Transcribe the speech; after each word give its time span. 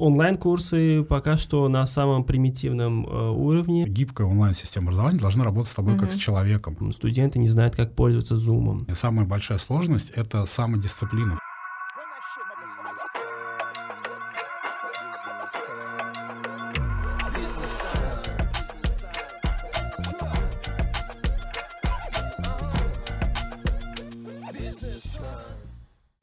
онлайн-курсы 0.00 1.04
пока 1.04 1.36
что 1.36 1.68
на 1.68 1.86
самом 1.86 2.24
примитивном 2.24 3.06
э, 3.06 3.30
уровне. 3.30 3.86
Гибкая 3.86 4.26
онлайн-система 4.26 4.86
образования 4.86 5.18
должна 5.18 5.44
работать 5.44 5.70
с 5.70 5.74
тобой 5.74 5.94
угу. 5.94 6.02
как 6.02 6.12
с 6.12 6.16
человеком. 6.16 6.92
Студенты 6.92 7.38
не 7.38 7.48
знают, 7.48 7.76
как 7.76 7.94
пользоваться 7.94 8.34
Zoom. 8.34 8.90
И 8.90 8.94
самая 8.94 9.26
большая 9.26 9.58
сложность— 9.58 10.10
это 10.14 10.46
самодисциплина. 10.46 11.38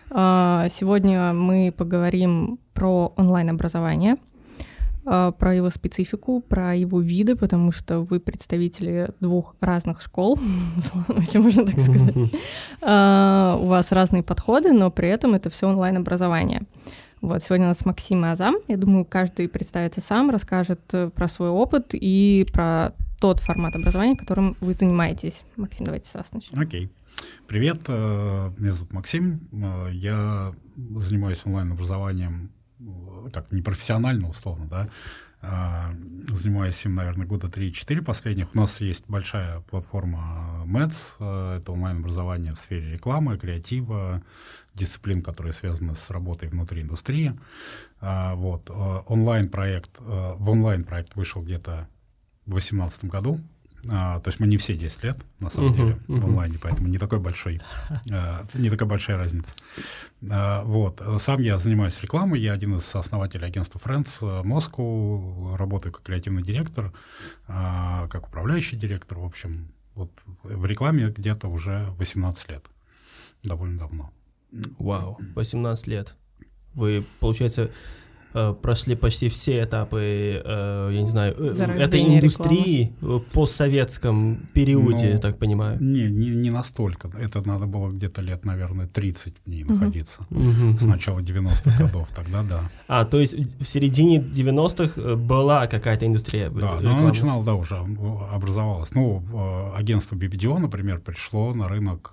А, 0.09 0.68
сегодня 0.70 1.32
мы 1.34 1.71
поговорим 1.71 2.59
про 2.78 3.12
онлайн-образование, 3.16 4.18
а, 5.04 5.32
про 5.32 5.55
его 5.55 5.72
специфику, 5.72 6.41
про 6.41 6.76
его 6.76 7.02
виды, 7.02 7.35
потому 7.35 7.72
что 7.72 8.02
вы 8.02 8.20
представители 8.20 9.09
двух 9.20 9.55
разных 9.62 9.99
школ, 9.99 10.38
если 11.18 11.40
можно 11.40 11.66
так 11.66 11.80
сказать. 11.80 12.13
А, 12.84 13.58
у 13.59 13.66
вас 13.66 13.91
разные 13.91 14.21
подходы, 14.21 14.73
но 14.73 14.91
при 14.91 15.09
этом 15.09 15.34
это 15.34 15.49
все 15.49 15.68
онлайн-образование. 15.68 16.68
Вот, 17.20 17.44
сегодня 17.44 17.66
у 17.66 17.70
нас 17.70 17.84
Максим 17.84 18.23
и 18.23 18.27
Азам. 18.27 18.58
Я 18.68 18.77
думаю, 18.77 19.05
каждый 19.05 19.49
представится 19.49 19.99
сам, 19.99 20.30
расскажет 20.30 20.82
э, 20.91 21.09
про 21.09 21.27
свой 21.27 21.49
опыт 21.49 21.88
и 21.94 22.46
про 22.54 22.94
тот 23.20 23.40
формат 23.40 23.76
образования, 23.76 24.16
которым 24.16 24.55
вы 24.62 24.73
занимаетесь. 24.73 25.41
Максим, 25.55 25.85
давайте 25.85 26.07
с 26.07 26.13
вас 26.13 26.27
начнем. 26.32 26.62
Окей. 26.62 26.91
Привет, 27.48 27.80
э, 27.88 28.52
меня 28.59 28.71
зовут 28.71 28.94
Максим. 28.94 29.49
Э, 29.52 29.90
я 29.91 30.52
занимаюсь 30.76 31.41
онлайн-образованием, 31.44 32.52
так, 33.34 33.52
непрофессионально, 33.52 34.30
условно, 34.30 34.67
да. 34.67 34.88
Занимаюсь 36.30 36.84
им, 36.85 36.95
наверное, 36.95 37.27
года 37.27 37.48
3-4 37.48 38.01
последних. 38.01 38.55
У 38.55 38.57
нас 38.57 38.82
есть 38.82 39.05
большая 39.07 39.62
платформа 39.62 40.63
MEDS, 40.65 41.57
это 41.60 41.71
онлайн-образование 41.71 42.54
в 42.54 42.60
сфере 42.60 42.93
рекламы, 42.93 43.38
креатива, 43.38 44.24
дисциплин, 44.74 45.21
которые 45.21 45.54
связаны 45.54 45.96
с 45.96 46.10
работой 46.10 46.49
внутри 46.49 46.82
индустрии. 46.82 47.34
Вот. 48.01 48.70
Онлайн-проект, 48.71 49.99
в 49.99 50.49
онлайн-проект 50.49 51.16
вышел 51.16 51.44
где-то 51.44 51.88
в 52.46 52.51
2018 52.51 53.05
году. 53.05 53.40
А, 53.90 54.20
то 54.20 54.30
есть 54.30 54.40
мы 54.40 54.48
не 54.48 54.57
все 54.57 54.76
10 54.76 55.04
лет, 55.04 55.18
на 55.40 55.49
самом 55.49 55.71
uh-huh, 55.71 55.76
деле, 55.76 55.98
uh-huh. 56.07 56.20
в 56.20 56.26
онлайне, 56.26 56.60
поэтому 56.62 56.88
не 56.88 56.98
такой 56.98 57.20
большой, 57.20 57.62
а, 58.12 58.46
не 58.54 58.70
такая 58.70 58.88
большая 58.88 59.18
разница. 59.18 59.55
А, 60.29 60.63
вот. 60.63 61.02
Сам 61.20 61.41
я 61.41 61.57
занимаюсь 61.57 62.02
рекламой, 62.02 62.40
я 62.40 62.54
один 62.54 62.76
из 62.76 62.96
основателей 62.96 63.48
агентства 63.48 63.79
Friends 63.79 64.22
Moscow, 64.44 65.56
работаю 65.56 65.94
как 65.94 66.03
креативный 66.03 66.44
директор, 66.44 66.91
а, 67.47 68.07
как 68.07 68.28
управляющий 68.28 68.75
директор, 68.75 69.19
в 69.19 69.25
общем, 69.25 69.72
вот 69.96 70.12
в 70.44 70.66
рекламе 70.66 71.09
где-то 71.09 71.47
уже 71.47 71.88
18 71.97 72.50
лет, 72.50 72.66
довольно 73.44 73.79
давно. 73.79 74.12
Вау, 74.79 75.18
18 75.35 75.88
лет. 75.88 76.16
Вы, 76.74 77.03
получается, 77.19 77.63
Э, 77.63 77.69
прошли 78.61 78.95
почти 78.95 79.29
все 79.29 79.63
этапы, 79.63 80.41
э, 80.44 80.89
я 80.94 81.01
не 81.01 81.09
знаю, 81.09 81.35
э, 81.38 81.79
этой 81.79 82.01
индустрии 82.01 82.94
рекламы. 83.00 83.19
в 83.19 83.23
постсоветском 83.33 84.39
периоде, 84.53 85.06
ну, 85.06 85.11
я 85.13 85.17
так 85.17 85.38
понимаю. 85.38 85.78
Не, 85.81 86.09
не, 86.09 86.29
не 86.29 86.50
настолько. 86.50 87.09
Это 87.19 87.45
надо 87.47 87.66
было 87.66 87.89
где-то 87.89 88.22
лет, 88.22 88.45
наверное, 88.45 88.88
30 88.88 89.33
в 89.45 89.50
ней 89.50 89.63
угу. 89.63 89.73
находиться. 89.73 90.22
Угу. 90.29 90.78
С 90.79 90.83
начала 90.83 91.19
90-х 91.19 91.78
годов, 91.78 92.09
тогда 92.16 92.44
да. 92.44 92.61
А, 92.88 93.05
то 93.05 93.19
есть 93.19 93.35
в 93.35 93.63
середине 93.63 94.19
90-х 94.19 95.16
была 95.16 95.67
какая-то 95.67 96.05
индустрия 96.05 96.50
Да, 96.50 96.79
но 96.81 96.95
она 96.95 97.07
начинала, 97.07 97.44
да, 97.44 97.55
уже 97.55 97.75
образовалась. 98.31 98.94
Ну, 98.94 99.23
агентство 99.75 100.16
BBDO, 100.16 100.57
например, 100.59 101.00
пришло 101.00 101.53
на 101.53 101.67
рынок 101.67 102.11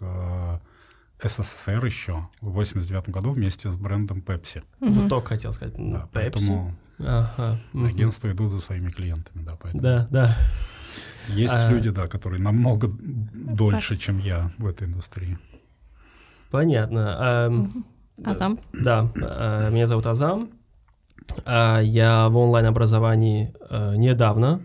СССР 1.28 1.84
еще 1.84 2.28
в 2.40 2.50
89 2.50 3.08
году 3.10 3.32
вместе 3.32 3.70
с 3.70 3.76
брендом 3.76 4.18
Pepsi. 4.18 4.62
Угу. 4.80 4.90
Вот 4.90 5.08
только 5.08 5.28
хотел 5.28 5.52
сказать. 5.52 5.74
Да, 5.76 6.02
Pepsi. 6.04 6.08
Поэтому 6.12 6.74
ага. 7.00 7.58
агентства 7.74 8.30
идут 8.30 8.50
за 8.50 8.60
своими 8.60 8.90
клиентами, 8.90 9.44
да, 9.44 9.56
поэтому. 9.60 9.82
Да, 9.82 10.06
да. 10.10 10.36
Есть 11.28 11.54
а... 11.54 11.70
люди, 11.70 11.90
да, 11.90 12.06
которые 12.06 12.40
намного 12.42 12.90
дольше, 12.98 13.96
чем 13.96 14.18
я 14.18 14.50
в 14.58 14.66
этой 14.66 14.86
индустрии. 14.86 15.38
Понятно. 16.50 17.16
А, 17.18 17.66
Азам. 18.24 18.58
Да, 18.72 19.10
а, 19.24 19.70
меня 19.70 19.86
зовут 19.86 20.06
Азам. 20.06 20.50
А, 21.44 21.80
я 21.80 22.28
в 22.28 22.36
онлайн-образовании 22.36 23.54
а, 23.68 23.94
недавно. 23.94 24.60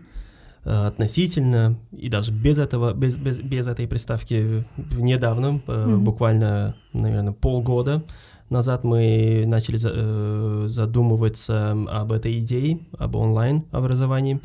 Э, 0.70 0.86
относительно 0.86 1.80
и 1.92 2.10
даже 2.10 2.32
без 2.32 2.60
этого, 2.60 2.94
без, 2.94 3.16
без, 3.16 3.40
без 3.40 3.68
этой 3.68 3.88
приставки 3.88 4.64
недавно, 4.96 5.60
mm-hmm. 5.66 5.98
буквально, 5.98 6.76
наверное, 6.94 7.34
полгода 7.34 8.04
назад 8.52 8.84
мы 8.84 9.46
начали 9.48 9.80
э, 9.84 10.68
задумываться 10.68 11.72
об 11.90 12.12
этой 12.12 12.40
идее, 12.40 12.82
об 13.00 13.16
онлайн-образовании. 13.16 14.42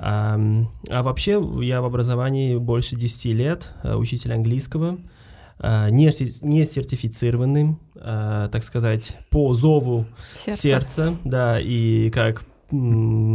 А, 0.00 0.36
а 0.90 1.02
вообще 1.04 1.40
я 1.60 1.80
в 1.80 1.84
образовании 1.84 2.56
больше 2.56 2.96
10 2.96 3.24
лет, 3.26 3.72
учитель 3.84 4.32
английского, 4.32 4.98
не, 5.60 6.10
не 6.44 6.66
сертифицированным, 6.66 7.78
так 7.94 8.64
сказать, 8.64 9.16
по 9.30 9.54
зову 9.54 10.06
сердца. 10.44 10.60
сердца, 10.60 11.16
да, 11.22 11.60
и 11.60 12.10
как 12.10 12.42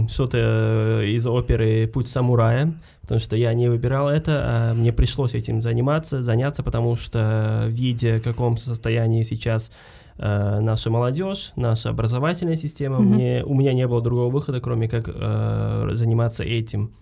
что-то 0.10 1.02
из 1.06 1.28
оперы 1.28 1.88
«Путь 1.88 2.08
самурая», 2.08 2.74
потому 3.02 3.20
что 3.20 3.36
я 3.36 3.54
не 3.54 3.70
выбирал 3.70 4.10
это, 4.10 4.42
а 4.44 4.74
мне 4.74 4.92
пришлось 4.92 5.36
этим 5.36 5.62
заниматься, 5.62 6.24
заняться, 6.24 6.64
потому 6.64 6.96
что 6.96 7.66
видя, 7.70 8.18
в 8.18 8.24
каком 8.24 8.58
состоянии 8.58 9.24
сейчас 9.24 9.72
э, 10.18 10.60
наша 10.60 10.90
молодежь, 10.90 11.52
наша 11.56 11.90
образовательная 11.90 12.56
система, 12.56 12.98
mm-hmm. 12.98 13.02
мне, 13.02 13.44
у 13.46 13.54
меня 13.54 13.74
не 13.74 13.88
было 13.88 14.02
другого 14.02 14.30
выхода, 14.30 14.60
кроме 14.60 14.90
как 14.90 15.08
э, 15.08 15.90
заниматься 15.94 16.44
этим. 16.44 16.94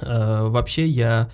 Э, 0.00 0.48
вообще 0.48 0.86
я 0.86 1.28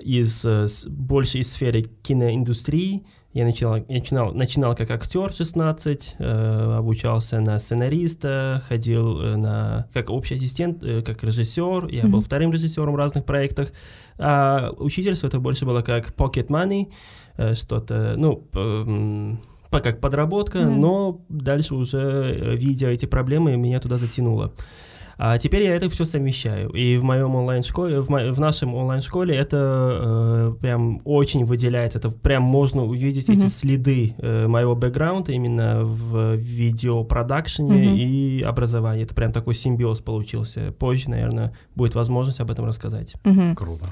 из, 0.00 0.46
больше 0.86 1.38
из 1.38 1.52
сферы 1.52 1.82
киноиндустрии, 2.02 3.04
я 3.34 3.44
начинал, 3.44 3.84
начинал, 3.88 4.32
начинал 4.32 4.76
как 4.76 4.92
актер 4.92 5.32
16, 5.32 6.16
э, 6.20 6.76
обучался 6.78 7.40
на 7.40 7.58
сценариста, 7.58 8.62
ходил 8.68 9.20
э, 9.20 9.36
на 9.36 9.88
как 9.92 10.08
общий 10.10 10.36
ассистент, 10.36 10.84
э, 10.84 11.02
как 11.02 11.24
режиссер. 11.24 11.88
Я 11.88 12.02
mm-hmm. 12.02 12.06
был 12.06 12.20
вторым 12.20 12.52
режиссером 12.52 12.92
в 12.92 12.96
разных 12.96 13.24
проектах. 13.24 13.72
А 14.18 14.70
учительство 14.78 15.26
это 15.26 15.40
больше 15.40 15.66
было 15.66 15.82
как 15.82 16.10
pocket 16.10 16.46
money, 16.46 16.92
э, 17.36 17.54
что-то, 17.54 18.14
ну, 18.16 18.46
э, 18.54 19.80
как 19.80 20.00
подработка, 20.00 20.58
mm-hmm. 20.58 20.76
но 20.76 21.20
дальше 21.28 21.74
уже, 21.74 21.98
э, 21.98 22.56
видя 22.56 22.86
эти 22.86 23.06
проблемы, 23.06 23.56
меня 23.56 23.80
туда 23.80 23.96
затянуло. 23.96 24.52
А 25.16 25.38
теперь 25.38 25.62
я 25.62 25.74
это 25.74 25.88
все 25.88 26.04
совмещаю. 26.04 26.70
И 26.70 26.96
в 26.96 27.04
моем 27.04 27.34
онлайн-школе, 27.34 28.00
в, 28.00 28.08
мо- 28.08 28.32
в 28.32 28.40
нашем 28.40 28.74
онлайн-школе 28.74 29.34
это 29.34 30.00
э, 30.02 30.54
прям 30.60 31.00
очень 31.04 31.44
выделяется. 31.44 31.98
Это 31.98 32.10
прям 32.10 32.42
можно 32.42 32.84
увидеть 32.84 33.28
mm-hmm. 33.28 33.34
эти 33.34 33.46
следы 33.46 34.14
э, 34.18 34.46
моего 34.46 34.74
бэкграунда 34.74 35.32
именно 35.32 35.84
в 35.84 36.34
видеопродакшене 36.34 37.84
mm-hmm. 37.84 37.96
и 37.96 38.42
образовании. 38.42 39.04
Это 39.04 39.14
прям 39.14 39.32
такой 39.32 39.54
симбиоз 39.54 40.00
получился. 40.00 40.72
Позже, 40.72 41.10
наверное, 41.10 41.54
будет 41.74 41.94
возможность 41.94 42.40
об 42.40 42.50
этом 42.50 42.66
рассказать. 42.66 43.14
Mm-hmm. 43.24 43.54
Круто. 43.54 43.86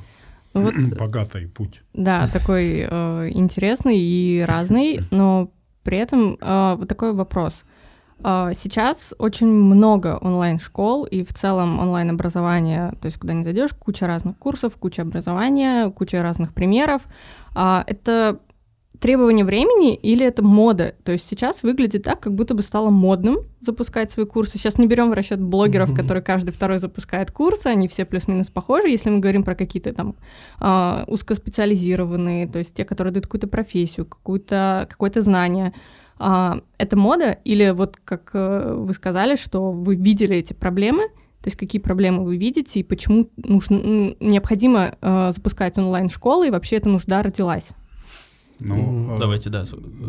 Вот, 0.54 0.74
Богатый 0.98 1.48
путь. 1.48 1.82
Да, 1.94 2.28
такой 2.28 2.86
э, 2.88 3.30
интересный 3.32 3.98
и 3.98 4.44
разный, 4.46 5.00
но 5.10 5.50
при 5.82 5.98
этом 5.98 6.36
э, 6.40 6.78
такой 6.86 7.14
вопрос. 7.14 7.64
А, 8.22 8.52
сейчас 8.54 9.14
очень 9.18 9.48
много 9.48 10.18
онлайн-школ 10.20 11.04
и 11.04 11.24
в 11.24 11.32
целом 11.34 11.78
онлайн-образование, 11.80 12.92
то 13.00 13.06
есть 13.06 13.18
куда 13.18 13.32
не 13.32 13.44
зайдешь, 13.44 13.72
куча 13.72 14.06
разных 14.06 14.38
курсов, 14.38 14.76
куча 14.76 15.02
образования, 15.02 15.90
куча 15.90 16.22
разных 16.22 16.54
примеров. 16.54 17.02
А, 17.54 17.84
это 17.86 18.38
требование 19.02 19.44
времени 19.44 19.96
или 19.96 20.24
это 20.24 20.44
мода? 20.44 20.94
То 21.02 21.10
есть 21.10 21.28
сейчас 21.28 21.64
выглядит 21.64 22.04
так, 22.04 22.20
как 22.20 22.34
будто 22.34 22.54
бы 22.54 22.62
стало 22.62 22.90
модным 22.90 23.38
запускать 23.60 24.12
свои 24.12 24.24
курсы. 24.24 24.58
Сейчас 24.58 24.78
не 24.78 24.86
берем 24.86 25.10
в 25.10 25.14
расчет 25.14 25.40
блогеров, 25.40 25.90
mm-hmm. 25.90 25.96
которые 25.96 26.22
каждый 26.22 26.52
второй 26.52 26.78
запускает 26.78 27.32
курсы, 27.32 27.66
они 27.66 27.88
все 27.88 28.04
плюс-минус 28.04 28.50
похожи. 28.50 28.88
Если 28.88 29.10
мы 29.10 29.18
говорим 29.18 29.42
про 29.42 29.56
какие-то 29.56 29.92
там 29.92 30.14
э, 30.60 31.04
узкоспециализированные, 31.08 32.46
то 32.46 32.60
есть 32.60 32.74
те, 32.74 32.84
которые 32.84 33.12
дают 33.12 33.26
какую-то 33.26 33.48
профессию, 33.48 34.06
какую-то, 34.06 34.86
какое-то 34.88 35.20
знание, 35.20 35.72
это 36.78 36.96
мода 36.96 37.32
или 37.44 37.70
вот 37.70 37.96
как 38.04 38.30
э, 38.34 38.74
вы 38.76 38.94
сказали, 38.94 39.36
что 39.36 39.72
вы 39.72 39.96
видели 39.96 40.36
эти 40.36 40.52
проблемы, 40.52 41.08
то 41.42 41.48
есть 41.48 41.56
какие 41.56 41.82
проблемы 41.82 42.24
вы 42.24 42.36
видите 42.36 42.80
и 42.80 42.84
почему 42.84 43.28
нужно, 43.36 44.14
необходимо 44.20 44.94
э, 45.00 45.32
запускать 45.34 45.78
онлайн-школы 45.78 46.46
и 46.46 46.50
вообще 46.50 46.76
эта 46.76 46.88
нужда 46.88 47.22
родилась? 47.22 47.68
Ну, 48.64 49.18
Давайте, 49.18 49.50
да, 49.50 49.64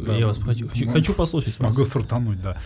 да, 0.05 0.17
я 0.17 0.27
вас 0.27 0.37
хочу, 0.37 0.67
хочу, 0.67 0.89
хочу 0.89 1.13
послушать 1.13 1.59
Могу 1.59 1.79
вас. 1.79 1.87
стартануть, 1.87 2.41
да. 2.41 2.57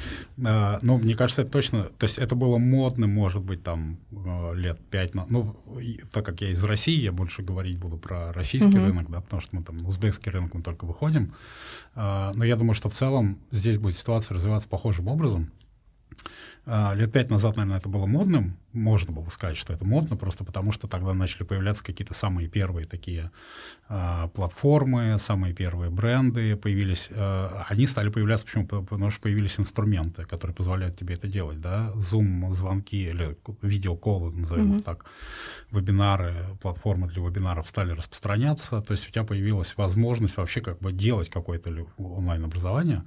А, 0.46 0.80
ну, 0.82 0.98
мне 0.98 1.16
кажется, 1.16 1.44
это 1.44 1.52
точно, 1.52 1.84
то 1.84 2.06
есть 2.06 2.18
это 2.18 2.36
было 2.36 2.58
модно, 2.58 3.08
может 3.08 3.44
быть, 3.44 3.64
там 3.64 3.98
э, 4.12 4.56
лет 4.56 4.80
пять, 4.90 5.14
ну, 5.16 5.56
так 6.12 6.26
как 6.26 6.42
я 6.42 6.52
из 6.52 6.64
России, 6.64 7.00
я 7.00 7.12
больше 7.12 7.42
говорить 7.42 7.78
буду 7.78 7.98
про 7.98 8.32
российский 8.34 8.78
угу. 8.78 8.86
рынок, 8.86 9.10
да, 9.10 9.22
потому 9.22 9.42
что 9.42 9.56
мы 9.56 9.64
там 9.64 9.78
узбекский 9.86 10.32
рынок 10.32 10.54
мы 10.54 10.62
только 10.62 10.86
выходим, 10.86 11.34
а, 11.96 12.32
но 12.36 12.46
я 12.46 12.56
думаю, 12.56 12.74
что 12.74 12.90
в 12.90 12.94
целом 12.94 13.40
здесь 13.52 13.78
будет 13.78 13.98
ситуация 13.98 14.36
развиваться 14.36 14.68
похожим 14.68 15.08
образом. 15.08 15.52
А, 16.70 16.94
лет 16.96 17.14
пять 17.14 17.30
назад, 17.30 17.56
наверное, 17.56 17.80
это 17.80 17.88
было 17.88 18.06
модным, 18.06 18.58
можно 18.74 19.14
было 19.14 19.30
сказать, 19.30 19.56
что 19.56 19.72
это 19.72 19.86
модно, 19.86 20.18
просто 20.18 20.44
потому 20.44 20.74
что 20.74 20.90
тогда 20.90 21.14
начали 21.14 21.44
появляться 21.44 21.82
какие-то 21.82 22.14
самые 22.14 22.50
первые 22.50 22.86
такие 22.86 23.32
э, 23.88 24.28
платформы, 24.34 25.18
самые 25.18 25.54
первые 25.54 25.90
бренды 25.90 26.58
появились. 26.58 27.08
Э, 27.10 27.64
они 27.70 27.88
стали 27.88 28.10
появляться, 28.10 28.46
почему? 28.46 28.68
Потому 28.68 29.10
что 29.10 29.22
появились 29.22 29.58
инструменты, 29.58 30.26
которые 30.26 30.54
позволяют 30.54 30.98
тебе 30.98 31.16
это 31.16 31.28
делать, 31.28 31.62
да, 31.62 31.92
Zoom, 31.96 32.52
звонки 32.52 33.10
или 33.10 33.38
видеоколы, 33.62 34.34
назовем 34.34 34.74
mm-hmm. 34.74 34.84
так, 34.84 35.06
вебинары, 35.72 36.36
платформы 36.62 37.08
для 37.08 37.24
вебинаров 37.24 37.70
стали 37.70 37.92
распространяться, 37.92 38.82
то 38.82 38.92
есть 38.92 39.08
у 39.08 39.12
тебя 39.12 39.24
появилась 39.24 39.74
возможность 39.78 40.36
вообще 40.36 40.60
как 40.60 40.80
бы 40.80 40.92
делать 40.92 41.30
какое-то 41.30 41.88
онлайн-образование, 41.98 43.04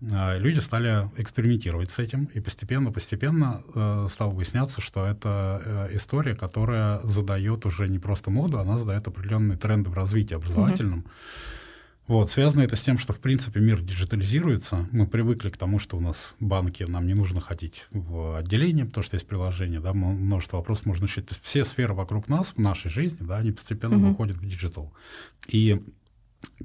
люди 0.00 0.60
стали 0.60 1.08
экспериментировать 1.16 1.90
с 1.90 1.98
этим, 1.98 2.24
и 2.34 2.40
постепенно-постепенно 2.40 3.62
э, 3.74 4.06
стало 4.10 4.30
выясняться, 4.30 4.80
что 4.80 5.06
это 5.06 5.62
э, 5.64 5.96
история, 5.96 6.34
которая 6.34 7.00
задает 7.02 7.64
уже 7.66 7.88
не 7.88 7.98
просто 7.98 8.30
моду, 8.30 8.58
она 8.58 8.78
задает 8.78 9.06
определенные 9.08 9.56
тренды 9.56 9.90
в 9.90 9.94
развитии 9.94 10.34
образовательном. 10.34 11.00
Mm-hmm. 11.00 11.56
Вот, 12.06 12.30
связано 12.30 12.62
это 12.62 12.76
с 12.76 12.82
тем, 12.82 12.98
что, 12.98 13.12
в 13.12 13.18
принципе, 13.18 13.58
мир 13.58 13.80
диджитализируется. 13.80 14.86
Мы 14.92 15.08
привыкли 15.08 15.50
к 15.50 15.56
тому, 15.56 15.80
что 15.80 15.96
у 15.96 16.00
нас 16.00 16.36
банки, 16.38 16.84
нам 16.84 17.04
не 17.06 17.14
нужно 17.14 17.40
ходить 17.40 17.88
в 17.90 18.38
отделение, 18.38 18.86
потому 18.86 19.02
что 19.02 19.16
есть 19.16 19.26
приложение, 19.26 19.80
да, 19.80 19.92
множество 19.92 20.58
вопросов 20.58 20.86
можно 20.86 21.06
решить. 21.06 21.26
То 21.26 21.34
есть 21.34 21.44
все 21.44 21.64
сферы 21.64 21.94
вокруг 21.94 22.28
нас, 22.28 22.52
в 22.52 22.58
нашей 22.58 22.92
жизни, 22.92 23.24
да, 23.24 23.38
они 23.38 23.50
постепенно 23.50 23.94
mm-hmm. 23.94 24.08
выходят 24.10 24.36
в 24.36 24.44
digital. 24.44 24.92
И 25.48 25.82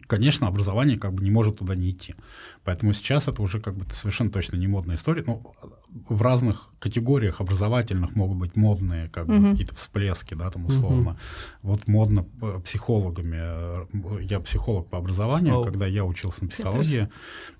конечно, 0.07 0.47
образование 0.47 0.97
как 0.97 1.13
бы 1.13 1.23
не 1.23 1.31
может 1.31 1.57
туда 1.57 1.75
не 1.75 1.91
идти. 1.91 2.15
Поэтому 2.63 2.93
сейчас 2.93 3.27
это 3.27 3.41
уже 3.41 3.59
как 3.59 3.75
бы 3.75 3.85
совершенно 3.91 4.31
точно 4.31 4.57
не 4.57 4.67
модная 4.67 4.95
история. 4.95 5.23
Ну, 5.25 5.53
в 5.91 6.21
разных 6.21 6.69
категориях 6.79 7.41
образовательных 7.41 8.15
могут 8.15 8.37
быть 8.37 8.55
модные 8.55 9.09
как 9.09 9.27
бы, 9.27 9.35
uh-huh. 9.35 9.51
какие-то 9.51 9.75
всплески, 9.75 10.33
да, 10.33 10.49
там 10.49 10.65
условно. 10.65 11.09
Uh-huh. 11.11 11.59
Вот 11.63 11.87
модно 11.87 12.25
э, 12.41 12.59
психологами. 12.63 13.37
Э, 13.39 13.85
я 14.21 14.39
психолог 14.39 14.89
по 14.89 14.97
образованию, 14.97 15.55
oh. 15.55 15.63
когда 15.63 15.85
я 15.85 16.05
учился 16.05 16.45
на 16.45 16.49
психологии, 16.49 17.09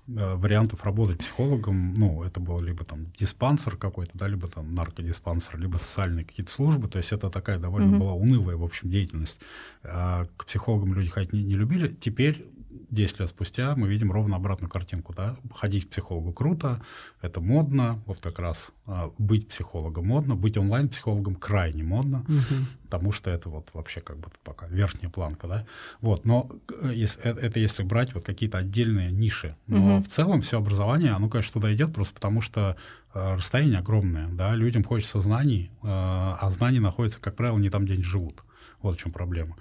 э, 0.08 0.34
вариантов 0.34 0.84
работать 0.84 1.18
психологом, 1.18 1.94
ну, 1.94 2.22
это 2.22 2.40
был 2.40 2.60
либо 2.60 2.84
там 2.84 3.06
диспансер 3.18 3.76
какой-то, 3.76 4.12
да, 4.14 4.28
либо 4.28 4.48
там 4.48 4.74
наркодиспансер, 4.74 5.58
либо 5.58 5.76
социальные 5.76 6.24
какие-то 6.24 6.50
службы. 6.50 6.88
То 6.88 6.98
есть 6.98 7.12
это 7.12 7.30
такая 7.30 7.58
довольно 7.58 7.96
uh-huh. 7.96 8.00
была 8.00 8.12
унывая, 8.14 8.56
в 8.56 8.64
общем, 8.64 8.90
деятельность. 8.90 9.40
А 9.84 10.26
к 10.36 10.46
психологам 10.46 10.94
люди 10.94 11.10
ходить 11.10 11.32
не, 11.32 11.42
не 11.42 11.54
любили. 11.54 11.88
Теперь 12.00 12.46
10 12.90 13.20
лет 13.20 13.28
спустя 13.28 13.74
мы 13.76 13.88
видим 13.88 14.12
ровно 14.12 14.36
обратную 14.36 14.70
картинку. 14.70 15.12
Да? 15.14 15.36
Ходить 15.54 15.86
к 15.86 15.90
психологу 15.90 16.32
круто, 16.32 16.82
это 17.20 17.40
модно, 17.40 18.02
вот 18.06 18.20
как 18.20 18.38
раз 18.38 18.72
а, 18.86 19.10
быть 19.18 19.48
психологом 19.48 20.06
модно, 20.06 20.34
быть 20.34 20.56
онлайн-психологом 20.56 21.36
крайне 21.36 21.82
модно, 21.82 22.24
угу. 22.28 22.64
потому 22.84 23.12
что 23.12 23.30
это 23.30 23.48
вот 23.48 23.68
вообще 23.72 24.00
как 24.00 24.18
бы 24.18 24.28
пока 24.44 24.66
верхняя 24.66 25.10
планка. 25.10 25.46
Да? 25.46 25.66
Вот, 26.00 26.24
но 26.24 26.50
э, 26.82 26.92
если, 26.94 27.20
э, 27.22 27.30
это 27.30 27.60
если 27.60 27.82
брать 27.82 28.14
вот 28.14 28.24
какие-то 28.24 28.58
отдельные 28.58 29.10
ниши. 29.10 29.56
Но 29.66 29.96
угу. 29.96 30.04
в 30.04 30.08
целом 30.08 30.40
все 30.40 30.58
образование, 30.58 31.12
оно, 31.12 31.28
конечно, 31.28 31.54
туда 31.54 31.72
идет 31.72 31.94
просто 31.94 32.14
потому, 32.14 32.40
что 32.40 32.76
э, 33.14 33.34
расстояние 33.34 33.78
огромное. 33.78 34.28
Да? 34.28 34.54
Людям 34.54 34.84
хочется 34.84 35.20
знаний, 35.20 35.70
э, 35.82 35.86
а 35.86 36.48
знания 36.50 36.80
находятся, 36.80 37.20
как 37.20 37.36
правило, 37.36 37.58
не 37.58 37.70
там, 37.70 37.84
где 37.84 37.94
они 37.94 38.02
живут. 38.02 38.42
Вот 38.82 38.96
в 38.96 38.98
чем 38.98 39.12
проблема. 39.12 39.56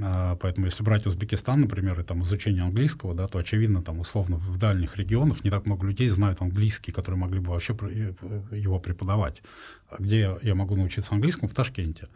А, 0.00 0.36
поэтому 0.36 0.66
если 0.66 0.82
брать 0.82 1.06
Узбекистан, 1.06 1.60
например, 1.60 1.98
и 2.00 2.02
там 2.02 2.22
изучение 2.22 2.62
английского, 2.62 3.14
да, 3.14 3.28
то 3.28 3.38
очевидно, 3.38 3.82
там 3.82 4.00
условно 4.00 4.36
в 4.36 4.58
дальних 4.58 4.96
регионах 4.96 5.44
не 5.44 5.50
так 5.50 5.66
много 5.66 5.86
людей 5.86 6.08
знают 6.08 6.42
английский, 6.42 6.92
которые 6.92 7.18
могли 7.20 7.40
бы 7.40 7.50
вообще 7.50 7.76
э, 7.80 8.12
его 8.52 8.78
преподавать. 8.80 9.42
А 9.88 9.96
где 9.98 10.36
я 10.42 10.54
могу 10.54 10.76
научиться 10.76 11.14
английскому? 11.14 11.48
В 11.48 11.54
Ташкенте. 11.54 12.08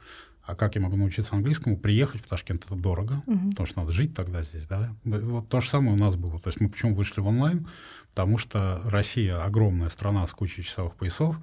А 0.43 0.57
как 0.57 0.75
я 0.75 0.81
могу 0.81 0.97
научиться 0.97 1.37
английскому? 1.37 1.77
Приехать 1.77 2.23
в 2.23 2.27
Ташкент 2.27 2.65
это 2.65 2.75
дорого, 2.75 3.23
uh-huh. 3.27 3.51
потому 3.51 3.67
что 3.67 3.81
надо 3.81 3.93
жить 3.93 4.15
тогда 4.15 4.43
здесь, 4.43 4.67
да. 4.67 4.91
Вот 5.05 5.49
то 5.49 5.61
же 5.61 5.69
самое 5.69 5.93
у 5.93 5.97
нас 5.97 6.17
было. 6.17 6.41
То 6.41 6.49
есть 6.49 6.61
мы 6.61 6.69
почему 6.69 6.97
вышли 6.97 7.21
в 7.21 7.27
онлайн? 7.29 7.69
Потому 8.11 8.37
что 8.37 8.81
Россия 8.85 9.41
огромная 9.45 9.91
страна 9.91 10.27
с 10.27 10.33
кучей 10.33 10.65
часовых 10.65 10.97
поясов, 10.97 11.39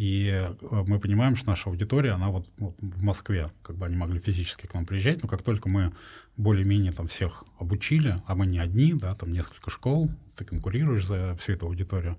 и 0.00 0.30
э, 0.32 0.54
мы 0.86 0.98
понимаем, 0.98 1.36
что 1.36 1.50
наша 1.50 1.68
аудитория, 1.68 2.12
она 2.12 2.30
вот, 2.30 2.48
вот 2.56 2.74
в 2.80 3.04
Москве, 3.04 3.50
как 3.60 3.76
бы 3.76 3.84
они 3.84 3.96
могли 3.96 4.18
физически 4.18 4.66
к 4.66 4.72
нам 4.72 4.86
приезжать, 4.86 5.22
но 5.22 5.28
как 5.28 5.42
только 5.42 5.68
мы 5.68 5.92
более-менее 6.38 6.92
там 6.92 7.06
всех 7.06 7.44
обучили, 7.58 8.16
а 8.26 8.34
мы 8.34 8.46
не 8.46 8.58
одни, 8.58 8.94
да, 8.94 9.14
там 9.14 9.30
несколько 9.30 9.68
школ, 9.68 10.10
ты 10.36 10.46
конкурируешь 10.46 11.04
за 11.04 11.36
всю 11.36 11.52
эту 11.52 11.66
аудиторию, 11.66 12.16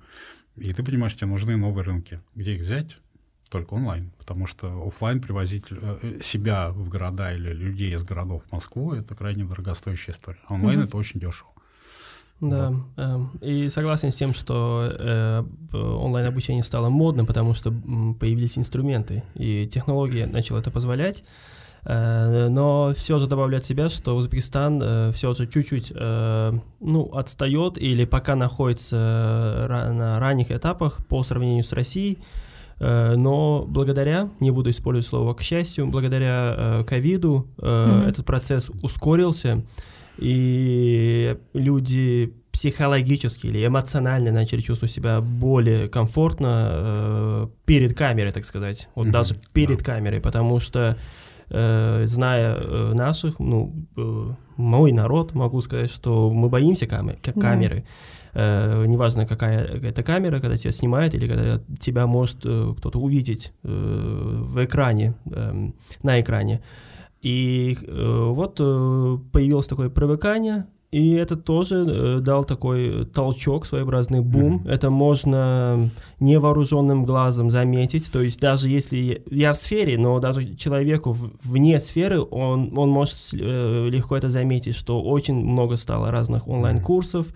и 0.57 0.71
ты 0.73 0.83
понимаешь, 0.83 1.15
тебе 1.15 1.25
нужны 1.25 1.57
новые 1.57 1.83
рынки. 1.83 2.21
Где 2.35 2.53
их 2.53 2.61
взять? 2.61 2.99
Только 3.49 3.73
онлайн, 3.73 4.11
потому 4.19 4.45
что 4.45 4.85
офлайн 4.85 5.19
привозить 5.19 5.65
э, 5.71 6.19
себя 6.21 6.69
в 6.69 6.87
города 6.87 7.33
или 7.33 7.51
людей 7.51 7.95
из 7.95 8.03
городов 8.03 8.43
в 8.45 8.51
Москву 8.51 8.93
это 8.93 9.15
крайне 9.15 9.43
дорогостоящая 9.43 10.13
история. 10.13 10.39
А 10.45 10.53
онлайн 10.53 10.81
mm-hmm. 10.81 10.85
это 10.85 10.97
очень 10.97 11.19
дешево. 11.19 11.50
Да, 12.41 12.73
э, 12.97 13.19
и 13.41 13.69
согласен 13.69 14.11
с 14.11 14.15
тем, 14.15 14.33
что 14.33 14.91
э, 14.91 15.43
онлайн-обучение 15.73 16.63
стало 16.63 16.89
модным, 16.89 17.25
потому 17.25 17.53
что 17.53 17.71
появились 18.19 18.57
инструменты, 18.57 19.23
и 19.35 19.67
технология 19.67 20.25
начала 20.25 20.59
это 20.59 20.71
позволять. 20.71 21.23
Э, 21.83 22.47
но 22.49 22.93
все 22.95 23.19
же 23.19 23.27
добавляет 23.27 23.65
себя, 23.65 23.89
что 23.89 24.15
Узбекистан 24.15 24.81
э, 24.81 25.11
все 25.13 25.33
же 25.33 25.47
чуть-чуть 25.47 25.91
э, 25.95 26.53
ну, 26.79 27.11
отстает 27.13 27.77
или 27.77 28.05
пока 28.05 28.35
находится 28.35 29.65
на 29.67 30.19
ранних 30.19 30.51
этапах 30.51 31.05
по 31.07 31.23
сравнению 31.23 31.63
с 31.63 31.73
Россией. 31.73 32.19
Но 32.79 33.63
благодаря, 33.67 34.31
не 34.39 34.49
буду 34.49 34.71
использовать 34.71 35.05
слово 35.05 35.35
к 35.35 35.41
счастью, 35.43 35.85
благодаря 35.85 36.83
ковиду 36.87 37.47
mm-hmm. 37.57 38.09
этот 38.09 38.25
процесс 38.25 38.71
ускорился 38.81 39.63
и 40.17 41.37
люди 41.53 42.33
психологически 42.51 43.47
или 43.47 43.65
эмоционально 43.65 44.31
начали 44.31 44.61
чувствовать 44.61 44.91
себя 44.91 45.21
более 45.21 45.87
комфортно 45.87 46.69
э, 46.71 47.47
перед 47.65 47.97
камерой, 47.97 48.31
так 48.31 48.45
сказать, 48.45 48.89
вот 48.93 49.07
mm-hmm. 49.07 49.11
даже 49.11 49.35
перед 49.53 49.79
да. 49.79 49.85
камерой, 49.85 50.19
потому 50.19 50.59
что 50.59 50.97
э, 51.49 52.03
зная 52.05 52.55
э, 52.55 52.93
наших, 52.93 53.39
ну, 53.39 53.73
э, 53.97 54.29
мой 54.57 54.91
народ, 54.91 55.33
могу 55.33 55.61
сказать, 55.61 55.91
что 55.91 56.29
мы 56.29 56.49
боимся 56.49 56.87
камер, 56.87 57.17
камеры. 57.39 57.77
Mm-hmm. 57.77 58.21
Э, 58.33 58.85
неважно, 58.85 59.25
какая 59.25 59.63
это 59.63 60.03
камера, 60.03 60.39
когда 60.39 60.55
тебя 60.55 60.71
снимают 60.71 61.13
или 61.13 61.27
когда 61.27 61.61
тебя 61.79 62.07
может 62.07 62.37
э, 62.45 62.73
кто-то 62.77 62.99
увидеть 62.99 63.53
э, 63.63 64.43
в 64.43 64.63
экране, 64.63 65.15
э, 65.25 65.69
на 66.03 66.21
экране. 66.21 66.61
И 67.21 67.77
э, 67.81 68.31
вот 68.31 68.57
э, 68.59 69.17
появилось 69.31 69.67
такое 69.67 69.89
привыкание, 69.89 70.65
и 70.91 71.13
это 71.13 71.37
тоже 71.37 71.85
э, 71.87 72.19
дал 72.19 72.43
такой 72.43 73.05
толчок, 73.05 73.65
своеобразный 73.65 74.19
бум. 74.19 74.57
Mm-hmm. 74.57 74.71
Это 74.71 74.89
можно 74.89 75.89
невооруженным 76.19 77.05
глазом 77.05 77.49
заметить. 77.49 78.11
То 78.11 78.21
есть 78.21 78.41
даже 78.41 78.67
если 78.67 79.23
я 79.31 79.53
в 79.53 79.57
сфере, 79.57 79.97
но 79.97 80.19
даже 80.19 80.55
человеку 80.55 81.15
вне 81.43 81.79
сферы, 81.79 82.21
он, 82.21 82.77
он 82.77 82.89
может 82.89 83.17
э, 83.33 83.87
легко 83.89 84.17
это 84.17 84.29
заметить, 84.29 84.75
что 84.75 85.01
очень 85.01 85.35
много 85.35 85.77
стало 85.77 86.11
разных 86.11 86.49
онлайн-курсов 86.49 87.27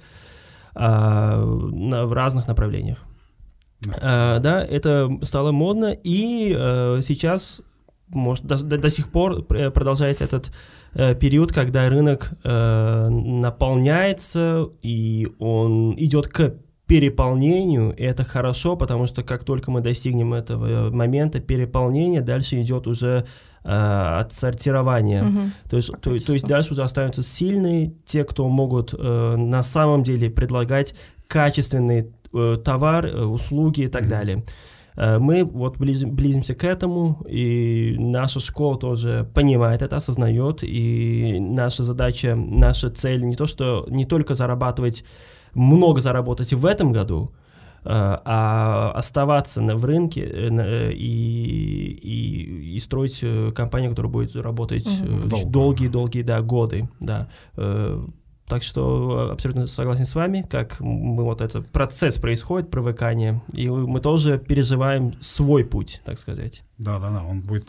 э, 0.76 0.80
на, 0.80 2.06
в 2.06 2.14
разных 2.14 2.48
направлениях. 2.48 3.06
Uh, 3.86 4.40
да, 4.40 4.66
это 4.66 5.12
стало 5.22 5.52
модно, 5.52 5.96
и 6.04 6.56
uh, 6.58 7.02
сейчас 7.04 7.62
может, 8.10 8.46
до, 8.46 8.62
до, 8.62 8.78
до 8.78 8.90
сих 8.90 9.10
пор 9.10 9.44
продолжается 9.44 10.24
этот 10.24 10.52
э, 10.94 11.16
период, 11.16 11.52
когда 11.52 11.90
рынок 11.90 12.32
э, 12.44 13.10
наполняется, 13.10 14.70
и 14.82 15.28
он 15.40 15.96
идет 15.98 16.28
к 16.28 16.56
переполнению, 16.88 17.96
и 17.96 18.04
это 18.04 18.24
хорошо, 18.24 18.76
потому 18.76 19.08
что 19.08 19.24
как 19.24 19.44
только 19.44 19.72
мы 19.72 19.82
достигнем 19.82 20.34
этого 20.34 20.92
момента 20.92 21.40
переполнения, 21.40 22.22
дальше 22.22 22.62
идет 22.62 22.86
уже 22.88 23.26
э, 23.64 23.70
отсортирование. 24.20 25.24
Угу. 25.24 25.40
То, 25.70 25.78
есть, 25.78 25.92
то, 26.02 26.20
то 26.20 26.34
есть 26.34 26.46
дальше 26.46 26.74
уже 26.74 26.84
останутся 26.84 27.24
сильные, 27.24 27.94
те, 28.06 28.24
кто 28.24 28.48
могут 28.48 28.94
э, 28.94 29.36
на 29.36 29.64
самом 29.64 30.04
деле 30.04 30.30
предлагать 30.30 30.94
качественный 31.28 32.12
э, 32.34 32.58
товар, 32.64 33.08
э, 33.08 33.24
услуги 33.24 33.82
и 33.82 33.88
так 33.88 34.04
угу. 34.04 34.10
далее. 34.10 34.44
Э, 34.96 35.18
мы 35.20 35.44
вот 35.44 35.78
близим, 35.78 36.16
близимся 36.16 36.56
к 36.56 36.64
этому, 36.64 37.24
и 37.28 37.96
наша 38.00 38.40
школа 38.40 38.78
тоже 38.78 39.30
понимает 39.34 39.82
это, 39.82 39.98
осознает, 39.98 40.60
и 40.64 41.38
наша 41.40 41.84
задача, 41.84 42.36
наша 42.36 42.90
цель 42.90 43.24
не 43.24 43.36
то, 43.36 43.46
что 43.46 43.86
не 43.90 44.06
только 44.06 44.36
зарабатывать, 44.36 45.04
много 45.54 46.02
заработать 46.02 46.54
в 46.54 46.66
этом 46.66 46.92
году, 46.92 47.32
э, 47.84 47.88
а 47.90 48.92
оставаться 48.96 49.62
на, 49.62 49.76
в 49.76 49.86
рынке 49.86 50.22
э, 50.22 50.92
и, 50.92 52.00
и, 52.02 52.76
и 52.76 52.80
строить 52.80 53.24
компанию, 53.54 53.92
которая 53.92 54.12
будет 54.12 54.36
работать 54.36 54.88
угу. 54.88 55.50
долгие-долгие 55.50 56.24
да, 56.24 56.42
годы. 56.42 56.90
Да. 57.00 57.28
Так 58.48 58.62
что 58.62 59.32
абсолютно 59.32 59.66
согласен 59.66 60.06
с 60.06 60.14
вами, 60.14 60.46
как 60.48 60.80
мы 60.80 61.24
вот 61.24 61.42
этот 61.42 61.68
процесс 61.68 62.20
происходит, 62.20 62.70
привыкание, 62.70 63.42
и 63.52 63.68
мы 63.70 64.00
тоже 64.00 64.38
переживаем 64.38 65.14
свой 65.20 65.66
путь, 65.66 66.02
так 66.06 66.20
сказать. 66.20 66.64
Да, 66.78 67.00
да, 67.00 67.10
да, 67.10 67.24
он 67.24 67.42
будет, 67.42 67.68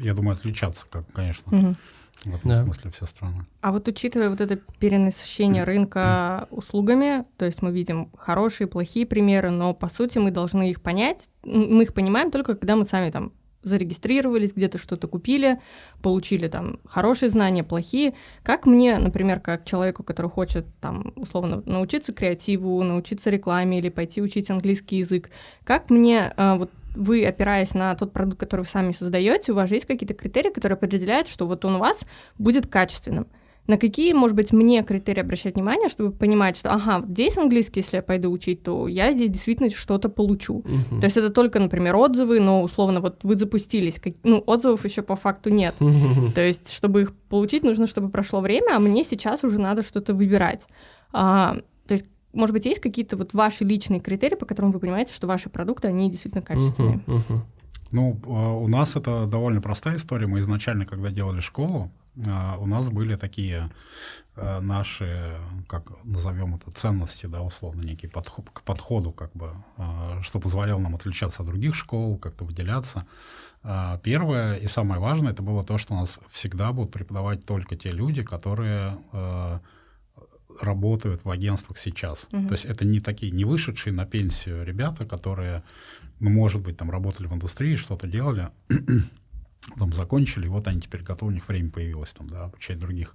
я 0.00 0.14
думаю, 0.14 0.36
отличаться, 0.36 0.86
как, 0.88 1.10
конечно. 1.12 1.56
Угу. 1.56 1.76
В 2.24 2.36
этом 2.36 2.50
да. 2.50 2.62
смысле 2.62 2.90
все 2.90 3.06
страны. 3.06 3.46
А 3.60 3.72
вот 3.72 3.86
учитывая 3.88 4.30
вот 4.30 4.40
это 4.40 4.56
перенасыщение 4.78 5.64
рынка 5.64 6.46
услугами, 6.50 7.24
то 7.36 7.44
есть 7.44 7.60
мы 7.60 7.72
видим 7.72 8.10
хорошие, 8.16 8.66
плохие 8.66 9.06
примеры, 9.06 9.50
но 9.50 9.74
по 9.74 9.88
сути 9.88 10.18
мы 10.18 10.30
должны 10.30 10.70
их 10.70 10.80
понять, 10.80 11.28
мы 11.44 11.82
их 11.82 11.92
понимаем 11.92 12.30
только 12.30 12.54
когда 12.54 12.76
мы 12.76 12.84
сами 12.84 13.10
там 13.10 13.32
зарегистрировались, 13.64 14.52
где-то 14.52 14.78
что-то 14.78 15.08
купили, 15.08 15.60
получили 16.02 16.48
там 16.48 16.78
хорошие 16.86 17.30
знания, 17.30 17.64
плохие. 17.64 18.14
Как 18.42 18.66
мне, 18.66 18.98
например, 18.98 19.40
как 19.40 19.64
человеку, 19.64 20.02
который 20.02 20.30
хочет 20.30 20.66
там 20.80 21.12
условно 21.16 21.62
научиться 21.66 22.12
креативу, 22.12 22.82
научиться 22.82 23.30
рекламе 23.30 23.78
или 23.78 23.88
пойти 23.88 24.22
учить 24.22 24.50
английский 24.50 24.98
язык, 24.98 25.30
как 25.64 25.90
мне 25.90 26.32
э, 26.36 26.56
вот 26.56 26.70
вы, 26.94 27.24
опираясь 27.26 27.74
на 27.74 27.94
тот 27.94 28.12
продукт, 28.12 28.38
который 28.38 28.60
вы 28.60 28.66
сами 28.66 28.92
создаете, 28.92 29.52
у 29.52 29.56
вас 29.56 29.70
есть 29.70 29.86
какие-то 29.86 30.14
критерии, 30.14 30.50
которые 30.50 30.76
определяют, 30.76 31.28
что 31.28 31.46
вот 31.46 31.64
он 31.64 31.76
у 31.76 31.78
вас 31.78 32.04
будет 32.38 32.66
качественным? 32.66 33.26
На 33.66 33.78
какие, 33.78 34.12
может 34.12 34.36
быть, 34.36 34.52
мне 34.52 34.82
критерии 34.82 35.20
обращать 35.20 35.54
внимание, 35.54 35.88
чтобы 35.88 36.12
понимать, 36.12 36.56
что, 36.56 36.70
ага, 36.70 37.02
здесь 37.08 37.38
английский, 37.38 37.80
если 37.80 37.96
я 37.96 38.02
пойду 38.02 38.30
учить, 38.30 38.62
то 38.62 38.88
я 38.88 39.12
здесь 39.12 39.30
действительно 39.30 39.70
что-то 39.70 40.10
получу. 40.10 40.60
Uh-huh. 40.60 41.00
То 41.00 41.06
есть 41.06 41.16
это 41.16 41.30
только, 41.30 41.60
например, 41.60 41.96
отзывы, 41.96 42.40
но 42.40 42.62
условно 42.62 43.00
вот 43.00 43.20
вы 43.22 43.36
запустились, 43.36 43.98
как, 43.98 44.14
ну, 44.22 44.42
отзывов 44.46 44.84
еще 44.84 45.00
по 45.00 45.16
факту 45.16 45.48
нет. 45.48 45.74
Uh-huh. 45.78 46.32
То 46.34 46.42
есть, 46.42 46.70
чтобы 46.70 47.02
их 47.02 47.14
получить, 47.30 47.64
нужно, 47.64 47.86
чтобы 47.86 48.10
прошло 48.10 48.40
время, 48.40 48.76
а 48.76 48.80
мне 48.80 49.02
сейчас 49.02 49.44
уже 49.44 49.58
надо 49.58 49.82
что-то 49.82 50.12
выбирать. 50.12 50.60
А, 51.12 51.56
то 51.86 51.94
есть, 51.94 52.04
может 52.34 52.52
быть, 52.52 52.66
есть 52.66 52.80
какие-то 52.80 53.16
вот 53.16 53.32
ваши 53.32 53.64
личные 53.64 54.00
критерии, 54.00 54.34
по 54.34 54.44
которым 54.44 54.72
вы 54.72 54.78
понимаете, 54.80 55.14
что 55.14 55.26
ваши 55.26 55.48
продукты, 55.48 55.88
они 55.88 56.10
действительно 56.10 56.42
качественные? 56.42 57.00
Uh-huh. 57.06 57.16
Uh-huh. 57.16 57.38
Ну, 57.92 58.20
а, 58.26 58.52
у 58.52 58.68
нас 58.68 58.96
это 58.96 59.24
довольно 59.26 59.62
простая 59.62 59.96
история. 59.96 60.26
Мы 60.26 60.40
изначально, 60.40 60.84
когда 60.84 61.10
делали 61.10 61.40
школу, 61.40 61.90
у 62.16 62.66
нас 62.66 62.90
были 62.90 63.16
такие 63.16 63.70
э, 64.36 64.60
наши, 64.60 65.36
как 65.66 65.92
назовем 66.04 66.54
это, 66.54 66.70
ценности, 66.70 67.26
да, 67.26 67.42
условно, 67.42 67.82
некий 67.82 68.06
подход 68.06 68.50
к 68.52 68.62
подходу, 68.62 69.10
как 69.10 69.32
бы, 69.32 69.54
а, 69.76 70.20
что 70.22 70.38
позволяло 70.38 70.78
нам 70.78 70.94
отличаться 70.94 71.42
от 71.42 71.48
других 71.48 71.74
школ, 71.74 72.16
как-то 72.18 72.44
выделяться. 72.44 73.06
А, 73.62 73.98
первое 73.98 74.56
и 74.56 74.68
самое 74.68 75.00
важное, 75.00 75.32
это 75.32 75.42
было 75.42 75.64
то, 75.64 75.76
что 75.78 75.94
у 75.94 75.96
нас 75.96 76.20
всегда 76.30 76.72
будут 76.72 76.92
преподавать 76.92 77.44
только 77.44 77.76
те 77.76 77.90
люди, 77.90 78.22
которые 78.22 78.98
э, 79.12 79.58
работают 80.60 81.24
в 81.24 81.30
агентствах 81.30 81.78
сейчас. 81.78 82.28
Угу. 82.32 82.46
То 82.46 82.52
есть 82.52 82.64
это 82.64 82.84
не 82.84 83.00
такие 83.00 83.32
не 83.32 83.44
вышедшие 83.44 83.92
на 83.92 84.06
пенсию 84.06 84.64
ребята, 84.64 85.06
которые, 85.06 85.62
ну, 86.20 86.30
может 86.30 86.62
быть, 86.62 86.76
там 86.76 86.90
работали 86.90 87.26
в 87.26 87.34
индустрии, 87.34 87.76
что-то 87.76 88.06
делали, 88.06 88.50
потом 89.72 89.92
закончили, 89.92 90.46
вот 90.46 90.68
они 90.68 90.80
теперь 90.80 91.02
готовы, 91.02 91.32
у 91.32 91.34
них 91.34 91.48
время 91.48 91.70
появилось 91.70 92.12
там, 92.12 92.26
да, 92.26 92.44
обучать 92.44 92.78
других. 92.78 93.14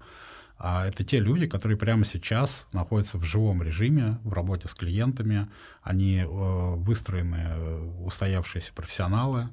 А 0.61 0.85
это 0.85 1.05
те 1.05 1.19
люди, 1.19 1.47
которые 1.47 1.77
прямо 1.77 2.03
сейчас 2.03 2.67
находятся 2.73 3.17
в 3.17 3.23
живом 3.23 3.63
режиме, 3.63 4.19
в 4.23 4.33
работе 4.33 4.67
с 4.67 4.73
клиентами, 4.73 5.47
они 5.81 6.17
э, 6.17 6.25
выстроены, 6.27 7.37
э, 7.49 8.03
устоявшиеся 8.03 8.73
профессионалы. 8.73 9.49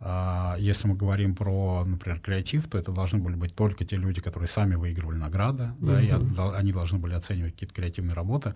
Э, 0.00 0.56
если 0.58 0.88
мы 0.88 0.96
говорим 0.96 1.36
про, 1.36 1.84
например, 1.84 2.18
креатив, 2.18 2.66
то 2.66 2.76
это 2.76 2.90
должны 2.90 3.20
были 3.20 3.36
быть 3.36 3.54
только 3.54 3.84
те 3.84 3.96
люди, 3.96 4.20
которые 4.20 4.48
сами 4.48 4.74
выигрывали 4.74 5.16
награды, 5.16 5.64
mm-hmm. 5.64 5.86
да, 5.86 6.02
и 6.02 6.08
от, 6.08 6.56
они 6.56 6.72
должны 6.72 6.98
были 6.98 7.14
оценивать 7.14 7.52
какие-то 7.52 7.74
креативные 7.76 8.14
работы, 8.14 8.54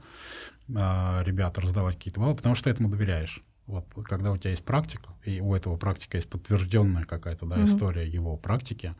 э, 0.69 1.23
ребята 1.25 1.61
раздавать 1.61 1.99
какие-то 1.99 2.19
баллы, 2.19 2.35
потому 2.35 2.57
что 2.57 2.69
этому 2.69 2.89
доверяешь. 2.89 3.45
Вот 3.73 4.05
когда 4.05 4.33
у 4.33 4.37
тебя 4.37 4.51
есть 4.51 4.65
практика, 4.65 5.11
и 5.25 5.41
у 5.41 5.55
этого 5.55 5.77
практика 5.77 6.19
есть 6.19 6.29
подтвержденная 6.29 7.05
какая-то 7.05 7.47
да, 7.47 7.57
mm-hmm. 7.57 7.65
история 7.65 8.07
его 8.07 8.37
практики, 8.37 8.95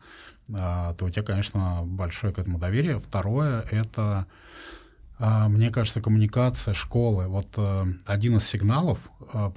а, 0.53 0.93
то 0.95 1.05
у 1.05 1.09
тебя, 1.09 1.23
конечно, 1.23 1.83
большое 1.85 2.33
к 2.33 2.39
этому 2.39 2.59
доверие. 2.59 2.99
Второе 2.99 3.61
это, 3.71 4.25
а, 5.19 5.47
мне 5.49 5.69
кажется, 5.69 6.01
коммуникация 6.01 6.73
школы. 6.73 7.27
Вот 7.27 7.47
а, 7.57 7.85
один 8.05 8.37
из 8.37 8.47
сигналов, 8.47 8.99
а, 9.31 9.51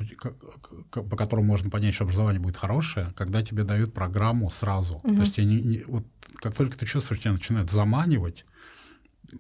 по, 0.91 1.03
по 1.03 1.17
которому 1.17 1.47
можно 1.47 1.71
понять, 1.71 1.95
что 1.95 2.05
образование 2.05 2.41
будет 2.41 2.57
хорошее, 2.57 3.13
когда 3.17 3.43
тебе 3.43 3.65
дают 3.65 3.95
программу 3.95 4.51
сразу. 4.51 5.01
Mm-hmm. 5.03 5.17
То 5.17 5.21
есть 5.23 5.39
не, 5.39 5.61
не, 5.63 5.79
вот, 5.87 6.05
как 6.37 6.55
только 6.55 6.77
ты 6.77 6.87
чувствуешь, 6.87 7.23
тебя 7.23 7.33
начинает 7.33 7.71
заманивать, 7.71 8.45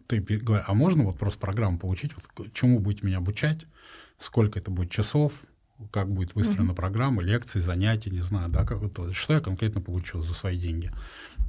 ты 0.06 0.20
говоришь, 0.20 0.64
а 0.66 0.74
можно 0.74 1.04
вот 1.04 1.18
просто 1.18 1.40
программу 1.40 1.78
получить, 1.78 2.12
вот, 2.14 2.52
чему 2.52 2.80
будете 2.80 3.06
меня 3.06 3.18
обучать, 3.18 3.66
сколько 4.18 4.58
это 4.58 4.70
будет 4.70 4.90
часов, 4.90 5.32
как 5.90 6.10
будет 6.10 6.34
выстроена 6.34 6.70
mm-hmm. 6.70 6.74
программа, 6.74 7.22
лекции, 7.22 7.58
занятия, 7.58 8.10
не 8.10 8.22
знаю, 8.22 8.48
да, 8.48 8.64
как 8.64 8.82
это, 8.82 9.12
что 9.12 9.34
я 9.34 9.40
конкретно 9.40 9.80
получу 9.80 10.20
за 10.22 10.34
свои 10.34 10.58
деньги. 10.58 10.90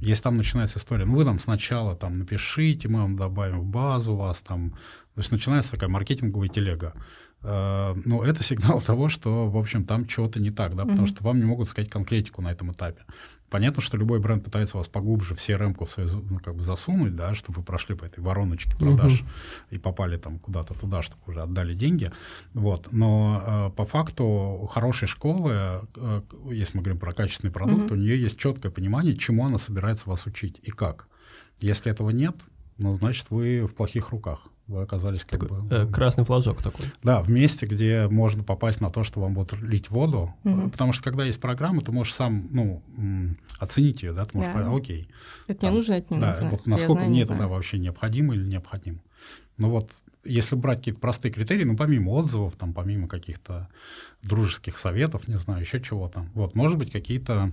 Если 0.00 0.22
там 0.22 0.36
начинается 0.36 0.78
история, 0.78 1.04
ну 1.04 1.16
вы 1.16 1.24
там 1.24 1.38
сначала 1.38 1.96
там 1.96 2.18
напишите, 2.18 2.88
мы 2.88 3.00
вам 3.00 3.16
добавим 3.16 3.60
в 3.60 3.64
базу 3.64 4.14
вас 4.14 4.42
там, 4.42 4.70
то 5.14 5.20
есть 5.20 5.32
начинается 5.32 5.72
такая 5.72 5.88
маркетинговая 5.88 6.48
телега. 6.48 6.94
Ну, 7.42 8.22
это 8.22 8.42
сигнал 8.42 8.80
того, 8.80 9.08
что, 9.08 9.48
в 9.48 9.56
общем, 9.56 9.84
там 9.84 10.06
чего-то 10.06 10.40
не 10.40 10.50
так, 10.50 10.74
да, 10.74 10.84
потому 10.84 11.06
mm-hmm. 11.06 11.10
что 11.10 11.24
вам 11.24 11.38
не 11.38 11.44
могут 11.44 11.68
сказать 11.68 11.88
конкретику 11.88 12.42
на 12.42 12.50
этом 12.50 12.72
этапе. 12.72 13.04
Понятно, 13.50 13.80
что 13.80 13.96
любой 13.96 14.18
бренд 14.18 14.44
пытается 14.44 14.76
вас 14.76 14.88
поглубже 14.88 15.34
в 15.34 15.38
CRM-ку 15.38 15.86
в 15.86 15.90
свою, 15.90 16.10
ну, 16.28 16.38
как 16.38 16.54
бы 16.54 16.62
засунуть, 16.62 17.16
да, 17.16 17.34
чтобы 17.34 17.60
вы 17.60 17.64
прошли 17.64 17.94
по 17.94 18.04
этой 18.04 18.20
вороночке 18.20 18.76
продаж 18.76 19.22
uh-huh. 19.22 19.66
и 19.70 19.78
попали 19.78 20.18
там 20.18 20.38
куда-то 20.38 20.74
туда, 20.74 21.00
чтобы 21.00 21.22
уже 21.26 21.42
отдали 21.42 21.74
деньги. 21.74 22.10
Вот. 22.52 22.88
Но 22.92 23.70
э, 23.70 23.76
по 23.76 23.86
факту 23.86 24.68
хорошей 24.70 25.08
школы, 25.08 25.52
э, 25.96 26.20
если 26.50 26.76
мы 26.76 26.82
говорим 26.82 27.00
про 27.00 27.12
качественный 27.14 27.52
продукт, 27.52 27.90
uh-huh. 27.90 27.94
у 27.94 27.96
нее 27.96 28.20
есть 28.20 28.36
четкое 28.36 28.70
понимание, 28.70 29.16
чему 29.16 29.46
она 29.46 29.58
собирается 29.58 30.10
вас 30.10 30.26
учить 30.26 30.60
и 30.62 30.70
как. 30.70 31.08
Если 31.58 31.90
этого 31.90 32.10
нет, 32.10 32.36
ну, 32.76 32.94
значит, 32.94 33.30
вы 33.30 33.66
в 33.66 33.74
плохих 33.74 34.10
руках 34.10 34.48
вы 34.68 34.82
оказались 34.82 35.24
как 35.24 35.40
такой, 35.40 35.62
бы... 35.62 35.74
Э, 35.74 35.86
красный 35.86 36.24
флажок 36.24 36.62
такой. 36.62 36.86
Да, 37.02 37.22
в 37.22 37.30
месте, 37.30 37.66
где 37.66 38.06
можно 38.08 38.44
попасть 38.44 38.80
на 38.80 38.90
то, 38.90 39.02
что 39.02 39.20
вам 39.20 39.34
будут 39.34 39.60
лить 39.62 39.90
воду. 39.90 40.34
Угу. 40.44 40.70
Потому 40.70 40.92
что 40.92 41.02
когда 41.02 41.24
есть 41.24 41.40
программа, 41.40 41.80
ты 41.80 41.90
можешь 41.90 42.14
сам 42.14 42.46
ну, 42.50 42.82
оценить 43.58 44.02
ее, 44.02 44.12
да, 44.12 44.26
ты 44.26 44.36
можешь 44.36 44.52
да. 44.52 44.60
понять, 44.60 44.78
окей. 44.78 45.08
Это 45.46 45.60
там, 45.60 45.70
не 45.70 45.76
нужно, 45.76 45.92
это 45.94 46.14
не 46.14 46.20
да, 46.20 46.32
нужно. 46.32 46.50
Вот 46.50 46.66
насколько 46.66 47.04
мне 47.04 47.22
это 47.22 47.34
да, 47.34 47.48
вообще 47.48 47.78
необходимо 47.78 48.34
или 48.34 48.46
необходимо. 48.46 48.98
Ну 49.56 49.70
вот, 49.70 49.90
если 50.22 50.54
брать 50.54 50.78
какие-то 50.78 51.00
простые 51.00 51.32
критерии, 51.32 51.64
ну 51.64 51.76
помимо 51.76 52.10
отзывов, 52.10 52.56
там, 52.56 52.74
помимо 52.74 53.08
каких-то 53.08 53.68
дружеских 54.22 54.76
советов, 54.76 55.26
не 55.28 55.38
знаю, 55.38 55.62
еще 55.62 55.80
чего-то, 55.80 56.26
вот, 56.34 56.54
может 56.54 56.76
быть, 56.76 56.92
какие-то, 56.92 57.52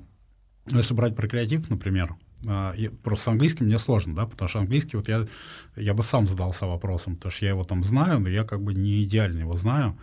ну, 0.70 0.78
если 0.78 0.94
брать 0.94 1.16
про 1.16 1.28
креатив, 1.28 1.70
например, 1.70 2.16
просто 3.04 3.26
с 3.26 3.28
английским 3.28 3.66
мне 3.66 3.80
сложно, 3.80 4.16
да, 4.16 4.26
потому 4.26 4.50
что 4.50 4.60
английский 4.60 4.98
вот 4.98 5.08
я, 5.08 5.26
я 5.76 5.94
бы 5.94 6.04
сам 6.04 6.28
задался 6.28 6.66
вопросом, 6.66 7.16
потому 7.16 7.32
что 7.32 7.46
я 7.46 7.52
его 7.52 7.64
там 7.64 7.84
знаю, 7.84 8.20
но 8.20 8.30
я 8.30 8.44
как 8.44 8.62
бы 8.62 8.74
не 8.74 9.04
идеально 9.04 9.40
его 9.40 9.56
знаю 9.56 9.98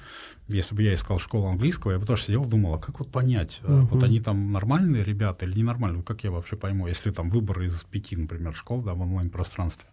если 0.52 0.74
бы 0.74 0.82
я 0.82 0.94
искал 0.94 1.18
школу 1.18 1.46
английского, 1.48 1.92
я 1.92 1.98
бы 1.98 2.04
тоже 2.04 2.24
сидел, 2.24 2.44
думал, 2.44 2.74
а 2.74 2.78
как 2.78 2.98
вот 2.98 3.10
понять, 3.10 3.60
uh-huh. 3.62 3.88
вот 3.90 4.02
они 4.02 4.20
там 4.20 4.52
нормальные 4.52 5.04
ребята 5.04 5.46
или 5.46 5.58
ненормальные, 5.58 6.02
как 6.02 6.24
я 6.24 6.30
вообще 6.30 6.56
пойму, 6.56 6.86
если 6.86 7.10
там 7.10 7.30
выбор 7.30 7.62
из 7.62 7.84
пяти, 7.84 8.16
например, 8.16 8.54
школ, 8.54 8.82
да, 8.82 8.94
в 8.94 9.00
онлайн-пространстве. 9.00 9.88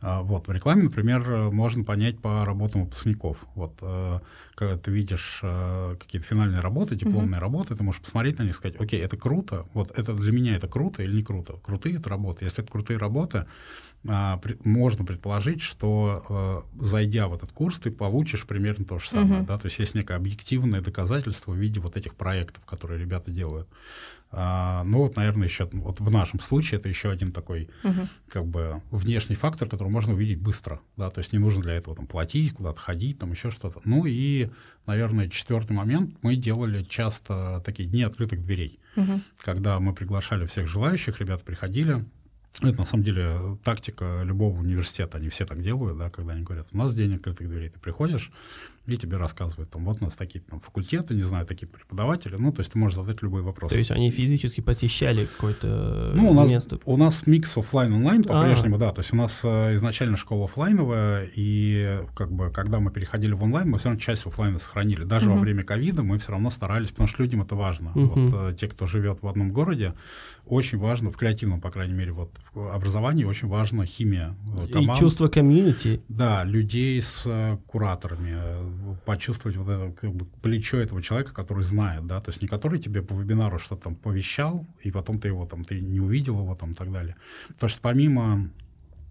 А, 0.00 0.22
вот, 0.22 0.48
в 0.48 0.52
рекламе, 0.52 0.84
например, 0.84 1.50
можно 1.52 1.84
понять 1.84 2.18
по 2.20 2.44
работам 2.44 2.84
выпускников. 2.84 3.46
Вот, 3.54 3.74
э, 3.82 4.18
когда 4.54 4.76
ты 4.76 4.90
видишь 4.90 5.40
э, 5.42 5.96
какие-то 5.98 6.26
финальные 6.26 6.60
работы, 6.60 6.96
дипломные 6.96 7.38
uh-huh. 7.38 7.42
работы, 7.42 7.74
ты 7.74 7.82
можешь 7.82 8.00
посмотреть 8.00 8.38
на 8.38 8.44
них 8.44 8.54
и 8.54 8.56
сказать, 8.56 8.80
окей, 8.80 9.00
это 9.00 9.16
круто, 9.16 9.66
вот 9.74 9.90
это 9.96 10.14
для 10.14 10.32
меня 10.32 10.56
это 10.56 10.68
круто 10.68 11.02
или 11.02 11.14
не 11.14 11.22
круто. 11.22 11.54
Крутые 11.62 11.96
это 11.96 12.10
работы. 12.10 12.44
Если 12.44 12.62
это 12.62 12.70
крутые 12.70 12.98
работы, 12.98 13.46
можно 14.04 15.04
предположить, 15.04 15.62
что 15.62 16.66
э, 16.76 16.84
зайдя 16.84 17.28
в 17.28 17.34
этот 17.34 17.52
курс, 17.52 17.78
ты 17.78 17.92
получишь 17.92 18.46
примерно 18.46 18.84
то 18.84 18.98
же 18.98 19.08
самое. 19.08 19.42
Uh-huh. 19.42 19.46
Да? 19.46 19.58
То 19.58 19.66
есть 19.66 19.78
есть 19.78 19.92
есть 19.92 19.94
некое 19.94 20.16
объективное 20.16 20.80
доказательство 20.80 21.52
в 21.52 21.56
виде 21.56 21.80
вот 21.80 21.96
этих 21.96 22.14
проектов, 22.14 22.64
которые 22.64 23.00
ребята 23.00 23.30
делают. 23.30 23.68
А, 24.34 24.82
ну 24.84 24.98
вот, 24.98 25.16
наверное, 25.16 25.46
еще 25.46 25.68
вот 25.72 26.00
в 26.00 26.10
нашем 26.10 26.40
случае 26.40 26.80
это 26.80 26.88
еще 26.88 27.10
один 27.10 27.32
такой 27.32 27.68
угу. 27.84 28.08
как 28.28 28.46
бы 28.46 28.82
внешний 28.90 29.36
фактор, 29.36 29.68
который 29.68 29.88
можно 29.88 30.14
увидеть 30.14 30.40
быстро, 30.40 30.80
да, 30.96 31.10
то 31.10 31.18
есть 31.18 31.34
не 31.34 31.38
нужно 31.38 31.60
для 31.60 31.74
этого 31.74 31.94
там 31.94 32.06
платить, 32.06 32.54
куда-то 32.54 32.80
ходить, 32.80 33.18
там 33.18 33.30
еще 33.30 33.50
что-то. 33.50 33.80
Ну 33.84 34.06
и, 34.06 34.48
наверное, 34.86 35.28
четвертый 35.28 35.72
момент, 35.72 36.16
мы 36.22 36.36
делали 36.36 36.82
часто 36.82 37.62
такие 37.66 37.86
дни 37.86 38.02
открытых 38.02 38.42
дверей, 38.42 38.80
угу. 38.96 39.20
когда 39.38 39.78
мы 39.80 39.94
приглашали 39.94 40.46
всех 40.46 40.66
желающих, 40.66 41.20
ребята 41.20 41.44
приходили, 41.44 42.02
это 42.60 42.78
на 42.78 42.84
самом 42.84 43.04
деле 43.04 43.58
тактика 43.64 44.22
любого 44.24 44.58
университета, 44.58 45.18
они 45.18 45.28
все 45.30 45.46
так 45.46 45.62
делают, 45.62 45.98
да, 45.98 46.10
когда 46.10 46.32
они 46.32 46.42
говорят, 46.42 46.66
у 46.72 46.76
нас 46.76 46.94
день 46.94 47.14
открытых 47.14 47.48
дверей, 47.48 47.70
ты 47.70 47.78
приходишь, 47.78 48.30
и 48.86 48.96
тебе 48.96 49.16
рассказывают, 49.16 49.70
там, 49.70 49.84
вот 49.84 49.98
у 50.00 50.04
нас 50.04 50.16
такие 50.16 50.40
там, 50.40 50.58
факультеты, 50.58 51.14
не 51.14 51.22
знаю, 51.22 51.46
такие 51.46 51.68
преподаватели, 51.68 52.34
ну, 52.36 52.52
то 52.52 52.60
есть 52.60 52.72
ты 52.72 52.78
можешь 52.78 52.96
задать 52.96 53.22
любой 53.22 53.42
вопрос. 53.42 53.70
То 53.70 53.78
есть 53.78 53.92
они 53.92 54.10
физически 54.10 54.60
посещали 54.60 55.26
какое-то 55.26 56.12
ну, 56.16 56.30
у 56.30 56.34
нас, 56.34 56.50
место? 56.50 56.80
У 56.84 56.96
нас 56.96 57.26
микс 57.26 57.56
офлайн-онлайн 57.56 58.24
по-прежнему, 58.24 58.76
а. 58.76 58.78
да, 58.78 58.90
то 58.90 59.00
есть 59.00 59.12
у 59.12 59.16
нас 59.16 59.42
э, 59.44 59.74
изначально 59.74 60.16
школа 60.16 60.44
офлайновая, 60.44 61.28
и 61.34 62.00
как 62.16 62.32
бы 62.32 62.50
когда 62.50 62.80
мы 62.80 62.90
переходили 62.90 63.32
в 63.32 63.42
онлайн, 63.42 63.70
мы 63.70 63.78
все 63.78 63.88
равно 63.88 64.00
часть 64.00 64.26
офлайна 64.26 64.58
сохранили. 64.58 65.04
Даже 65.04 65.28
угу. 65.28 65.36
во 65.36 65.40
время 65.40 65.62
ковида 65.62 66.02
мы 66.02 66.18
все 66.18 66.32
равно 66.32 66.50
старались, 66.50 66.90
потому 66.90 67.08
что 67.08 67.22
людям 67.22 67.42
это 67.42 67.54
важно. 67.54 67.90
Угу. 67.94 68.00
Вот 68.00 68.34
э, 68.34 68.56
те, 68.58 68.66
кто 68.66 68.86
живет 68.86 69.22
в 69.22 69.28
одном 69.28 69.50
городе, 69.52 69.94
очень 70.46 70.78
важно, 70.78 71.10
в 71.10 71.16
креативном, 71.16 71.60
по 71.60 71.70
крайней 71.70 71.94
мере, 71.94 72.12
вот 72.12 72.32
в 72.52 72.74
образовании 72.74 73.24
очень 73.24 73.48
важна 73.48 73.86
химия 73.86 74.34
э, 74.58 74.66
команд. 74.72 74.98
И 74.98 75.00
чувство 75.00 75.28
комьюнити. 75.28 76.02
Да, 76.08 76.44
людей 76.44 77.00
с 77.00 77.22
э, 77.26 77.58
кураторами, 77.66 78.36
почувствовать 79.04 79.56
вот 79.56 79.68
это 79.68 79.92
как 79.92 80.12
бы, 80.14 80.26
плечо 80.42 80.78
этого 80.78 81.02
человека, 81.02 81.32
который 81.34 81.64
знает, 81.64 82.06
да, 82.06 82.20
то 82.20 82.30
есть 82.30 82.42
не 82.42 82.48
который 82.48 82.78
тебе 82.78 83.02
по 83.02 83.14
вебинару 83.14 83.58
что-то 83.58 83.82
там 83.82 83.94
повещал, 83.94 84.66
и 84.82 84.90
потом 84.90 85.18
ты 85.18 85.28
его 85.28 85.46
там, 85.46 85.64
ты 85.64 85.80
не 85.80 86.00
увидел 86.00 86.40
его 86.40 86.54
там 86.54 86.72
и 86.72 86.74
так 86.74 86.90
далее. 86.90 87.16
Потому 87.48 87.68
что 87.68 87.80
помимо 87.80 88.50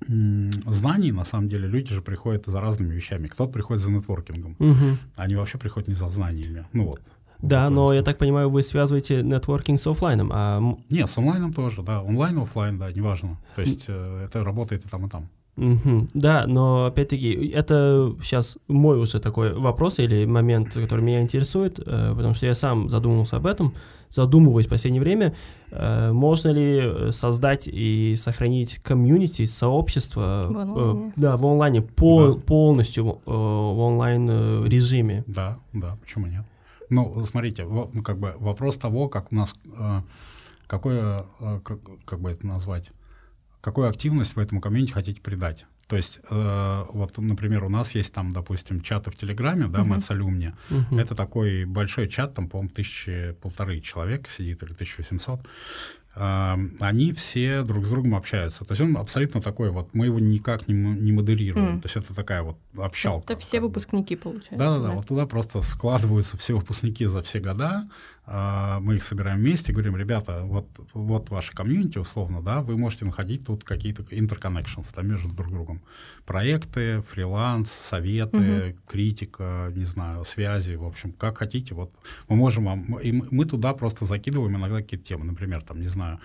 знаний, 0.08 1.12
на 1.12 1.26
самом 1.26 1.48
деле, 1.48 1.68
люди 1.68 1.94
же 1.94 2.02
приходят 2.02 2.46
за 2.48 2.60
разными 2.60 2.94
вещами. 2.94 3.28
Кто-то 3.28 3.52
приходит 3.52 3.84
за 3.84 3.92
нетворкингом, 3.92 4.56
угу. 4.58 4.98
они 5.16 5.36
вообще 5.36 5.58
приходят 5.58 5.90
не 5.90 5.96
за 5.96 6.08
знаниями. 6.08 6.66
Ну 6.74 6.86
вот. 6.86 7.02
Да, 7.42 7.70
но 7.70 7.94
я 7.94 8.04
так 8.04 8.18
понимаю, 8.18 8.50
вы 8.50 8.62
связываете 8.62 9.24
нетворкинг 9.24 9.82
с 9.82 9.88
офлайном. 9.88 10.30
А... 10.32 10.62
Нет, 10.90 11.10
с 11.10 11.18
онлайном 11.18 11.54
тоже, 11.54 11.82
да. 11.82 12.02
Онлайн, 12.04 12.38
офлайн, 12.38 12.78
да, 12.78 12.92
неважно. 12.92 13.40
То 13.56 13.62
есть 13.62 13.86
э, 13.88 14.26
это 14.26 14.44
работает 14.44 14.86
и 14.86 14.90
там, 14.90 15.08
и 15.08 15.10
там. 15.10 15.30
Угу. 15.58 16.08
Да, 16.14 16.46
но 16.48 16.86
опять-таки 16.86 17.48
это 17.50 18.16
сейчас 18.22 18.58
мой 18.68 18.98
уже 18.98 19.20
такой 19.20 19.54
вопрос 19.54 20.00
или 20.00 20.26
момент, 20.26 20.74
который 20.74 21.04
меня 21.04 21.22
интересует, 21.22 21.80
э, 21.80 22.14
потому 22.16 22.34
что 22.34 22.46
я 22.46 22.56
сам 22.56 22.88
задумывался 22.90 23.36
об 23.38 23.46
этом, 23.46 23.76
задумываюсь 24.10 24.68
в 24.68 24.70
последнее 24.70 25.02
время, 25.02 25.34
э, 25.72 26.12
можно 26.14 26.50
ли 26.50 27.12
создать 27.12 27.68
и 27.68 28.16
сохранить 28.16 28.78
комьюнити, 28.78 29.46
сообщество 29.46 30.48
в 30.50 30.58
онлайне, 30.58 31.10
э, 31.10 31.12
да, 31.18 31.38
в 31.38 31.46
онлайне 31.46 31.82
пол, 31.82 32.36
да. 32.36 32.42
полностью 32.42 33.04
в, 33.04 33.20
в 33.26 33.80
онлайн 33.80 34.66
режиме? 34.66 35.26
Да, 35.28 35.60
да, 35.74 35.98
почему 36.02 36.28
нет? 36.28 36.46
Ну, 36.90 37.24
смотрите, 37.26 37.68
как 38.04 38.20
бы 38.20 38.34
вопрос 38.40 38.78
того, 38.78 39.10
как 39.10 39.32
у 39.32 39.36
нас, 39.36 39.56
какое, 40.68 41.26
как, 41.64 41.80
как 42.04 42.20
бы 42.20 42.32
это 42.32 42.46
назвать, 42.46 42.92
какую 43.62 43.88
активность 43.88 44.36
вы 44.36 44.44
этому 44.44 44.62
комьюнити 44.62 44.92
хотите 44.92 45.22
придать. 45.22 45.66
То 45.88 45.98
есть, 45.98 46.22
э, 46.30 46.84
вот, 46.94 47.18
например, 47.18 47.66
у 47.66 47.70
нас 47.70 47.96
есть 47.96 48.14
там, 48.14 48.32
допустим, 48.32 48.80
чаты 48.80 49.12
в 49.12 49.16
Телеграме, 49.18 49.68
да, 49.68 49.80
uh-huh. 49.80 50.18
Alumni. 50.18 50.54
Uh-huh. 50.70 51.02
Это 51.02 51.16
такой 51.16 51.66
большой 51.66 52.08
чат, 52.08 52.34
там, 52.34 52.48
по-моему, 52.48 52.70
тысячи, 52.70 53.36
полторы 53.42 53.82
человека 53.82 54.30
сидит 54.30 54.64
или 54.64 54.72
1800. 54.72 55.42
Э, 56.16 56.56
они 56.80 57.12
все 57.12 57.64
друг 57.64 57.86
с 57.86 57.90
другом 57.90 58.16
общаются. 58.16 58.64
То 58.64 58.72
есть 58.72 58.82
он 58.82 58.96
абсолютно 58.96 59.42
такой 59.42 59.70
вот, 59.72 59.94
мы 59.94 60.06
его 60.06 60.20
никак 60.20 60.70
не, 60.70 60.74
не 60.74 61.12
модерируем. 61.12 61.78
Mm. 61.78 61.82
То 61.82 61.88
есть 61.88 61.98
это 61.98 62.16
такая 62.16 62.44
вот 62.44 62.58
общалка. 62.78 63.34
Это 63.34 63.42
все 63.42 63.60
выпускники, 63.60 64.16
получается. 64.16 64.56
Да-да-да, 64.56 64.92
вот 64.92 65.08
туда 65.08 65.26
просто 65.26 65.62
складываются 65.62 66.38
все 66.38 66.56
выпускники 66.56 67.06
за 67.06 67.22
все 67.22 67.40
года, 67.40 67.90
мы 68.32 68.96
их 68.96 69.04
собираем 69.04 69.40
вместе, 69.40 69.74
говорим, 69.74 69.98
ребята, 69.98 70.44
вот, 70.44 70.68
вот 70.94 71.30
ваше 71.30 71.52
комьюнити, 71.52 71.98
условно, 71.98 72.42
да, 72.42 72.62
вы 72.62 72.78
можете 72.78 73.04
находить 73.04 73.46
тут 73.46 73.66
какие-то 73.66 74.04
interconnections 74.04 74.88
да, 74.96 75.02
между 75.02 75.30
друг 75.36 75.52
другом. 75.52 75.82
Проекты, 76.26 77.02
фриланс, 77.02 77.70
советы, 77.70 78.70
угу. 78.70 78.78
критика, 78.88 79.72
не 79.76 79.84
знаю, 79.84 80.24
связи, 80.24 80.76
в 80.76 80.86
общем, 80.86 81.12
как 81.12 81.40
хотите. 81.40 81.76
Вот 81.76 81.94
мы 82.30 82.38
можем 82.38 82.66
вам... 82.66 83.00
И 83.00 83.12
мы 83.12 83.44
туда 83.44 83.74
просто 83.74 84.06
закидываем 84.06 84.56
иногда 84.56 84.78
какие-то 84.78 85.06
темы, 85.06 85.26
например, 85.26 85.62
там, 85.62 85.82
не 85.82 85.90
знаю, 85.90 86.20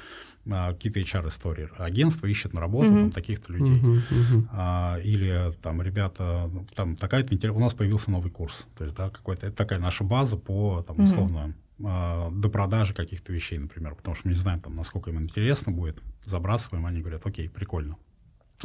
а, 0.48 0.74
какие-то 0.74 1.00
HR-истории. 1.00 1.68
Агентство 1.76 2.26
ищет 2.26 2.52
на 2.52 2.60
работу 2.60 2.88
mm-hmm. 2.88 3.00
там, 3.00 3.10
таких-то 3.10 3.52
людей. 3.52 3.80
Mm-hmm. 3.80 4.48
А, 4.52 4.98
или 5.02 5.52
там 5.60 5.82
ребята, 5.82 6.48
там 6.76 6.94
такая-то... 6.94 7.52
У 7.52 7.58
нас 7.58 7.74
появился 7.74 8.12
новый 8.12 8.30
курс. 8.30 8.68
То 8.76 8.84
есть, 8.84 8.96
да, 8.96 9.10
какой-то... 9.10 9.48
Это 9.48 9.56
такая 9.56 9.80
наша 9.80 10.04
база 10.04 10.36
по, 10.36 10.84
там, 10.86 11.00
условно, 11.02 11.38
mm-hmm 11.38 11.65
э, 11.78 12.28
до 12.30 12.48
продажи 12.48 12.94
каких-то 12.94 13.32
вещей, 13.32 13.58
например, 13.58 13.94
потому 13.94 14.14
что 14.14 14.28
мы 14.28 14.34
не 14.34 14.38
знаем, 14.38 14.60
там, 14.60 14.74
насколько 14.74 15.10
им 15.10 15.20
интересно 15.20 15.72
будет, 15.72 16.02
забрасываем, 16.20 16.86
они 16.86 17.00
говорят, 17.00 17.26
окей, 17.26 17.48
прикольно. 17.48 17.96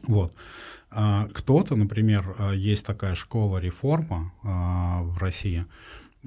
Вот. 0.04 0.34
А, 0.90 1.28
кто-то, 1.34 1.76
например, 1.76 2.36
а, 2.38 2.52
есть 2.52 2.86
такая 2.86 3.16
школа 3.16 3.58
реформа 3.58 4.34
а, 4.44 5.04
в 5.04 5.18
России, 5.18 5.66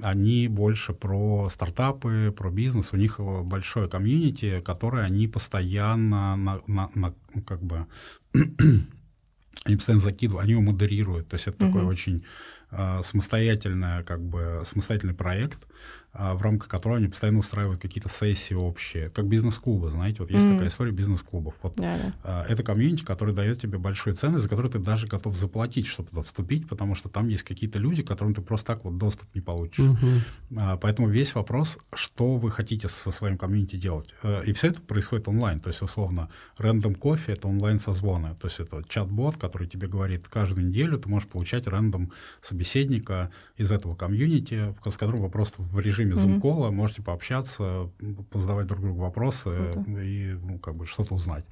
они 0.01 0.47
больше 0.47 0.93
про 0.93 1.49
стартапы, 1.49 2.33
про 2.35 2.51
бизнес, 2.51 2.93
у 2.93 2.97
них 2.97 3.19
большое 3.19 3.87
комьюнити, 3.87 4.61
которое 4.61 5.05
они 5.05 5.27
постоянно 5.27 6.35
на, 6.35 6.61
на, 6.67 6.89
на 6.95 7.13
как 7.45 7.63
бы 7.63 7.87
они 9.65 9.77
постоянно 9.77 10.01
закидывают, 10.01 10.43
они 10.43 10.51
его 10.51 10.61
модерируют, 10.61 11.29
то 11.29 11.35
есть 11.35 11.47
это 11.47 11.57
uh-huh. 11.63 11.67
такой 11.67 11.83
очень 11.85 12.25
э, 12.71 12.99
самостоятельный, 13.03 14.03
как 14.03 14.21
бы 14.21 14.63
самостоятельный 14.65 15.15
проект, 15.15 15.65
а, 15.65 16.04
в 16.17 16.41
рамках 16.41 16.67
которого 16.67 16.97
они 16.97 17.07
постоянно 17.07 17.39
устраивают 17.39 17.79
какие-то 17.79 18.09
сессии 18.09 18.53
общие, 18.53 19.09
как 19.09 19.27
бизнес-клубы, 19.27 19.91
знаете, 19.91 20.17
вот 20.19 20.31
есть 20.31 20.45
mm-hmm. 20.45 20.53
такая 20.53 20.67
история 20.69 20.91
бизнес-клубов. 20.91 21.55
Вот 21.61 21.77
yeah, 21.77 22.13
yeah. 22.23 22.45
это 22.47 22.63
комьюнити, 22.63 23.03
который 23.03 23.33
дает 23.33 23.59
тебе 23.59 23.77
большую 23.77 24.15
ценность, 24.15 24.43
за 24.43 24.49
которую 24.49 24.71
ты 24.71 24.79
даже 24.79 25.07
готов 25.07 25.35
заплатить, 25.35 25.87
чтобы 25.87 26.09
туда 26.09 26.21
вступить, 26.21 26.67
потому 26.67 26.95
что 26.95 27.09
там 27.09 27.27
есть 27.27 27.43
какие-то 27.43 27.79
люди, 27.79 28.01
которым 28.01 28.33
ты 28.33 28.41
просто 28.41 28.67
так 28.67 28.83
вот 28.83 28.97
доступ 28.97 29.33
не 29.35 29.41
получишь. 29.41 29.85
Mm-hmm. 29.85 30.79
Поэтому 30.81 31.09
весь 31.09 31.35
вопрос, 31.35 31.77
что 31.93 32.37
вы 32.37 32.51
хотите 32.51 32.87
со 32.87 33.11
своим 33.11 33.37
комьюнити 33.37 33.75
делать. 33.75 34.13
Э, 34.23 34.43
и 34.45 34.53
все 34.53 34.67
это 34.67 34.81
происходит 34.81 35.27
онлайн, 35.27 35.59
то 35.59 35.69
есть 35.69 35.81
условно 35.81 36.29
рандом 36.57 36.95
кофе 36.95 37.33
это 37.33 37.47
онлайн 37.47 37.79
созвоны, 37.79 38.35
то 38.35 38.47
есть 38.47 38.59
это 38.59 38.83
чат-бот, 38.87 39.37
который 39.37 39.67
тебе 39.67 39.87
говорит 39.87 40.27
каждую 40.27 40.67
неделю 40.67 40.97
ты 40.97 41.09
можешь 41.09 41.27
получать 41.27 41.67
рандом 41.67 42.11
собеседника 42.41 43.31
из 43.57 43.71
этого 43.71 43.95
комьюнити, 43.95 44.75
с 44.85 44.97
которым 44.97 45.21
вы 45.21 45.29
просто 45.29 45.61
в 45.61 45.79
режиме 45.79 46.04
режиме 46.09 46.21
зум-кола, 46.21 46.71
можете 46.71 47.01
пообщаться, 47.01 47.89
позадавать 48.31 48.67
друг 48.67 48.81
другу 48.81 49.01
вопросы 49.01 49.49
Круто. 49.73 50.01
и 50.01 50.33
ну, 50.33 50.59
как 50.59 50.75
бы 50.75 50.85
что-то 50.85 51.15
узнать. 51.15 51.45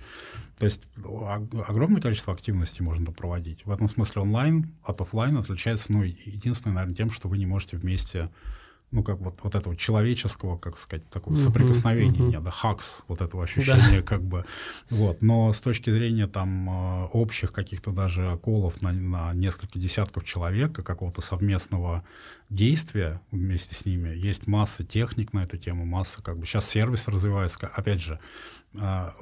То 0.57 0.65
есть 0.65 0.87
огромное 1.67 2.01
количество 2.01 2.33
активностей 2.33 2.83
можно 2.83 3.11
проводить. 3.11 3.65
В 3.65 3.71
этом 3.71 3.89
смысле 3.89 4.21
онлайн 4.21 4.71
от 4.83 5.01
офлайн 5.01 5.37
отличается, 5.37 5.91
ну, 5.91 6.03
единственное, 6.03 6.75
наверное, 6.75 6.95
тем, 6.95 7.11
что 7.11 7.27
вы 7.27 7.37
не 7.37 7.45
можете 7.45 7.77
вместе 7.77 8.29
ну, 8.93 9.03
как 9.03 9.19
вот, 9.19 9.39
вот 9.41 9.55
этого 9.55 9.75
человеческого, 9.75 10.57
как 10.57 10.77
сказать, 10.77 11.09
такого 11.09 11.33
uh-huh, 11.33 11.43
соприкосновения, 11.43 12.37
uh-huh. 12.37 12.43
да, 12.43 12.51
хакс, 12.51 13.03
вот 13.07 13.21
этого 13.21 13.43
ощущения, 13.43 13.97
да. 13.97 14.01
как 14.03 14.23
бы, 14.23 14.45
вот, 14.91 15.23
но 15.23 15.51
с 15.51 15.59
точки 15.59 15.89
зрения 15.89 16.27
там 16.27 16.69
э, 16.69 17.05
общих 17.11 17.51
каких-то 17.51 17.91
даже 17.91 18.37
call 18.43 18.70
ов 18.70 18.83
на, 18.83 18.91
на 18.91 19.33
несколько 19.33 19.79
десятков 19.79 20.25
человек, 20.25 20.73
какого-то 20.73 21.21
совместного 21.21 22.03
действия 22.51 23.19
вместе 23.31 23.73
с 23.73 23.85
ними, 23.85 24.15
есть 24.15 24.45
масса 24.45 24.83
техник 24.83 25.33
на 25.33 25.43
эту 25.43 25.57
тему, 25.57 25.85
масса, 25.85 26.21
как 26.21 26.37
бы, 26.37 26.45
сейчас 26.45 26.69
сервис 26.69 27.07
развивается, 27.07 27.67
опять 27.73 27.99
же, 27.99 28.19
а, 28.19 28.62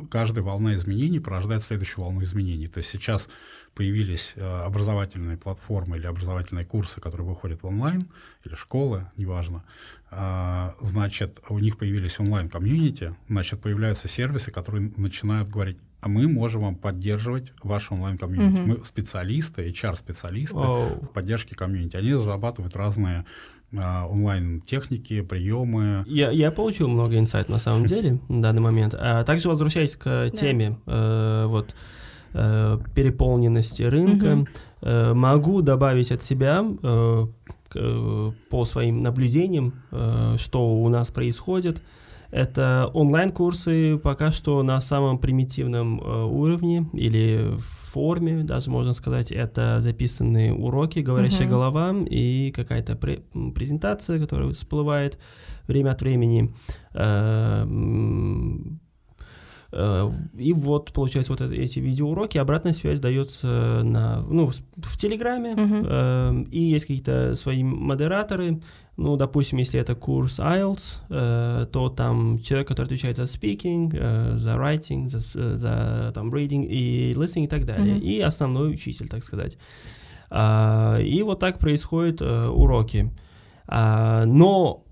каждая 0.10 0.44
волна 0.44 0.76
изменений 0.76 1.20
порождает 1.20 1.62
следующую 1.62 2.06
волну 2.06 2.24
изменений. 2.24 2.68
То 2.68 2.80
есть 2.80 2.90
сейчас 2.90 3.30
появились 3.76 4.36
а, 4.38 4.66
образовательные 4.66 5.38
платформы 5.38 5.98
или 5.98 6.06
образовательные 6.06 6.66
курсы, 6.66 7.02
которые 7.02 7.28
выходят 7.28 7.64
в 7.64 7.68
онлайн, 7.68 8.08
или 8.46 8.56
школы, 8.56 9.10
неважно. 9.18 9.64
А, 10.10 10.76
значит, 10.82 11.40
у 11.50 11.60
них 11.60 11.78
появились 11.78 12.20
онлайн-комьюнити, 12.20 13.16
значит, 13.30 13.62
появляются 13.62 14.08
сервисы, 14.08 14.52
которые 14.52 14.92
начинают 14.98 15.50
говорить, 15.50 15.78
а 16.02 16.10
мы 16.10 16.28
можем 16.28 16.62
вам 16.62 16.76
поддерживать 16.76 17.54
ваш 17.64 17.92
онлайн-комьюнити. 17.92 18.58
Mm-hmm. 18.58 18.66
Мы 18.80 18.86
специалисты, 18.86 19.70
HR-специалисты 19.70 20.58
oh. 20.58 21.06
в 21.06 21.12
поддержке 21.12 21.56
комьюнити. 21.56 21.96
Они 21.96 22.14
разрабатывают 22.14 22.76
разные 22.76 23.20
а, 23.20 23.26
онлайн-техники, 23.74 25.22
приемы. 25.22 26.04
Я, 26.08 26.32
я 26.32 26.52
получил 26.52 26.88
много 26.88 27.18
инсайт 27.18 27.50
на 27.50 27.60
самом 27.60 27.86
деле 27.86 28.20
на 28.30 28.42
данный 28.42 28.62
момент. 28.62 28.96
А 28.98 29.24
также 29.24 29.50
возвращаясь 29.50 29.96
к 29.96 30.30
теме 30.32 30.78
э, 30.86 31.46
вот, 31.48 31.76
э, 32.34 32.80
переполненности 32.94 33.84
рынка, 33.84 34.46
э, 34.82 35.14
могу 35.14 35.62
добавить 35.62 36.12
от 36.12 36.22
себя, 36.22 36.66
э, 36.84 37.28
э, 37.76 38.32
по 38.50 38.66
своим 38.66 39.02
наблюдениям, 39.02 39.74
э, 39.92 40.36
что 40.38 40.82
у 40.82 40.90
нас 40.90 41.10
происходит. 41.10 41.82
Это 42.32 42.90
онлайн-курсы 42.94 43.98
пока 43.98 44.32
что 44.32 44.64
на 44.64 44.80
самом 44.80 45.20
примитивном 45.20 46.00
э, 46.00 46.24
уровне 46.24 46.90
или 46.94 47.56
форме, 47.92 48.44
даже 48.44 48.70
можно 48.70 48.94
сказать. 48.94 49.32
Это 49.32 49.82
записанные 49.82 50.54
уроки, 50.54 51.00
говорящая 51.00 51.48
uh-huh. 51.48 51.52
голова 51.52 51.96
и 52.10 52.52
какая-то 52.56 52.94
пре- 52.94 53.52
презентация, 53.54 54.18
которая 54.20 54.50
всплывает 54.52 55.20
время 55.68 55.92
от 55.92 56.02
времени. 56.02 56.54
Э, 56.94 57.68
Э, 59.74 60.10
и 60.38 60.54
вот, 60.54 60.92
получается, 60.92 61.32
вот 61.32 61.42
эти 61.42 61.80
видеоуроки, 61.80 62.38
обратная 62.38 62.74
связь 62.74 63.00
дается 63.00 63.82
на, 63.84 64.22
ну, 64.22 64.52
в 64.76 64.98
Телеграме, 64.98 65.54
uh-huh. 65.54 66.50
и 66.50 66.60
есть 66.60 66.86
какие-то 66.86 67.36
свои 67.36 67.64
модераторы, 67.64 68.60
ну, 69.02 69.18
допустим, 69.18 69.60
если 69.60 69.80
это 69.80 69.96
курс 69.96 70.40
IELTS, 70.40 71.00
э, 71.10 71.66
то 71.72 71.90
там 71.90 72.40
человек, 72.40 72.68
который 72.68 72.86
отвечает 72.86 73.18
за 73.18 73.24
speaking, 73.24 74.38
за 74.38 74.52
writing, 74.52 75.08
за, 75.10 75.20
за 75.58 76.12
там 76.14 76.34
reading 76.34 76.66
и 76.66 77.14
listening 77.14 77.46
и 77.46 77.48
так 77.48 77.66
далее, 77.66 77.96
uh-huh. 77.96 78.02
и 78.02 78.22
основной 78.22 78.72
учитель, 78.72 79.08
так 79.08 79.24
сказать. 79.24 79.58
А, 80.30 81.00
и 81.00 81.22
вот 81.24 81.40
так 81.40 81.60
происходят 81.60 82.22
уроки. 82.22 83.12
А, 83.68 84.26
но 84.26 84.86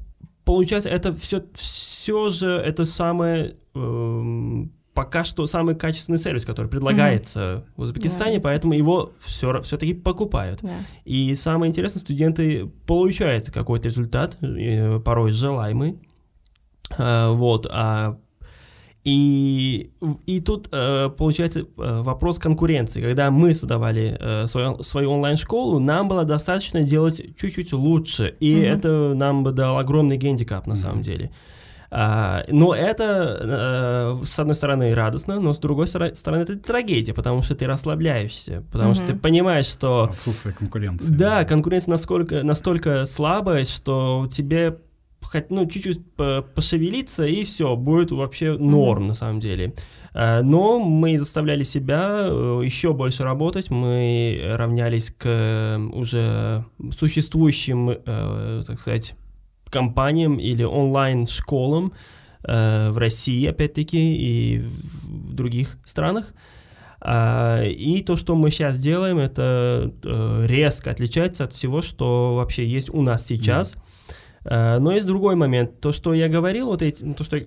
получается, 0.43 0.89
это 0.89 1.13
все, 1.13 1.43
все 1.53 2.29
же 2.29 2.47
это 2.47 2.85
самое 2.85 3.55
эм, 3.75 4.71
пока 4.99 5.23
что 5.23 5.45
самый 5.45 5.75
качественный 5.75 6.17
сервис, 6.17 6.43
который 6.43 6.67
предлагается 6.67 7.39
mm-hmm. 7.39 7.63
в 7.77 7.81
Узбекистане, 7.83 8.35
yeah. 8.35 8.41
поэтому 8.41 8.73
его 8.73 9.13
все, 9.21 9.61
все-таки 9.61 9.93
покупают. 9.93 10.61
Yeah. 10.61 10.81
И 11.05 11.33
самое 11.35 11.69
интересное, 11.69 12.01
студенты 12.01 12.69
получают 12.85 13.49
какой-то 13.49 13.87
результат, 13.87 14.37
э, 14.41 14.99
порой 14.99 15.31
желаемый. 15.31 15.99
Э, 16.97 17.29
вот, 17.31 17.65
а 17.71 18.17
и, 19.05 19.89
и 20.25 20.41
тут 20.41 20.67
э, 20.73 21.09
получается 21.17 21.61
э, 21.61 21.65
вопрос 22.01 22.37
конкуренции. 22.37 23.01
Когда 23.01 23.31
мы 23.31 23.53
создавали 23.53 24.17
э, 24.19 24.47
свою, 24.47 24.83
свою 24.83 25.11
онлайн-школу, 25.11 25.79
нам 25.79 26.09
было 26.09 26.25
достаточно 26.25 26.83
делать 26.83 27.21
чуть-чуть 27.37 27.71
лучше. 27.71 28.35
И 28.41 28.53
mm-hmm. 28.53 28.77
это 28.77 29.13
нам 29.15 29.45
бы 29.45 29.53
дал 29.53 29.77
огромный 29.77 30.17
гендикап 30.17 30.67
на 30.67 30.73
mm-hmm. 30.73 30.75
самом 30.75 31.01
деле. 31.03 31.31
А, 31.91 32.43
но 32.47 32.75
это, 32.75 34.17
э, 34.21 34.25
с 34.25 34.37
одной 34.37 34.53
стороны, 34.53 34.93
радостно, 34.93 35.39
но 35.39 35.53
с 35.53 35.57
другой 35.57 35.87
стороны, 35.87 36.13
это 36.41 36.57
трагедия, 36.57 37.13
потому 37.13 37.41
что 37.41 37.55
ты 37.55 37.65
расслабляешься, 37.65 38.63
потому 38.71 38.91
mm-hmm. 38.91 38.95
что 38.95 39.07
ты 39.07 39.15
понимаешь, 39.15 39.65
что... 39.65 40.03
Отсутствие 40.03 40.53
конкуренции. 40.53 41.07
Да, 41.11 41.45
конкуренция 41.45 41.91
насколько, 41.91 42.43
настолько 42.43 43.05
слабая, 43.05 43.65
что 43.65 44.27
тебе 44.31 44.77
хоть, 45.21 45.49
ну, 45.49 45.65
чуть-чуть 45.65 46.01
пошевелиться, 46.55 47.25
и 47.25 47.43
все, 47.43 47.75
будет 47.75 48.11
вообще 48.11 48.55
норм 48.57 49.03
mm-hmm. 49.03 49.07
на 49.07 49.13
самом 49.15 49.39
деле. 49.39 49.73
А, 50.13 50.43
но 50.43 50.79
мы 50.79 51.17
заставляли 51.17 51.63
себя 51.63 52.27
э, 52.29 52.61
еще 52.63 52.93
больше 52.93 53.23
работать, 53.23 53.71
мы 53.71 54.39
равнялись 54.45 55.09
к 55.09 55.25
э, 55.25 55.77
уже 55.91 56.65
существующим, 56.91 57.95
так 58.05 58.79
сказать, 58.79 59.15
компаниям 59.69 60.37
или 60.37 60.63
онлайн-школам 60.63 61.93
в 62.41 62.97
России, 62.97 63.45
опять-таки, 63.45 64.15
и 64.15 64.59
в 65.03 65.33
других 65.33 65.77
странах. 65.83 66.33
А, 67.01 67.63
и 67.63 68.01
то, 68.01 68.15
что 68.15 68.35
мы 68.35 68.49
сейчас 68.49 68.77
делаем, 68.77 69.17
это 69.17 69.91
резко 70.47 70.91
отличается 70.91 71.43
от 71.43 71.53
всего, 71.53 71.81
что 71.81 72.35
вообще 72.35 72.65
есть 72.65 72.89
у 72.89 73.01
нас 73.01 73.25
сейчас. 73.25 73.75
Mm. 73.75 73.79
Э, 74.49 74.79
но 74.79 74.91
есть 74.91 75.05
другой 75.05 75.35
момент. 75.35 75.79
То, 75.79 75.91
что 75.91 76.13
я 76.13 76.27
говорил, 76.27 76.67
вот 76.67 76.81
эти, 76.81 77.03
ну, 77.03 77.13
то, 77.13 77.23
что 77.23 77.37
э, 77.37 77.45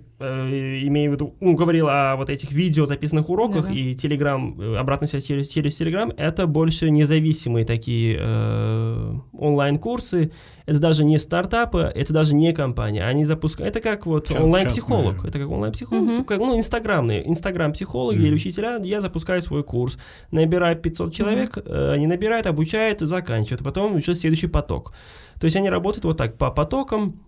имею 0.85 1.11
в 1.11 1.15
виду, 1.15 1.35
ну, 1.41 1.55
говорил 1.55 1.89
о 1.89 2.15
вот 2.17 2.31
этих 2.31 2.53
видео 2.53 2.87
записанных 2.87 3.29
уроках 3.29 3.67
да, 3.67 3.75
и 3.75 3.95
Telegram, 3.95 4.55
э, 4.63 4.77
обратная 4.77 5.09
связь 5.09 5.25
через, 5.25 5.49
через 5.49 5.81
Telegram, 5.81 6.15
это 6.17 6.47
больше 6.47 6.91
независимые 6.91 7.67
такие 7.67 8.19
э, 8.21 9.15
онлайн-курсы. 9.33 10.31
Это 10.65 10.79
даже 10.79 11.03
не 11.03 11.19
стартапы, 11.19 11.91
это 11.93 12.13
даже 12.13 12.37
не 12.37 12.53
компания. 12.53 13.05
Они 13.05 13.25
запускают... 13.25 13.75
Это 13.75 13.83
как 13.83 14.07
вот 14.07 14.31
онлайн-психолог. 14.31 15.25
Это 15.25 15.41
как 15.41 15.51
онлайн-психолог. 15.51 16.19
Угу. 16.19 16.25
Как, 16.25 16.39
ну, 16.39 16.57
инстаграмные. 16.57 17.29
Инстаграм-психологи 17.29 18.19
угу. 18.19 18.27
или 18.27 18.35
учителя. 18.35 18.79
Я 18.85 19.01
запускаю 19.01 19.43
свой 19.43 19.65
курс. 19.65 19.99
Набираю 20.31 20.77
500 20.77 21.13
человек, 21.13 21.57
угу. 21.57 21.91
они 21.91 22.07
набирают, 22.07 22.47
обучают, 22.47 23.01
заканчивают. 23.01 23.65
Потом 23.65 23.97
уже 23.97 24.15
следующий 24.15 24.47
поток. 24.47 24.93
То 25.41 25.45
есть 25.45 25.57
они 25.57 25.71
работают 25.71 26.05
вот 26.05 26.17
так 26.17 26.39
по 26.39 26.51
потокам, 26.51 27.21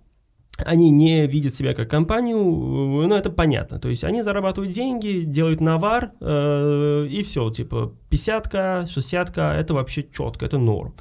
они 0.58 0.90
не 0.90 1.26
видят 1.26 1.54
себя 1.54 1.74
как 1.74 1.90
компанию, 1.90 2.38
ну 2.38 3.14
это 3.14 3.30
понятно. 3.30 3.78
То 3.78 3.88
есть 3.88 4.04
они 4.04 4.22
зарабатывают 4.22 4.72
деньги, 4.72 5.24
делают 5.24 5.60
навар, 5.60 6.12
э, 6.20 7.06
и 7.10 7.22
все, 7.22 7.50
типа 7.50 7.92
50-ка, 8.10 8.84
60-ка, 8.86 9.54
это 9.58 9.74
вообще 9.74 10.06
четко, 10.10 10.46
это 10.46 10.58
норм. 10.58 10.94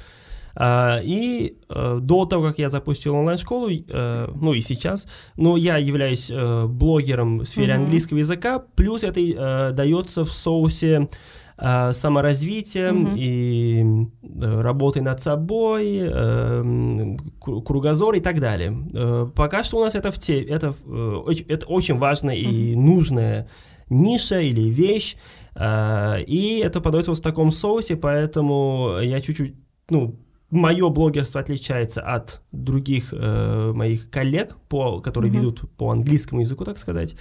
Uh, 0.56 1.02
и 1.02 1.58
uh, 1.68 1.98
до 1.98 2.26
того, 2.26 2.46
как 2.46 2.60
я 2.60 2.68
запустил 2.68 3.16
онлайн-школу, 3.16 3.70
uh, 3.70 4.32
ну 4.40 4.52
и 4.52 4.60
сейчас, 4.60 5.08
но 5.36 5.56
я 5.56 5.78
являюсь 5.78 6.30
блогером 6.30 7.40
в 7.40 7.44
сфере 7.44 7.72
mm-hmm. 7.72 7.76
английского 7.76 8.18
языка, 8.18 8.62
плюс 8.76 9.02
это 9.02 9.72
дается 9.74 10.22
в 10.22 10.30
соусе 10.30 11.08
э, 11.56 11.92
саморазвитием 11.92 13.02
угу. 13.04 13.12
и 13.16 13.84
э, 14.22 14.60
работой 14.60 15.02
над 15.02 15.20
собой, 15.20 15.98
э, 16.00 17.16
кругозор 17.40 18.14
и 18.14 18.20
так 18.20 18.40
далее. 18.40 18.76
Э, 18.92 19.26
пока 19.34 19.62
что 19.62 19.78
у 19.78 19.84
нас 19.84 19.94
это, 19.94 20.10
в 20.10 20.18
те, 20.18 20.42
это, 20.42 20.74
э, 20.86 21.32
это 21.48 21.66
очень 21.66 21.98
важная 21.98 22.36
угу. 22.36 22.50
и 22.50 22.74
нужная 22.76 23.48
ниша 23.90 24.40
или 24.40 24.70
вещь, 24.70 25.16
э, 25.54 26.22
и 26.26 26.60
это 26.64 26.80
подается 26.80 27.10
вот 27.10 27.18
в 27.18 27.22
таком 27.22 27.50
соусе, 27.50 27.96
поэтому 27.96 28.98
я 29.02 29.20
чуть-чуть, 29.20 29.54
ну, 29.90 30.18
мое 30.50 30.88
блогерство 30.88 31.40
отличается 31.40 32.00
от 32.00 32.42
других 32.52 33.12
э, 33.12 33.72
моих 33.74 34.10
коллег, 34.10 34.56
по, 34.68 35.00
которые 35.00 35.32
mm-hmm. 35.32 35.36
ведут 35.36 35.70
по 35.76 35.90
английскому 35.90 36.42
языку, 36.42 36.64
так 36.64 36.78
сказать. 36.78 37.16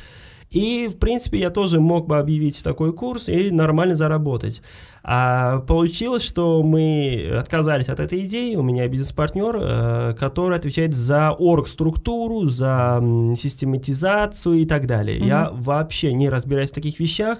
И, 0.53 0.87
в 0.87 0.99
принципе, 0.99 1.39
я 1.39 1.49
тоже 1.49 1.79
мог 1.79 2.07
бы 2.07 2.19
объявить 2.19 2.63
такой 2.63 2.93
курс 2.93 3.27
и 3.27 3.49
нормально 3.49 3.95
заработать. 3.95 4.61
А 5.03 5.59
получилось, 5.61 6.23
что 6.23 6.61
мы 6.61 7.27
отказались 7.39 7.89
от 7.89 7.99
этой 7.99 8.19
идеи. 8.27 8.55
У 8.55 8.61
меня 8.61 8.87
бизнес-партнер, 8.87 9.57
э, 9.59 10.15
который 10.17 10.55
отвечает 10.55 10.93
за 10.93 11.31
орг-структуру, 11.31 12.45
за 12.45 13.03
систематизацию 13.35 14.59
и 14.59 14.65
так 14.65 14.85
далее. 14.85 15.17
Mm-hmm. 15.19 15.27
Я 15.27 15.49
вообще 15.51 16.13
не 16.13 16.29
разбираюсь 16.29 16.69
в 16.69 16.75
таких 16.75 16.99
вещах. 16.99 17.39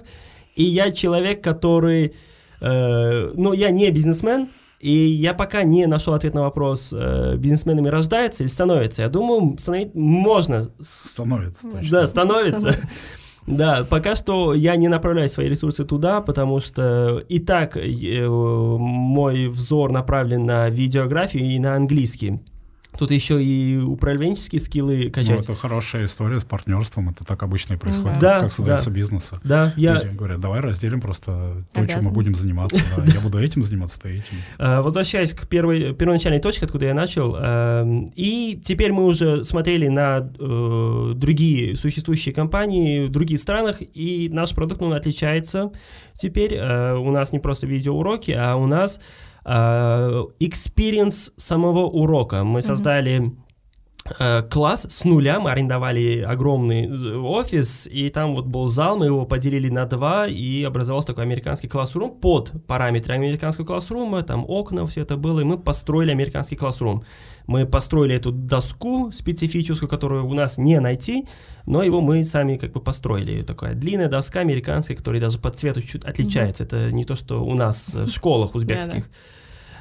И 0.56 0.64
я 0.64 0.90
человек, 0.90 1.42
который... 1.42 2.14
Э, 2.60 3.30
ну, 3.34 3.52
я 3.52 3.70
не 3.70 3.90
бизнесмен, 3.92 4.48
и 4.84 5.12
я 5.12 5.32
пока 5.32 5.62
не 5.62 5.86
нашел 5.86 6.12
ответ 6.12 6.34
на 6.34 6.42
вопрос, 6.42 6.92
э, 6.94 7.36
бизнесменами 7.38 7.88
рождается 7.88 8.42
или 8.42 8.50
становится. 8.50 9.00
Я 9.00 9.08
думаю, 9.08 9.56
становить 9.58 9.94
можно. 9.94 10.70
Становится. 10.78 11.70
Точно. 11.70 11.90
Да, 11.90 12.06
становится. 12.06 12.76
Да, 13.46 13.86
пока 13.88 14.14
что 14.14 14.54
я 14.54 14.74
не 14.76 14.88
направляю 14.88 15.28
свои 15.28 15.48
ресурсы 15.48 15.84
туда, 15.84 16.22
потому 16.22 16.60
что 16.60 17.22
и 17.28 17.38
так 17.38 17.76
э, 17.76 18.26
мой 18.26 19.48
взор 19.48 19.90
направлен 19.90 20.46
на 20.46 20.68
видеографию 20.70 21.44
и 21.44 21.58
на 21.58 21.76
английский. 21.76 22.40
Тут 22.98 23.10
еще 23.10 23.42
и 23.42 23.76
управленческие 23.78 24.60
скиллы 24.60 25.10
качать. 25.10 25.30
Ну, 25.30 25.42
это 25.42 25.54
хорошая 25.54 26.06
история 26.06 26.38
с 26.40 26.44
партнерством. 26.44 27.08
Это 27.10 27.24
так 27.24 27.42
обычно 27.42 27.74
и 27.74 27.76
происходит, 27.76 28.18
да. 28.18 28.40
как 28.40 28.52
создается 28.52 28.90
да. 28.90 28.96
бизнес. 28.96 29.30
Да, 29.42 29.72
я... 29.76 29.94
Люди 30.02 30.16
говорят, 30.16 30.40
давай 30.40 30.60
разделим 30.60 31.00
просто 31.00 31.64
то, 31.72 31.86
чем 31.86 32.04
мы 32.04 32.10
будем 32.10 32.34
заниматься. 32.34 32.80
Да. 32.96 33.04
Я 33.12 33.20
буду 33.20 33.38
этим 33.38 33.62
заниматься, 33.62 34.00
ты 34.00 34.18
этим. 34.18 34.36
А, 34.58 34.82
возвращаясь 34.82 35.34
к 35.34 35.46
первой, 35.48 35.92
первоначальной 35.94 36.40
точке, 36.40 36.66
откуда 36.66 36.86
я 36.86 36.94
начал, 36.94 37.36
эм, 37.36 38.10
и 38.14 38.60
теперь 38.64 38.92
мы 38.92 39.04
уже 39.06 39.44
смотрели 39.44 39.88
на 39.88 40.30
э, 40.38 41.12
другие 41.14 41.76
существующие 41.76 42.34
компании 42.34 43.06
в 43.06 43.10
других 43.10 43.40
странах, 43.40 43.78
и 43.80 44.28
наш 44.32 44.54
продукт 44.54 44.82
он 44.82 44.92
отличается. 44.92 45.72
Теперь 46.14 46.54
э, 46.54 46.94
у 46.94 47.10
нас 47.10 47.32
не 47.32 47.38
просто 47.38 47.66
видеоуроки, 47.66 48.32
а 48.32 48.56
у 48.56 48.66
нас 48.66 49.00
experience 49.44 51.32
самого 51.36 51.86
урока. 51.86 52.44
Мы 52.44 52.62
создали 52.62 53.32
э, 54.18 54.42
класс 54.42 54.86
с 54.88 55.04
нуля, 55.04 55.40
мы 55.40 55.50
арендовали 55.50 56.20
огромный 56.20 56.90
офис, 57.18 57.86
и 57.86 58.08
там 58.08 58.34
вот 58.34 58.46
был 58.46 58.66
зал, 58.66 58.96
мы 58.96 59.06
его 59.06 59.26
поделили 59.26 59.68
на 59.68 59.86
два, 59.86 60.26
и 60.26 60.62
образовался 60.62 61.08
такой 61.08 61.24
американский 61.24 61.68
классрум 61.68 62.10
под 62.10 62.52
параметры 62.66 63.14
американского 63.14 63.66
классрума, 63.66 64.22
там 64.22 64.44
окна, 64.48 64.86
все 64.86 65.02
это 65.02 65.16
было, 65.16 65.40
и 65.40 65.44
мы 65.44 65.58
построили 65.58 66.10
американский 66.10 66.56
классрум. 66.56 67.04
Мы 67.46 67.66
построили 67.66 68.14
эту 68.14 68.32
доску 68.32 69.12
специфическую, 69.12 69.88
которую 69.88 70.26
у 70.26 70.34
нас 70.34 70.58
не 70.58 70.80
найти, 70.80 71.26
но 71.66 71.82
его 71.82 72.00
мы 72.00 72.24
сами 72.24 72.56
как 72.56 72.72
бы 72.72 72.80
построили. 72.80 73.42
Такая 73.42 73.74
длинная 73.74 74.08
доска 74.08 74.40
американская, 74.40 74.96
которая 74.96 75.20
даже 75.20 75.38
по 75.38 75.50
цвету 75.50 75.82
чуть 75.82 76.04
отличается. 76.04 76.64
Mm-hmm. 76.64 76.86
Это 76.86 76.92
не 76.92 77.04
то, 77.04 77.16
что 77.16 77.44
у 77.44 77.54
нас 77.54 77.94
в 77.94 78.10
школах 78.12 78.54
узбекских. 78.54 79.10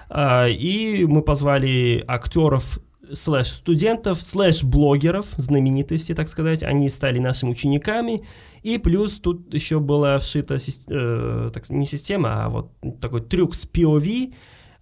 А, 0.10 0.48
и 0.48 1.06
мы 1.06 1.22
позвали 1.22 2.04
актеров 2.08 2.80
слэш-студентов, 3.12 4.20
слэш-блогеров, 4.20 5.28
знаменитости, 5.38 6.14
так 6.14 6.28
сказать. 6.28 6.64
Они 6.64 6.90
стали 6.90 7.20
нашими 7.20 7.52
учениками. 7.52 8.24
И 8.62 8.78
плюс 8.78 9.20
тут 9.20 9.54
еще 9.54 9.80
была 9.80 10.18
вшита 10.18 10.58
э, 10.90 11.52
так, 11.54 11.70
не 11.70 11.86
система, 11.86 12.46
а 12.46 12.50
вот 12.50 12.72
такой 13.02 13.22
трюк 13.22 13.56
с 13.56 13.66
POV. 13.68 14.34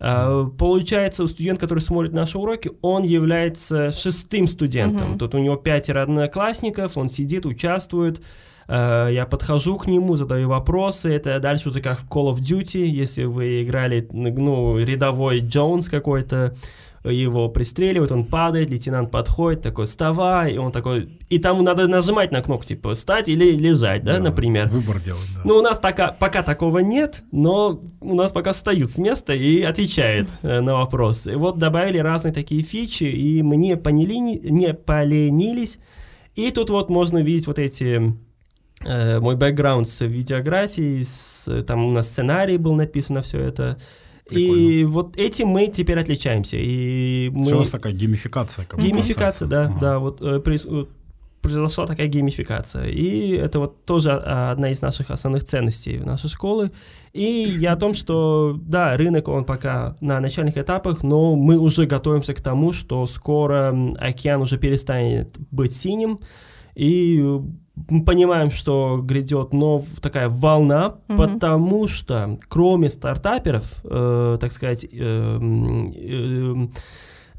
Э, 0.02 0.50
получается, 0.58 1.28
студент, 1.28 1.60
который 1.60 1.80
смотрит 1.80 2.12
наши 2.12 2.38
уроки, 2.38 2.72
он 2.82 3.04
является 3.04 3.92
шестым 3.92 4.48
студентом. 4.48 5.14
Mm-hmm. 5.14 5.18
Тут 5.20 5.36
у 5.36 5.38
него 5.38 5.58
пятеро 5.58 6.02
одноклассников, 6.02 6.98
он 6.98 7.08
сидит, 7.08 7.46
участвует. 7.46 8.20
Э, 8.68 9.10
я 9.12 9.28
подхожу 9.28 9.78
к 9.78 9.86
нему, 9.86 10.16
задаю 10.16 10.50
вопросы. 10.50 11.14
Это 11.14 11.40
дальше 11.40 11.70
уже 11.70 11.82
как 11.82 12.00
в 12.00 12.10
Call 12.10 12.34
of 12.34 12.40
Duty, 12.40 12.84
если 12.84 13.26
вы 13.26 13.62
играли, 13.62 14.08
ну, 14.12 14.80
рядовой 14.80 15.40
Джонс 15.40 15.88
какой-то, 15.88 16.56
его 17.04 17.50
пристреливают, 17.50 18.12
он 18.12 18.26
падает, 18.26 18.70
лейтенант 18.70 19.10
подходит, 19.10 19.62
такой, 19.62 19.86
вставай, 19.86 20.54
и 20.54 20.58
он 20.58 20.72
такой, 20.72 21.10
и 21.30 21.40
там 21.40 21.64
надо 21.64 21.88
нажимать 21.88 22.32
на 22.32 22.42
кнопку, 22.42 22.68
типа, 22.68 22.94
встать 22.94 23.28
или 23.28 23.52
лежать, 23.52 24.04
да, 24.04 24.14
да 24.14 24.20
например. 24.20 24.68
Выбор 24.68 25.00
делать, 25.00 25.28
да. 25.36 25.42
Ну, 25.44 25.56
у 25.56 25.62
нас 25.62 25.80
пока, 25.80 26.12
пока 26.12 26.44
такого 26.44 26.80
нет, 26.80 27.24
но 27.32 27.82
у 28.02 28.16
нас 28.16 28.32
пока 28.32 28.52
встают 28.52 28.92
с 28.92 28.98
места 29.00 29.34
и 29.34 29.62
отвечает 29.64 30.30
э, 30.44 30.60
на 30.60 30.76
вопросы. 30.76 31.34
И 31.34 31.36
вот 31.36 31.58
добавили 31.58 31.98
разные 31.98 32.34
такие 32.34 32.62
фичи, 32.62 33.06
и 33.06 33.42
мы 33.42 33.56
не, 33.56 33.78
поняли, 33.78 34.16
не 34.18 34.74
поленились, 34.74 35.80
и 36.36 36.52
тут 36.52 36.70
вот 36.70 36.90
можно 36.90 37.18
видеть 37.18 37.48
вот 37.48 37.58
эти 37.58 38.16
э, 38.86 39.20
мой 39.20 39.36
бэкграунд 39.36 39.88
с 39.88 40.06
видеографией, 40.06 41.04
с, 41.04 41.50
там 41.66 41.84
у 41.84 41.92
нас 41.92 42.08
сценарий 42.08 42.58
был 42.58 42.76
написан, 42.76 43.22
все 43.24 43.40
это, 43.40 43.80
и 44.30 44.86
вот 44.86 45.18
этим 45.18 45.48
мы 45.48 45.68
теперь 45.68 46.00
отличаемся. 46.00 46.58
И 46.60 47.30
мы... 47.34 47.46
Все 47.46 47.56
у 47.56 47.58
вас 47.60 47.70
такая 47.70 47.94
геймификация. 47.94 48.66
Как 48.66 48.80
геймификация, 48.80 49.48
да, 49.48 49.66
ага. 49.66 49.78
да. 49.80 50.00
Вот 50.00 50.22
э, 50.22 50.40
произошла 51.42 51.86
такая 51.86 52.08
геймификация. 52.08 52.86
И 52.86 53.32
это 53.32 53.60
вот 53.60 53.86
тоже 53.86 54.12
а, 54.12 54.52
одна 54.52 54.70
из 54.70 54.82
наших 54.82 55.12
основных 55.12 55.44
ценностей 55.44 55.98
нашей 55.98 56.30
школы. 56.30 56.72
И 57.14 57.24
я 57.24 57.74
о 57.74 57.76
том, 57.76 57.94
что, 57.94 58.58
да, 58.62 58.96
рынок, 58.96 59.28
он 59.28 59.44
пока 59.44 59.98
на 60.02 60.20
начальных 60.20 60.58
этапах, 60.58 61.04
но 61.04 61.36
мы 61.36 61.58
уже 61.58 61.86
готовимся 61.86 62.34
к 62.34 62.42
тому, 62.42 62.74
что 62.74 63.06
скоро 63.08 63.76
океан 63.98 64.42
уже 64.42 64.58
перестанет 64.58 65.38
быть 65.52 65.76
синим, 65.76 66.20
и 66.76 67.40
мы 67.90 68.04
понимаем, 68.04 68.52
что 68.52 69.00
грядет 69.02 69.54
нов, 69.54 69.86
такая 70.02 70.30
волна, 70.30 70.98
mm-hmm. 71.08 71.18
потому 71.18 71.88
что 71.88 72.38
кроме 72.48 72.90
стартаперов, 72.90 73.82
э, 73.84 74.38
так 74.40 74.52
сказать, 74.52 74.86
э, 74.86 74.90
э, 74.92 76.68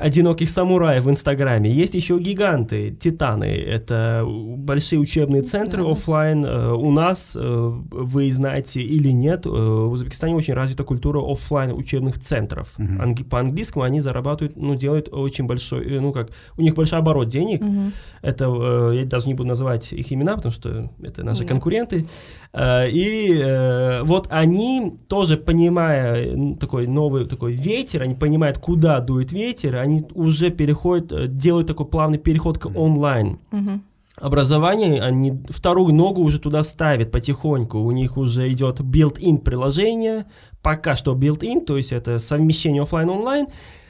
одиноких 0.02 0.50
самураев 0.50 1.04
в 1.04 1.10
Инстаграме. 1.10 1.70
Есть 1.70 1.94
еще 1.94 2.18
гиганты, 2.18 2.90
титаны. 2.90 3.44
Это 3.44 4.24
большие 4.26 4.98
учебные 4.98 5.42
центры 5.42 5.82
да. 5.84 5.90
офлайн. 5.90 6.44
Э, 6.44 6.72
у 6.72 6.90
нас, 6.90 7.36
э, 7.36 7.72
вы 7.90 8.32
знаете 8.32 8.82
или 8.82 9.10
нет, 9.10 9.46
э, 9.46 9.48
в 9.48 9.92
Узбекистане 9.92 10.34
очень 10.34 10.54
развита 10.54 10.82
культура 10.82 11.20
офлайн 11.20 11.72
учебных 11.72 12.18
центров. 12.18 12.74
Угу. 12.78 13.24
По-английскому 13.30 13.84
они 13.84 14.00
зарабатывают, 14.00 14.56
ну, 14.56 14.74
делают 14.74 15.08
очень 15.12 15.46
большой, 15.46 16.00
ну, 16.00 16.12
как, 16.12 16.30
у 16.58 16.62
них 16.62 16.74
большой 16.74 16.98
оборот 16.98 17.28
денег. 17.28 17.62
Угу. 17.62 17.92
Это, 18.22 18.90
я 18.92 19.04
даже 19.04 19.28
не 19.28 19.34
буду 19.34 19.48
называть 19.48 19.92
их 19.92 20.12
имена, 20.12 20.36
потому 20.36 20.52
что 20.52 20.90
это 21.00 21.22
наши 21.22 21.42
да. 21.42 21.48
конкуренты. 21.48 22.06
И 22.54 24.00
вот 24.02 24.28
они 24.30 24.94
тоже, 25.08 25.36
понимая 25.36 26.56
такой 26.56 26.86
новый 26.86 27.26
такой 27.26 27.52
ветер, 27.52 28.02
они 28.02 28.14
понимают, 28.14 28.58
куда 28.58 29.00
дует 29.00 29.32
ветер, 29.32 29.76
они 29.76 29.91
уже 30.14 30.50
переходят, 30.50 31.12
э, 31.12 31.26
делают 31.28 31.66
такой 31.66 31.86
плавный 31.86 32.18
переход 32.18 32.58
к 32.58 32.66
онлайн. 32.74 33.38
Mm-hmm. 33.50 33.80
Образование, 34.16 35.00
они 35.00 35.40
вторую 35.48 35.94
ногу 35.94 36.22
уже 36.22 36.38
туда 36.38 36.62
ставят 36.62 37.10
потихоньку. 37.10 37.78
У 37.78 37.90
них 37.92 38.18
уже 38.18 38.52
идет 38.52 38.80
built-in 38.80 39.38
приложение, 39.38 40.26
пока 40.62 40.96
что 40.96 41.14
built-in, 41.14 41.64
то 41.64 41.76
есть 41.78 41.92
это 41.92 42.18
совмещение 42.18 42.82
офлайн-онлайн. 42.82 43.46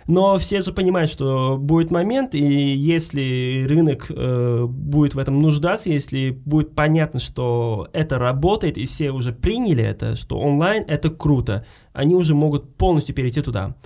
Но 0.07 0.37
все 0.37 0.62
же 0.62 0.73
понимают, 0.73 1.11
что 1.11 1.57
будет 1.61 1.91
момент, 1.91 2.35
и 2.35 2.41
если 2.41 3.67
рынок 3.69 4.07
э, 4.11 4.67
будет 4.67 5.15
в 5.15 5.19
этом 5.19 5.41
нуждаться, 5.41 5.91
если 5.91 6.31
будет 6.31 6.75
понятно, 6.75 7.21
что 7.21 7.88
это 7.93 8.19
работает, 8.19 8.79
и 8.79 8.87
все 8.87 9.12
уже 9.12 9.33
приняли 9.33 9.85
это, 9.85 10.17
что 10.17 10.38
онлайн 10.38 10.85
это 10.88 11.11
круто, 11.11 11.65
они 11.93 12.15
уже 12.15 12.35
могут 12.35 12.77
полностью 12.77 13.15
перейти 13.15 13.43
туда. 13.43 13.77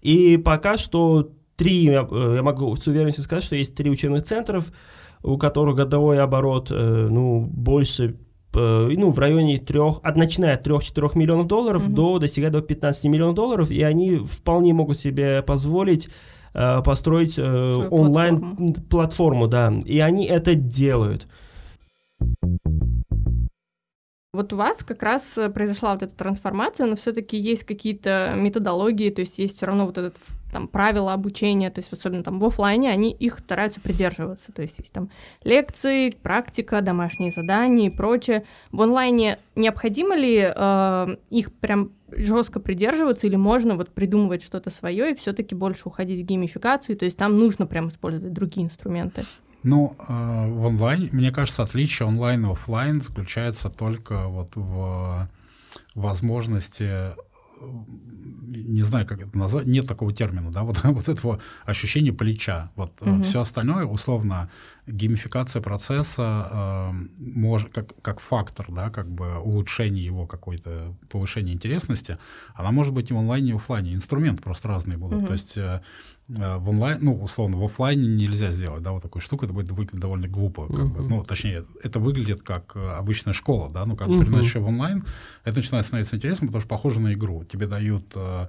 И 0.00 0.36
пока 0.36 0.76
что 0.76 1.30
три, 1.56 1.84
я, 1.84 2.06
э, 2.10 2.34
я 2.36 2.42
могу 2.42 2.74
с 2.74 2.86
уверенностью 2.86 3.24
сказать, 3.24 3.44
что 3.44 3.56
есть 3.56 3.74
три 3.74 3.90
учебных 3.90 4.22
центров, 4.22 4.72
у 5.22 5.38
которых 5.38 5.76
годовой 5.76 6.20
оборот 6.20 6.70
э, 6.70 7.08
ну, 7.10 7.40
больше 7.40 8.16
э, 8.54 8.90
ну, 8.96 9.10
в 9.10 9.18
районе 9.18 9.58
трех, 9.58 9.98
от 10.02 10.16
начиная 10.16 10.54
от 10.54 10.66
3-4 10.66 11.18
миллионов 11.18 11.46
долларов 11.46 11.88
mm-hmm. 11.88 11.94
до 11.94 12.18
достигая 12.18 12.50
до 12.50 12.62
15 12.62 13.04
миллионов 13.04 13.34
долларов, 13.34 13.70
и 13.70 13.82
они 13.82 14.16
вполне 14.16 14.72
могут 14.72 14.98
себе 14.98 15.42
позволить 15.42 16.08
э, 16.54 16.82
построить 16.84 17.38
э, 17.38 17.88
онлайн-платформу, 17.90 19.48
да, 19.48 19.72
и 19.84 19.98
они 20.00 20.26
это 20.26 20.54
делают. 20.54 21.26
Вот 24.36 24.52
у 24.52 24.56
вас 24.56 24.84
как 24.84 25.02
раз 25.02 25.38
произошла 25.54 25.94
вот 25.94 26.02
эта 26.02 26.14
трансформация, 26.14 26.86
но 26.86 26.94
все-таки 26.94 27.36
есть 27.36 27.64
какие-то 27.64 28.34
методологии, 28.36 29.10
то 29.10 29.20
есть 29.20 29.38
есть 29.38 29.56
все 29.56 29.66
равно 29.66 29.86
вот 29.86 29.98
этот 29.98 30.14
там 30.52 30.68
правила 30.68 31.12
обучения, 31.12 31.70
то 31.70 31.80
есть 31.80 31.92
особенно 31.92 32.22
там 32.22 32.38
в 32.38 32.44
офлайне, 32.44 32.90
они 32.90 33.10
их 33.10 33.38
стараются 33.38 33.80
придерживаться. 33.80 34.52
То 34.52 34.62
есть 34.62 34.78
есть 34.78 34.92
там 34.92 35.10
лекции, 35.42 36.10
практика, 36.10 36.80
домашние 36.80 37.30
задания 37.30 37.88
и 37.88 37.94
прочее. 37.94 38.44
В 38.72 38.80
онлайне 38.82 39.38
необходимо 39.54 40.16
ли 40.16 40.50
э, 40.54 41.06
их 41.30 41.52
прям 41.52 41.92
жестко 42.10 42.60
придерживаться 42.60 43.26
или 43.26 43.36
можно 43.36 43.74
вот 43.74 43.90
придумывать 43.90 44.42
что-то 44.42 44.70
свое 44.70 45.10
и 45.10 45.14
все-таки 45.14 45.54
больше 45.54 45.82
уходить 45.86 46.22
в 46.22 46.24
геймификацию, 46.24 46.96
то 46.96 47.04
есть 47.04 47.16
там 47.16 47.36
нужно 47.36 47.66
прям 47.66 47.88
использовать 47.88 48.32
другие 48.32 48.66
инструменты? 48.66 49.24
Ну, 49.66 49.96
э, 49.98 50.12
в 50.48 50.64
онлайн, 50.64 51.08
мне 51.10 51.32
кажется, 51.32 51.64
отличие 51.64 52.06
онлайн 52.06 52.46
и 52.46 52.52
офлайн 52.52 53.02
заключается 53.02 53.68
только 53.68 54.28
вот 54.28 54.52
в 54.54 55.28
возможности 55.96 57.16
не 57.60 58.82
знаю, 58.82 59.06
как 59.06 59.22
это 59.22 59.36
назвать, 59.36 59.66
нет 59.66 59.86
такого 59.86 60.12
термина, 60.12 60.52
да, 60.52 60.62
вот, 60.62 60.84
вот 60.84 61.08
этого 61.08 61.40
ощущения 61.64 62.12
плеча. 62.12 62.70
Вот 62.76 62.92
угу. 63.00 63.10
Э, 63.10 63.22
все 63.22 63.40
остальное, 63.40 63.84
условно, 63.84 64.48
геймификация 64.86 65.60
процесса 65.62 66.48
э, 66.50 66.90
может, 67.18 67.72
как, 67.72 68.00
как 68.02 68.20
фактор, 68.20 68.66
да, 68.70 68.90
как 68.90 69.10
бы 69.10 69.38
улучшение 69.38 70.04
его 70.04 70.26
какой-то, 70.26 70.94
повышение 71.08 71.54
интересности, 71.54 72.18
она 72.54 72.70
может 72.70 72.94
быть 72.94 73.10
и 73.10 73.14
в 73.14 73.18
онлайне, 73.18 73.50
и 73.50 73.52
в 73.52 73.56
офлайне. 73.56 73.94
Инструменты 73.94 74.42
просто 74.42 74.68
разные 74.68 74.96
будут. 74.96 75.18
Угу. 75.18 75.26
То 75.26 75.32
есть 75.32 75.56
э, 75.56 75.80
э, 76.28 76.56
в 76.58 76.68
онлайн, 76.68 76.98
ну, 77.02 77.20
условно, 77.20 77.56
в 77.56 77.64
офлайне 77.64 78.06
нельзя 78.06 78.52
сделать, 78.52 78.82
да, 78.82 78.92
вот 78.92 79.02
такую 79.02 79.22
штуку, 79.22 79.44
это 79.44 79.52
будет 79.52 79.70
выглядеть 79.72 80.00
довольно 80.00 80.28
глупо, 80.28 80.66
как 80.68 80.86
uh 80.86 80.88
бы, 80.88 81.08
ну, 81.08 81.24
точнее, 81.24 81.64
это 81.82 81.98
выглядит 81.98 82.42
как 82.42 82.76
э, 82.76 82.92
обычная 82.92 83.32
школа, 83.32 83.70
да, 83.70 83.84
ну, 83.86 83.96
как 83.96 84.08
uh 84.08 84.20
переносишь 84.20 84.54
в 84.54 84.68
онлайн, 84.68 85.02
это 85.44 85.58
начинает 85.58 85.84
становиться 85.84 86.16
интересным, 86.16 86.48
потому 86.48 86.60
что 86.60 86.68
похоже 86.68 87.00
на 87.00 87.12
игру. 87.12 87.44
Тебе 87.44 87.66
дают 87.66 88.04
э, 88.14 88.46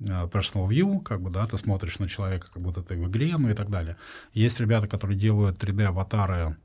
personal 0.00 0.68
view, 0.68 1.00
как 1.00 1.20
бы, 1.20 1.30
да, 1.30 1.46
ты 1.46 1.56
смотришь 1.58 1.98
на 1.98 2.08
человека, 2.08 2.48
как 2.52 2.62
будто 2.62 2.82
ты 2.82 2.96
в 2.96 3.08
игре, 3.08 3.34
ну 3.38 3.50
и 3.50 3.54
так 3.54 3.70
далее. 3.70 3.96
Есть 4.32 4.60
ребята, 4.60 4.86
которые 4.86 5.18
делают 5.18 5.62
3D-аватары 5.62 6.56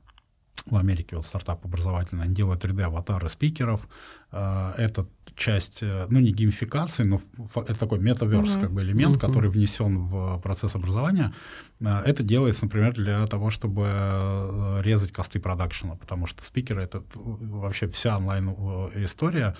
в 0.66 0.76
Америке, 0.76 1.16
вот 1.16 1.26
стартап 1.26 1.64
образовательный, 1.64 2.24
они 2.24 2.34
делают 2.34 2.64
3D-аватары 2.64 3.28
спикеров. 3.28 3.86
Э, 4.32 4.72
это 4.78 5.06
часть, 5.36 5.82
э, 5.82 6.06
ну, 6.08 6.20
не 6.20 6.32
геймификации, 6.32 7.02
но 7.02 7.20
это 7.54 7.74
такой 7.74 7.98
метаверс, 7.98 8.56
mm-hmm. 8.56 8.60
как 8.60 8.72
бы 8.72 8.82
элемент, 8.82 9.16
mm-hmm. 9.16 9.20
который 9.20 9.50
внесен 9.50 10.06
в 10.06 10.40
процесс 10.40 10.74
образования. 10.74 11.34
Э, 11.80 12.00
это 12.06 12.22
делается, 12.22 12.64
например, 12.64 12.94
для 12.94 13.26
того, 13.26 13.50
чтобы 13.50 14.80
резать 14.82 15.12
косты 15.12 15.38
продакшена, 15.38 15.96
потому 15.96 16.26
что 16.26 16.42
спикеры— 16.42 16.82
это 16.84 17.02
вообще 17.14 17.86
вся 17.88 18.16
онлайн-история, 18.16 19.56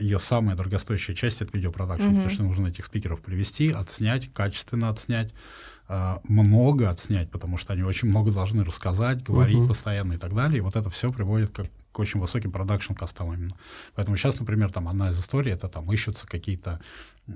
ее 0.00 0.18
самая 0.18 0.56
дорогостоящая 0.56 1.16
часть— 1.16 1.42
это 1.42 1.50
видеопродакшн, 1.56 2.04
mm-hmm. 2.04 2.14
потому 2.14 2.30
что 2.30 2.42
нужно 2.44 2.66
этих 2.68 2.84
спикеров 2.84 3.20
привести, 3.22 3.72
отснять, 3.72 4.32
качественно 4.32 4.88
отснять, 4.88 5.32
Э, 5.32 5.77
много 5.88 6.90
отснять, 6.90 7.30
потому 7.30 7.56
что 7.56 7.72
они 7.72 7.82
очень 7.82 8.08
много 8.08 8.30
должны 8.30 8.62
рассказать, 8.62 9.22
говорить 9.22 9.56
uh-huh. 9.56 9.68
постоянно 9.68 10.14
и 10.14 10.18
так 10.18 10.34
далее. 10.34 10.58
И 10.58 10.60
вот 10.60 10.76
это 10.76 10.90
все 10.90 11.10
приводит 11.10 11.50
к, 11.50 11.68
к 11.92 11.98
очень 11.98 12.20
высоким 12.20 12.52
продакшн 12.52 12.92
костам 12.92 13.32
именно. 13.32 13.54
Поэтому 13.94 14.16
сейчас, 14.16 14.38
например, 14.38 14.70
там 14.70 14.86
одна 14.88 15.08
из 15.08 15.18
историй 15.18 15.52
это 15.52 15.68
там 15.68 15.90
ищутся 15.90 16.26
какие-то 16.26 16.80
э, 17.26 17.32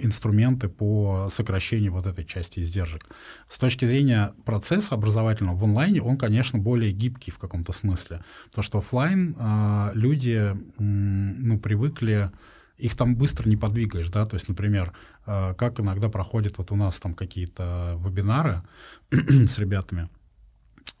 инструменты 0.00 0.68
по 0.68 1.28
сокращению 1.30 1.92
вот 1.92 2.06
этой 2.06 2.24
части 2.24 2.60
издержек. 2.60 3.06
С 3.48 3.58
точки 3.58 3.86
зрения 3.86 4.34
процесса 4.44 4.94
образовательного 4.94 5.56
в 5.56 5.64
онлайне, 5.64 6.02
он, 6.02 6.18
конечно, 6.18 6.58
более 6.58 6.92
гибкий 6.92 7.30
в 7.30 7.38
каком-то 7.38 7.72
смысле. 7.72 8.22
То, 8.54 8.60
что 8.60 8.78
офлайн 8.78 9.34
э, 9.38 9.90
люди 9.94 10.52
э, 10.52 10.54
ну, 10.78 11.58
привыкли 11.58 12.30
их 12.78 12.94
там 12.94 13.16
быстро 13.16 13.48
не 13.48 13.56
подвигаешь, 13.56 14.10
да, 14.10 14.26
то 14.26 14.34
есть, 14.34 14.48
например, 14.48 14.92
э, 14.92 15.15
как 15.26 15.80
иногда 15.80 16.08
проходят 16.08 16.58
вот 16.58 16.70
у 16.72 16.76
нас 16.76 17.00
там 17.00 17.14
какие-то 17.14 18.00
вебинары 18.04 18.62
с 19.10 19.58
ребятами, 19.58 20.08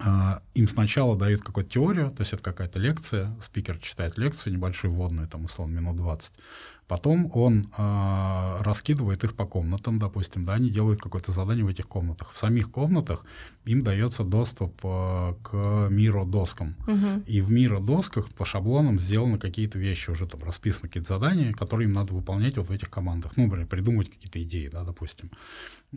э, 0.00 0.38
им 0.54 0.68
сначала 0.68 1.16
дают 1.16 1.42
какую-то 1.42 1.70
теорию, 1.70 2.10
то 2.10 2.22
есть 2.22 2.32
это 2.32 2.42
какая-то 2.42 2.78
лекция, 2.78 3.34
спикер 3.40 3.78
читает 3.78 4.18
лекцию 4.18 4.54
небольшую 4.54 4.92
вводную, 4.92 5.28
там, 5.28 5.44
условно, 5.44 5.76
минут 5.76 5.96
20, 5.96 6.32
Потом 6.88 7.30
он 7.34 7.68
э, 7.76 8.56
раскидывает 8.60 9.24
их 9.24 9.34
по 9.34 9.44
комнатам, 9.44 9.98
допустим, 9.98 10.44
да, 10.44 10.54
они 10.54 10.70
делают 10.70 11.00
какое-то 11.00 11.32
задание 11.32 11.64
в 11.64 11.68
этих 11.68 11.88
комнатах. 11.88 12.32
В 12.32 12.38
самих 12.38 12.70
комнатах 12.70 13.24
им 13.64 13.82
дается 13.82 14.22
доступ 14.22 14.78
э, 14.84 15.34
к 15.42 15.88
Miro 15.90 16.24
доскам. 16.24 16.76
Угу. 16.86 17.24
И 17.26 17.40
в 17.40 17.50
Miro 17.50 17.80
досках 17.80 18.32
по 18.34 18.44
шаблонам 18.44 19.00
сделаны 19.00 19.38
какие-то 19.38 19.80
вещи, 19.80 20.10
уже 20.10 20.26
там 20.26 20.44
расписаны 20.44 20.88
какие-то 20.88 21.14
задания, 21.14 21.52
которые 21.52 21.88
им 21.88 21.92
надо 21.92 22.14
выполнять 22.14 22.56
вот 22.56 22.68
в 22.68 22.70
этих 22.70 22.88
командах. 22.88 23.36
Ну, 23.36 23.44
например, 23.44 23.66
придумывать 23.66 24.10
какие-то 24.10 24.40
идеи, 24.44 24.68
да, 24.68 24.84
допустим. 24.84 25.30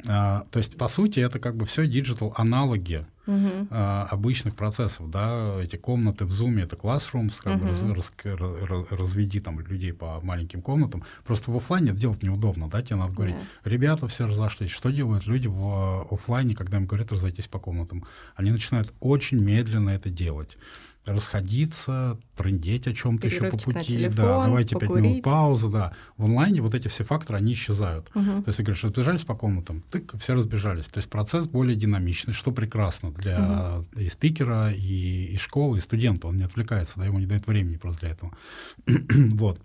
А, 0.08 0.45
то 0.49 0.58
есть, 0.58 0.75
по 0.78 0.88
сути, 0.88 1.19
это 1.19 1.39
как 1.39 1.56
бы 1.56 1.65
все 1.65 1.86
digital 1.86 2.34
угу. 3.30 3.68
а, 3.70 4.08
обычных 4.12 4.56
процессов, 4.56 5.10
да, 5.10 5.62
эти 5.62 5.76
комнаты 5.76 6.26
в 6.26 6.30
Zoom 6.30 6.62
это 6.62 6.76
classrooms, 6.76 7.39
как 7.42 7.54
uh-huh. 7.54 7.60
бы 7.60 7.96
раз, 7.96 8.12
раз, 8.24 8.70
раз, 8.70 8.92
разведи 8.92 9.39
там 9.39 9.60
людей 9.60 9.94
по 9.94 10.20
маленьким 10.22 10.62
комнатам. 10.62 11.04
Просто 11.24 11.52
в 11.52 11.58
офлайне 11.58 11.92
это 11.92 12.00
делать 12.00 12.24
неудобно, 12.24 12.70
да, 12.70 12.82
тебе 12.82 12.98
надо 12.98 13.13
говорить, 13.13 13.36
yeah. 13.36 13.70
ребята 13.70 14.08
все 14.08 14.28
разошлись, 14.28 14.72
что 14.72 14.89
делают 14.89 15.28
люди 15.28 15.48
в 15.48 16.06
э, 16.10 16.13
офлайне, 16.13 16.56
когда 16.56 16.78
им 16.78 16.86
говорят 16.86 17.12
разойтись 17.12 17.48
по 17.48 17.60
комнатам? 17.60 18.06
Они 18.36 18.52
начинают 18.52 18.94
очень 19.00 19.39
медленно 19.39 19.89
это 19.89 20.10
делать 20.10 20.58
расходиться, 21.13 22.17
трындеть 22.36 22.88
о 22.88 22.93
чем-то 22.93 23.28
еще 23.28 23.50
по 23.50 23.58
пути. 23.58 23.93
Телефон, 23.93 24.15
да, 24.15 24.45
давайте 24.45 24.76
пять 24.78 24.89
минут 24.89 25.24
паузы, 25.24 25.69
да. 25.69 25.93
В 26.17 26.26
онлайне 26.26 26.62
вот 26.62 26.74
эти 26.74 26.88
все 26.88 27.04
факторы, 27.04 27.39
они 27.39 27.54
исчезают. 27.54 28.10
Угу. 28.15 28.43
То 28.43 28.43
есть 28.48 28.58
ты 28.58 28.63
говоришь, 28.63 28.84
разбежались 28.84 29.24
по 29.24 29.36
комнатам, 29.36 29.84
тык, 29.91 30.13
все 30.19 30.34
разбежались. 30.34 30.88
То 30.88 31.00
есть 31.00 31.10
процесс 31.10 31.48
более 31.48 31.76
динамичный, 31.76 32.34
что 32.34 32.52
прекрасно 32.52 33.12
для 33.12 33.80
угу. 33.80 34.02
и 34.02 34.10
спикера, 34.10 34.72
и, 34.72 35.26
и 35.34 35.38
школы, 35.38 35.78
и 35.78 35.82
студента. 35.82 36.28
Он 36.28 36.38
не 36.38 36.43
отвлекается, 36.43 37.00
да, 37.00 37.06
ему 37.06 37.19
не 37.19 37.26
дает 37.26 37.48
времени 37.48 37.78
просто 37.78 38.02
для 38.02 38.10
этого. 38.10 38.32
вот. 39.34 39.62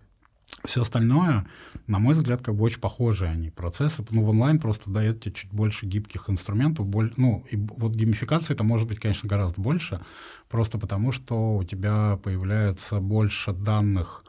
Все 0.64 0.82
остальное, 0.82 1.46
на 1.86 1.98
мой 1.98 2.14
взгляд, 2.14 2.42
как 2.42 2.54
бы 2.54 2.64
очень 2.64 2.80
похожие 2.80 3.30
они 3.30 3.50
процессы. 3.50 4.04
Ну, 4.10 4.24
в 4.24 4.30
онлайн 4.30 4.58
просто 4.58 4.90
дает 4.90 5.22
тебе 5.22 5.34
чуть 5.34 5.50
больше 5.50 5.86
гибких 5.86 6.30
инструментов. 6.30 6.86
Боль, 6.86 7.12
ну, 7.16 7.44
и 7.50 7.56
вот 7.56 7.92
геймификация 7.94 8.54
это 8.54 8.64
может 8.64 8.88
быть, 8.88 8.98
конечно, 8.98 9.28
гораздо 9.28 9.60
больше, 9.60 10.00
просто 10.48 10.78
потому 10.78 11.12
что 11.12 11.56
у 11.56 11.64
тебя 11.64 12.18
появляется 12.22 13.00
больше 13.00 13.52
данных 13.52 14.24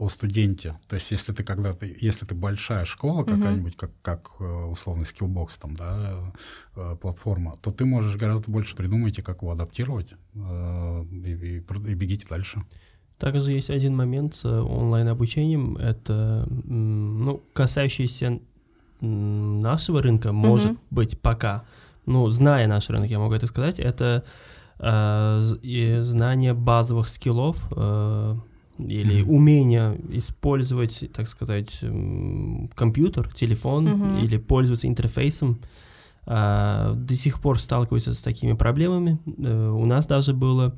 о 0.00 0.08
студенте. 0.08 0.76
То 0.88 0.94
есть, 0.94 1.10
если 1.10 1.32
ты 1.32 1.44
когда-то, 1.44 1.84
если 1.84 2.24
ты 2.24 2.34
большая 2.34 2.86
школа 2.86 3.22
какая-нибудь, 3.22 3.76
как, 3.76 3.90
как 4.00 4.30
э, 4.40 4.44
условный 4.44 5.04
скиллбокс 5.04 5.58
там, 5.58 5.74
да, 5.74 6.32
э, 6.74 6.96
платформа, 7.00 7.54
то 7.60 7.70
ты 7.70 7.84
можешь 7.84 8.16
гораздо 8.16 8.50
больше 8.50 8.74
придумать 8.76 9.18
и 9.18 9.22
как 9.22 9.42
его 9.42 9.52
адаптировать, 9.52 10.14
э, 10.34 11.04
и, 11.12 11.32
и, 11.32 11.56
и 11.58 11.94
бегите 11.94 12.26
дальше. 12.30 12.64
Также 13.20 13.52
есть 13.52 13.68
один 13.68 13.94
момент 13.94 14.34
с 14.34 14.46
онлайн-обучением, 14.46 15.76
это, 15.76 16.48
ну, 16.48 17.42
касающийся 17.52 18.40
нашего 19.00 20.00
рынка, 20.00 20.32
может 20.32 20.72
mm-hmm. 20.72 20.86
быть, 20.90 21.20
пока, 21.20 21.62
ну, 22.06 22.26
зная 22.30 22.66
наш 22.66 22.88
рынок, 22.88 23.10
я 23.10 23.18
могу 23.18 23.34
это 23.34 23.46
сказать, 23.46 23.78
это 23.78 24.24
э, 24.78 25.40
знание 26.00 26.54
базовых 26.54 27.08
скиллов 27.10 27.68
э, 27.76 28.36
или 28.78 29.20
mm-hmm. 29.20 29.28
умение 29.28 30.00
использовать, 30.12 31.04
так 31.12 31.28
сказать, 31.28 31.84
компьютер, 32.74 33.30
телефон 33.34 33.86
mm-hmm. 33.86 34.24
или 34.24 34.38
пользоваться 34.38 34.88
интерфейсом. 34.88 35.60
Э, 36.24 36.94
до 36.96 37.14
сих 37.14 37.42
пор 37.42 37.58
сталкиваются 37.58 38.14
с 38.14 38.22
такими 38.22 38.54
проблемами. 38.54 39.18
Э, 39.26 39.68
у 39.68 39.84
нас 39.84 40.06
даже 40.06 40.32
было 40.32 40.74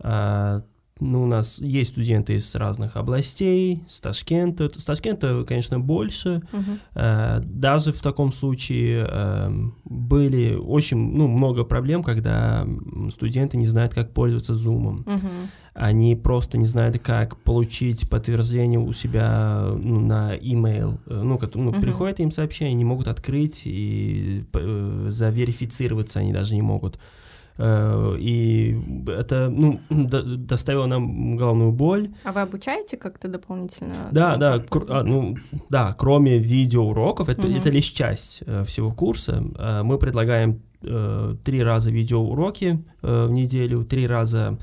э, 0.00 0.60
ну, 1.00 1.22
у 1.22 1.26
нас 1.26 1.58
есть 1.58 1.90
студенты 1.90 2.34
из 2.34 2.54
разных 2.54 2.96
областей, 2.96 3.82
с 3.88 4.00
Ташкента. 4.00 4.70
С 4.72 4.84
Ташкента, 4.84 5.44
конечно, 5.46 5.80
больше. 5.80 6.42
Uh-huh. 6.52 7.40
Даже 7.44 7.92
в 7.92 8.00
таком 8.02 8.32
случае 8.32 9.06
э, 9.08 9.50
были 9.84 10.54
очень 10.54 10.98
ну, 10.98 11.26
много 11.26 11.64
проблем, 11.64 12.02
когда 12.02 12.66
студенты 13.10 13.56
не 13.56 13.66
знают, 13.66 13.94
как 13.94 14.12
пользоваться 14.12 14.52
Zoom. 14.52 15.04
Uh-huh. 15.04 15.20
Они 15.74 16.16
просто 16.16 16.58
не 16.58 16.66
знают, 16.66 16.98
как 16.98 17.36
получить 17.38 18.08
подтверждение 18.10 18.78
у 18.78 18.92
себя 18.92 19.70
ну, 19.76 20.00
на 20.00 20.36
email. 20.36 20.98
Э, 21.06 21.22
ну, 21.22 21.38
как, 21.38 21.54
ну 21.54 21.70
uh-huh. 21.70 21.80
приходит 21.80 22.20
им 22.20 22.30
сообщение, 22.30 22.72
они 22.72 22.78
не 22.78 22.84
могут 22.84 23.08
открыть 23.08 23.62
и 23.64 24.44
э, 24.52 25.06
заверифицироваться 25.10 26.20
они 26.20 26.32
даже 26.32 26.54
не 26.54 26.62
могут. 26.62 26.96
Э, 26.96 26.98
и 28.18 28.78
это 29.06 29.48
ну, 29.50 29.80
доставило 29.90 30.86
нам 30.86 31.36
головную 31.36 31.72
боль. 31.72 32.10
А 32.24 32.32
вы 32.32 32.40
обучаете 32.40 32.96
как-то 32.96 33.28
дополнительно? 33.28 34.08
Да, 34.10 34.36
да, 34.36 34.58
кр- 34.58 34.86
а, 34.88 35.02
ну, 35.02 35.34
да, 35.68 35.94
кроме 35.98 36.38
видеоуроков, 36.38 37.28
это, 37.28 37.46
угу. 37.46 37.56
это 37.56 37.68
лишь 37.70 37.86
часть 37.86 38.42
э, 38.46 38.64
всего 38.64 38.92
курса. 38.92 39.44
Э, 39.58 39.82
мы 39.82 39.98
предлагаем 39.98 40.62
э, 40.82 41.36
три 41.44 41.62
раза 41.62 41.90
видеоуроки 41.90 42.82
э, 43.02 43.26
в 43.26 43.30
неделю, 43.30 43.84
три 43.84 44.06
раза 44.06 44.58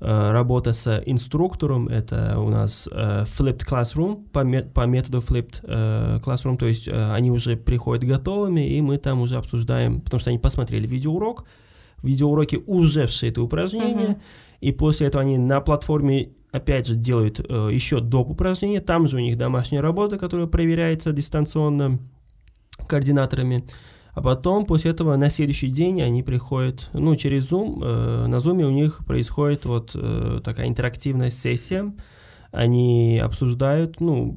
э, 0.00 0.30
работа 0.32 0.72
с 0.72 1.02
инструктором, 1.06 1.88
это 1.88 2.40
у 2.40 2.50
нас 2.50 2.88
э, 2.90 3.22
flipped 3.24 3.64
classroom 3.68 4.28
по, 4.32 4.40
мет, 4.40 4.72
по 4.74 4.86
методу 4.86 5.18
flipped 5.18 5.60
э, 5.62 6.18
classroom, 6.24 6.56
то 6.56 6.66
есть 6.66 6.88
э, 6.88 7.12
они 7.12 7.30
уже 7.30 7.56
приходят 7.56 8.04
готовыми, 8.04 8.66
и 8.68 8.80
мы 8.80 8.98
там 8.98 9.20
уже 9.20 9.36
обсуждаем, 9.36 10.00
потому 10.00 10.20
что 10.20 10.30
они 10.30 10.38
посмотрели 10.38 10.86
видеоурок, 10.86 11.44
видеоуроки 12.02 12.62
уже 12.66 13.06
вшиты 13.06 13.40
упражнения, 13.40 14.10
uh-huh. 14.10 14.22
и 14.60 14.72
после 14.72 15.06
этого 15.06 15.22
они 15.22 15.38
на 15.38 15.60
платформе 15.60 16.30
опять 16.52 16.86
же 16.86 16.94
делают 16.94 17.40
э, 17.40 17.68
еще 17.72 18.00
доп. 18.00 18.30
упражнения, 18.30 18.80
там 18.80 19.08
же 19.08 19.16
у 19.16 19.20
них 19.20 19.36
домашняя 19.36 19.80
работа, 19.80 20.18
которая 20.18 20.46
проверяется 20.46 21.12
дистанционно 21.12 21.98
координаторами, 22.88 23.64
а 24.12 24.22
потом 24.22 24.66
после 24.66 24.90
этого 24.90 25.16
на 25.16 25.30
следующий 25.30 25.68
день 25.68 26.02
они 26.02 26.22
приходят, 26.22 26.90
ну, 26.92 27.14
через 27.16 27.50
Zoom, 27.50 27.80
э, 27.82 28.26
на 28.26 28.36
Zoom 28.36 28.62
у 28.64 28.70
них 28.70 29.04
происходит 29.06 29.64
вот 29.64 29.92
э, 29.94 30.40
такая 30.42 30.68
интерактивная 30.68 31.30
сессия, 31.30 31.92
они 32.50 33.20
обсуждают, 33.22 34.00
ну, 34.00 34.36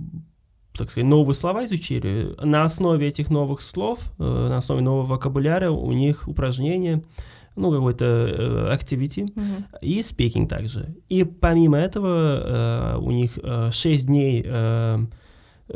так 0.78 0.89
сказать, 0.89 1.10
новые 1.10 1.36
слова 1.36 1.65
изучили. 1.65 2.36
На 2.41 2.63
основе 2.63 3.08
этих 3.08 3.30
новых 3.30 3.62
слов, 3.62 4.12
э, 4.19 4.23
на 4.23 4.58
основе 4.58 4.82
нового 4.82 5.06
вокабуляра 5.06 5.71
у 5.71 5.91
них 5.91 6.28
упражнения 6.28 7.02
ну, 7.56 7.72
какой-то 7.72 8.06
э, 8.06 8.76
activity, 8.76 9.34
uh-huh. 9.34 9.80
и 9.82 10.00
speaking 10.00 10.48
также. 10.48 10.96
И 11.10 11.24
помимо 11.24 11.78
этого 11.78 12.96
э, 12.96 12.98
у 12.98 13.12
них 13.12 13.39
э, 13.42 13.70
6 13.72 14.06
дней, 14.06 14.44
э, 14.46 14.98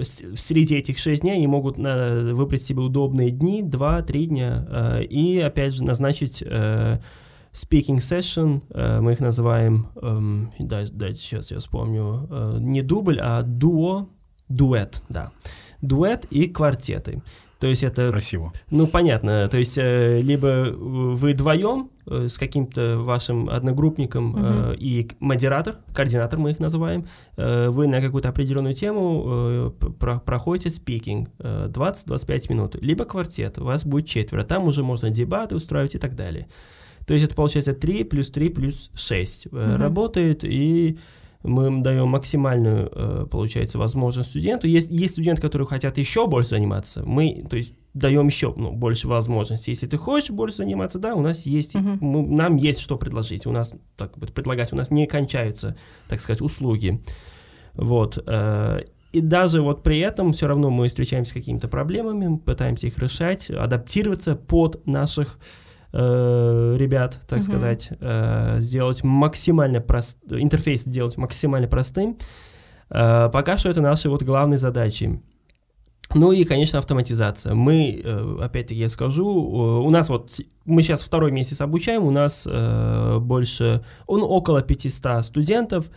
среди 0.01 0.75
этих 0.75 0.97
6 0.97 1.21
дней 1.21 1.35
они 1.35 1.47
могут 1.47 1.77
выбрать 1.77 2.61
себе 2.61 2.81
удобные 2.81 3.31
дни, 3.31 3.63
2-3 3.63 4.25
дня, 4.25 4.67
э, 4.69 5.03
и 5.03 5.39
опять 5.39 5.73
же 5.73 5.83
назначить 5.83 6.43
э, 6.45 6.99
speaking 7.57 7.97
session, 7.97 8.61
э, 8.69 8.99
мы 9.01 9.13
их 9.13 9.19
называем, 9.19 9.87
э, 9.95 10.63
да, 10.63 10.83
да, 10.91 11.13
сейчас 11.13 11.51
я 11.51 11.59
вспомню, 11.59 12.27
э, 12.29 12.57
не 12.59 12.81
дубль, 12.81 13.19
а 13.19 13.41
дуо, 13.41 14.09
дуэт, 14.47 15.01
да, 15.09 15.31
дуэт 15.81 16.25
и 16.25 16.47
квартеты. 16.47 17.21
То 17.59 17.67
есть 17.67 17.83
это... 17.83 18.09
Красиво. 18.09 18.53
Ну, 18.69 18.87
понятно. 18.87 19.47
То 19.49 19.57
есть 19.57 19.77
э, 19.77 20.19
либо 20.21 20.67
вы 20.71 21.33
вдвоем 21.33 21.89
э, 22.05 22.27
с 22.27 22.37
каким-то 22.37 22.99
вашим 22.99 23.49
одногруппником 23.49 24.35
угу. 24.35 24.39
э, 24.43 24.75
и 24.77 25.09
модератор, 25.19 25.77
координатор 25.93 26.37
мы 26.37 26.51
их 26.51 26.59
называем, 26.59 27.07
э, 27.35 27.69
вы 27.69 27.87
на 27.87 27.99
какую-то 27.99 28.29
определенную 28.29 28.75
тему 28.75 29.23
э, 29.25 29.71
про 29.99 30.19
проходите 30.19 30.69
спикинг 30.69 31.29
э, 31.39 31.69
20-25 31.73 32.51
минут. 32.51 32.75
Либо 32.81 33.05
квартет, 33.05 33.57
у 33.57 33.63
вас 33.63 33.85
будет 33.85 34.05
четверо. 34.05 34.43
Там 34.43 34.67
уже 34.67 34.83
можно 34.83 35.09
дебаты 35.09 35.55
устраивать 35.55 35.95
и 35.95 35.99
так 35.99 36.15
далее. 36.15 36.47
То 37.07 37.13
есть 37.13 37.25
это 37.25 37.35
получается 37.35 37.73
3 37.73 38.03
плюс 38.03 38.29
3 38.29 38.49
плюс 38.49 38.91
6 38.93 39.47
угу. 39.47 39.57
работает, 39.57 40.43
и 40.43 40.99
мы 41.47 41.67
им 41.67 41.83
даем 41.83 42.07
максимальную, 42.09 42.91
э, 42.93 43.25
получается, 43.29 43.77
возможность 43.77 44.29
студенту. 44.29 44.67
Есть, 44.67 44.91
есть 44.91 45.13
студенты, 45.13 45.41
которые 45.41 45.67
хотят 45.67 45.97
еще 45.97 46.27
больше 46.27 46.49
заниматься, 46.49 47.03
мы, 47.05 47.45
то 47.49 47.57
есть, 47.57 47.73
даем 47.93 48.27
еще 48.27 48.53
ну, 48.55 48.71
больше 48.71 49.07
возможностей. 49.07 49.71
Если 49.71 49.87
ты 49.87 49.97
хочешь 49.97 50.29
больше 50.29 50.57
заниматься, 50.57 50.99
да, 50.99 51.15
у 51.15 51.21
нас 51.21 51.45
есть, 51.45 51.75
uh-huh. 51.75 51.97
мы, 51.99 52.27
нам 52.27 52.57
есть 52.57 52.79
что 52.79 52.97
предложить. 52.97 53.47
У 53.47 53.51
нас, 53.51 53.73
так 53.95 54.13
предлагать, 54.13 54.71
у 54.71 54.75
нас 54.75 54.91
не 54.91 55.07
кончаются, 55.07 55.75
так 56.07 56.21
сказать, 56.21 56.41
услуги. 56.41 57.01
Вот. 57.73 58.23
Э, 58.27 58.81
и 59.13 59.21
даже 59.21 59.61
вот 59.61 59.83
при 59.83 59.99
этом 59.99 60.33
все 60.33 60.47
равно 60.47 60.69
мы 60.69 60.89
встречаемся 60.89 61.31
с 61.31 61.33
какими-то 61.33 61.67
проблемами, 61.67 62.37
пытаемся 62.37 62.87
их 62.87 62.97
решать, 62.99 63.49
адаптироваться 63.49 64.35
под 64.35 64.85
наших 64.85 65.39
э, 65.93 66.75
ребят, 66.77 67.19
так 67.27 67.39
uh-huh. 67.39 67.43
сказать, 67.43 67.89
э, 67.99 68.57
сделать 68.59 69.03
максимально 69.03 69.81
прост, 69.81 70.17
интерфейс 70.29 70.83
сделать 70.83 71.17
максимально 71.17 71.67
простым. 71.67 72.17
Э, 72.89 73.29
пока 73.31 73.57
что 73.57 73.69
это 73.69 73.81
наши 73.81 74.09
вот 74.09 74.23
главные 74.23 74.57
задачи. 74.57 75.21
Ну 76.13 76.31
и, 76.31 76.45
конечно, 76.45 76.79
автоматизация. 76.79 77.53
Мы, 77.53 78.01
э, 78.03 78.37
опять-таки, 78.41 78.79
я 78.79 78.87
скажу, 78.87 79.25
э, 79.25 79.85
у 79.85 79.89
нас 79.89 80.09
вот, 80.09 80.39
мы 80.65 80.81
сейчас 80.81 81.01
второй 81.01 81.31
месяц 81.31 81.59
обучаем, 81.59 82.03
у 82.03 82.11
нас 82.11 82.47
э, 82.49 83.17
больше, 83.19 83.83
он 84.05 84.23
около 84.23 84.61
500 84.61 85.25
студентов, 85.25 85.89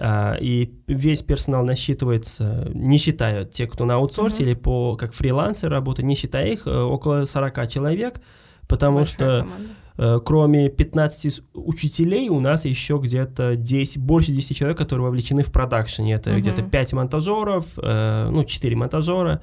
и 0.00 0.80
весь 0.86 1.22
персонал 1.22 1.64
насчитывается, 1.64 2.70
не 2.72 2.98
считая 2.98 3.44
тех, 3.44 3.68
кто 3.68 3.84
на 3.84 3.96
аутсорсе 3.96 4.44
mm-hmm. 4.44 4.46
или 4.46 4.54
по, 4.54 4.96
как 4.96 5.12
фрилансер 5.12 5.68
работает, 5.68 6.06
не 6.06 6.14
считая 6.14 6.52
их, 6.52 6.68
около 6.68 7.24
40 7.24 7.68
человек, 7.68 8.20
потому 8.68 8.98
Большая 8.98 9.14
что... 9.14 9.40
Команда 9.40 9.74
кроме 10.24 10.68
15 10.68 11.42
учителей, 11.54 12.28
у 12.28 12.38
нас 12.38 12.64
еще 12.64 13.00
где-то 13.02 13.56
10, 13.56 13.98
больше 13.98 14.30
10 14.30 14.56
человек, 14.56 14.78
которые 14.78 15.06
вовлечены 15.06 15.42
в 15.42 15.50
продакшене. 15.50 16.14
Это 16.14 16.30
uh-huh. 16.30 16.38
где-то 16.38 16.62
5 16.62 16.92
монтажеров, 16.92 17.64
э, 17.82 18.28
ну, 18.30 18.44
4 18.44 18.76
монтажера, 18.76 19.42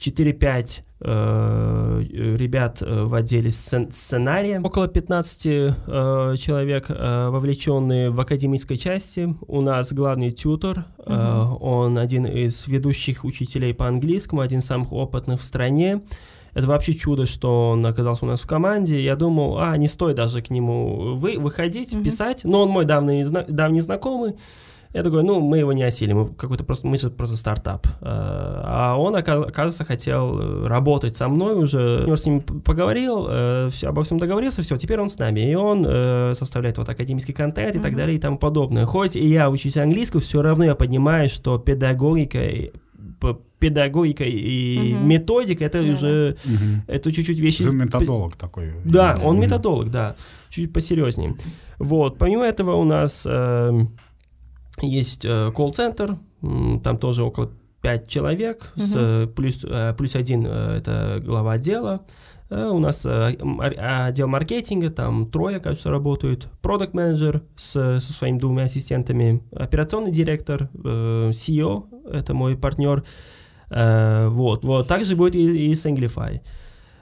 4-5 0.00 0.82
э, 1.00 2.02
ребят 2.36 2.82
э, 2.82 3.04
в 3.04 3.14
отделе 3.14 3.50
сценария, 3.50 4.60
около 4.60 4.88
15 4.88 5.46
э, 5.46 6.34
человек 6.38 6.86
э, 6.88 7.28
вовлеченные 7.28 8.10
в 8.10 8.18
академической 8.18 8.76
части. 8.76 9.32
У 9.46 9.60
нас 9.60 9.92
главный 9.92 10.30
тютор, 10.30 10.86
угу. 10.98 11.06
э, 11.06 11.44
он 11.60 11.98
один 11.98 12.24
из 12.24 12.66
ведущих 12.66 13.24
учителей 13.24 13.74
по 13.74 13.86
английскому, 13.86 14.40
один 14.40 14.60
из 14.60 14.66
самых 14.66 14.92
опытных 14.92 15.40
в 15.40 15.44
стране. 15.44 16.02
Это 16.54 16.66
вообще 16.66 16.94
чудо, 16.94 17.26
что 17.26 17.70
он 17.70 17.86
оказался 17.86 18.24
у 18.24 18.28
нас 18.28 18.40
в 18.40 18.46
команде. 18.46 19.02
Я 19.02 19.16
думал, 19.16 19.58
а, 19.58 19.76
не 19.76 19.86
стоит 19.86 20.16
даже 20.16 20.42
к 20.42 20.50
нему 20.50 21.14
вы, 21.14 21.38
выходить, 21.38 21.94
угу. 21.94 22.04
писать. 22.04 22.44
Но 22.44 22.62
он 22.62 22.68
мой 22.70 22.84
давний, 22.84 23.24
давний 23.24 23.80
знакомый. 23.80 24.34
Я 24.92 25.04
такой, 25.04 25.22
ну, 25.22 25.40
мы 25.40 25.58
его 25.58 25.72
не 25.72 25.84
осилим, 25.84 26.18
мы 26.18 26.28
какой-то 26.34 26.64
просто, 26.64 26.88
мы 26.88 26.96
же 26.96 27.10
просто 27.10 27.36
стартап. 27.36 27.86
Э, 28.00 28.02
а 28.02 28.96
он, 28.98 29.14
оказывается, 29.14 29.84
хотел 29.84 30.40
э, 30.40 30.66
работать 30.66 31.16
со 31.16 31.28
мной 31.28 31.54
уже. 31.54 32.04
Я 32.08 32.16
с 32.16 32.26
ним 32.26 32.40
поговорил, 32.40 33.26
э, 33.30 33.68
все, 33.70 33.88
обо 33.88 34.02
всем 34.02 34.18
договорился, 34.18 34.62
все, 34.62 34.76
теперь 34.76 34.98
он 35.00 35.08
с 35.08 35.16
нами. 35.16 35.48
И 35.48 35.54
он 35.54 35.84
составляет 36.34 36.78
вот 36.78 36.88
академический 36.88 37.34
контент 37.34 37.76
и 37.76 37.78
mm-hmm. 37.78 37.82
так 37.82 37.96
далее 37.96 38.16
и 38.16 38.18
тому 38.18 38.36
подобное. 38.36 38.84
Хоть 38.84 39.14
и 39.14 39.24
я 39.24 39.48
учусь 39.48 39.76
английскому, 39.76 40.22
все 40.22 40.42
равно 40.42 40.64
я 40.64 40.74
понимаю, 40.74 41.28
что 41.28 41.58
педагогика 41.58 42.40
педагогика 43.60 44.24
и 44.24 44.94
угу. 44.94 45.04
методика 45.04 45.64
это 45.64 45.82
да. 45.82 45.92
уже 45.92 46.36
угу. 46.44 46.82
это 46.88 47.12
чуть-чуть 47.12 47.38
вещи. 47.38 47.64
Ты 47.64 47.70
методолог 47.70 48.34
такой. 48.36 48.72
Да, 48.84 49.18
он 49.22 49.36
угу. 49.36 49.44
методолог, 49.44 49.90
да, 49.90 50.16
чуть 50.48 50.72
посерьезнее. 50.72 51.34
Вот, 51.78 52.18
помимо 52.18 52.44
этого 52.44 52.74
у 52.74 52.84
нас 52.84 53.26
э, 53.28 53.86
есть 54.80 55.24
э, 55.24 55.52
колл-центр, 55.54 56.16
там 56.40 56.96
тоже 56.98 57.22
около 57.22 57.50
5 57.82 58.08
человек, 58.08 58.72
угу. 58.76 58.84
с, 58.84 59.28
плюс, 59.36 59.64
э, 59.64 59.94
плюс 59.96 60.16
один 60.16 60.46
э, 60.46 60.78
это 60.78 61.20
глава 61.24 61.52
отдела. 61.52 62.04
У 62.52 62.80
нас 62.80 63.06
отдел 63.06 64.26
маркетинга, 64.26 64.90
там 64.90 65.30
трое, 65.30 65.60
кажется, 65.60 65.88
работают. 65.88 66.48
Продукт 66.62 66.94
менеджер 66.94 67.44
со 67.54 68.00
своими 68.00 68.38
двумя 68.40 68.64
ассистентами. 68.64 69.40
Операционный 69.52 70.10
директор, 70.10 70.68
CEO, 70.74 71.84
это 72.12 72.34
мой 72.34 72.56
партнер. 72.56 73.04
Вот, 73.70 74.64
вот. 74.64 74.88
Также 74.88 75.16
будет 75.16 75.34
и, 75.34 75.70
и 75.70 75.72
Singlify. 75.72 76.40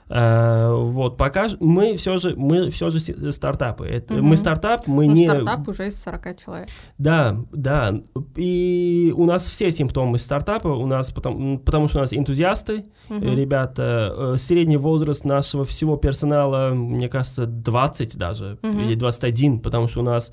Uh, 0.09 0.85
вот, 0.85 1.17
пока 1.17 1.49
мы 1.59 1.95
все 1.95 2.17
же, 2.17 2.33
мы 2.35 2.71
все 2.71 2.89
же 2.89 2.99
стартапы. 3.31 3.85
Это, 3.85 4.15
угу. 4.15 4.23
Мы 4.23 4.37
стартап, 4.37 4.87
мы 4.87 5.05
ну, 5.05 5.13
не... 5.13 5.27
Стартап 5.27 5.67
уже 5.67 5.89
из 5.89 6.01
40 6.01 6.43
человек. 6.43 6.67
Да, 6.97 7.37
да. 7.51 7.93
И 8.35 9.13
у 9.15 9.25
нас 9.25 9.45
все 9.45 9.69
симптомы 9.69 10.17
стартапа, 10.17 10.69
у 10.69 10.87
нас, 10.87 11.11
потому, 11.11 11.59
потому 11.59 11.87
что 11.87 11.99
у 11.99 12.01
нас 12.01 12.11
энтузиасты, 12.11 12.85
угу. 13.07 13.19
ребята, 13.23 14.15
э, 14.17 14.37
средний 14.37 14.77
возраст 14.77 15.25
нашего 15.25 15.63
всего 15.63 15.95
персонала, 15.95 16.71
мне 16.73 17.07
кажется, 17.07 17.45
20 17.45 18.17
даже, 18.17 18.57
угу. 18.63 18.79
или 18.79 18.95
21, 18.95 19.59
потому 19.59 19.87
что 19.87 19.99
у 19.99 20.03
нас 20.03 20.31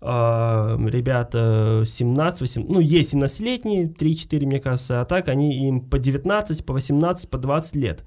ребята 0.00 1.82
17, 1.84 2.40
18, 2.40 2.68
ну, 2.68 2.80
есть 2.80 3.14
17-летние, 3.14 3.88
3-4, 3.88 4.46
мне 4.46 4.60
кажется, 4.60 5.00
а 5.00 5.04
так 5.04 5.28
они 5.28 5.66
им 5.66 5.80
по 5.80 5.98
19, 5.98 6.64
по 6.64 6.74
18, 6.74 7.28
по 7.28 7.38
20 7.38 7.76
лет. 7.76 8.04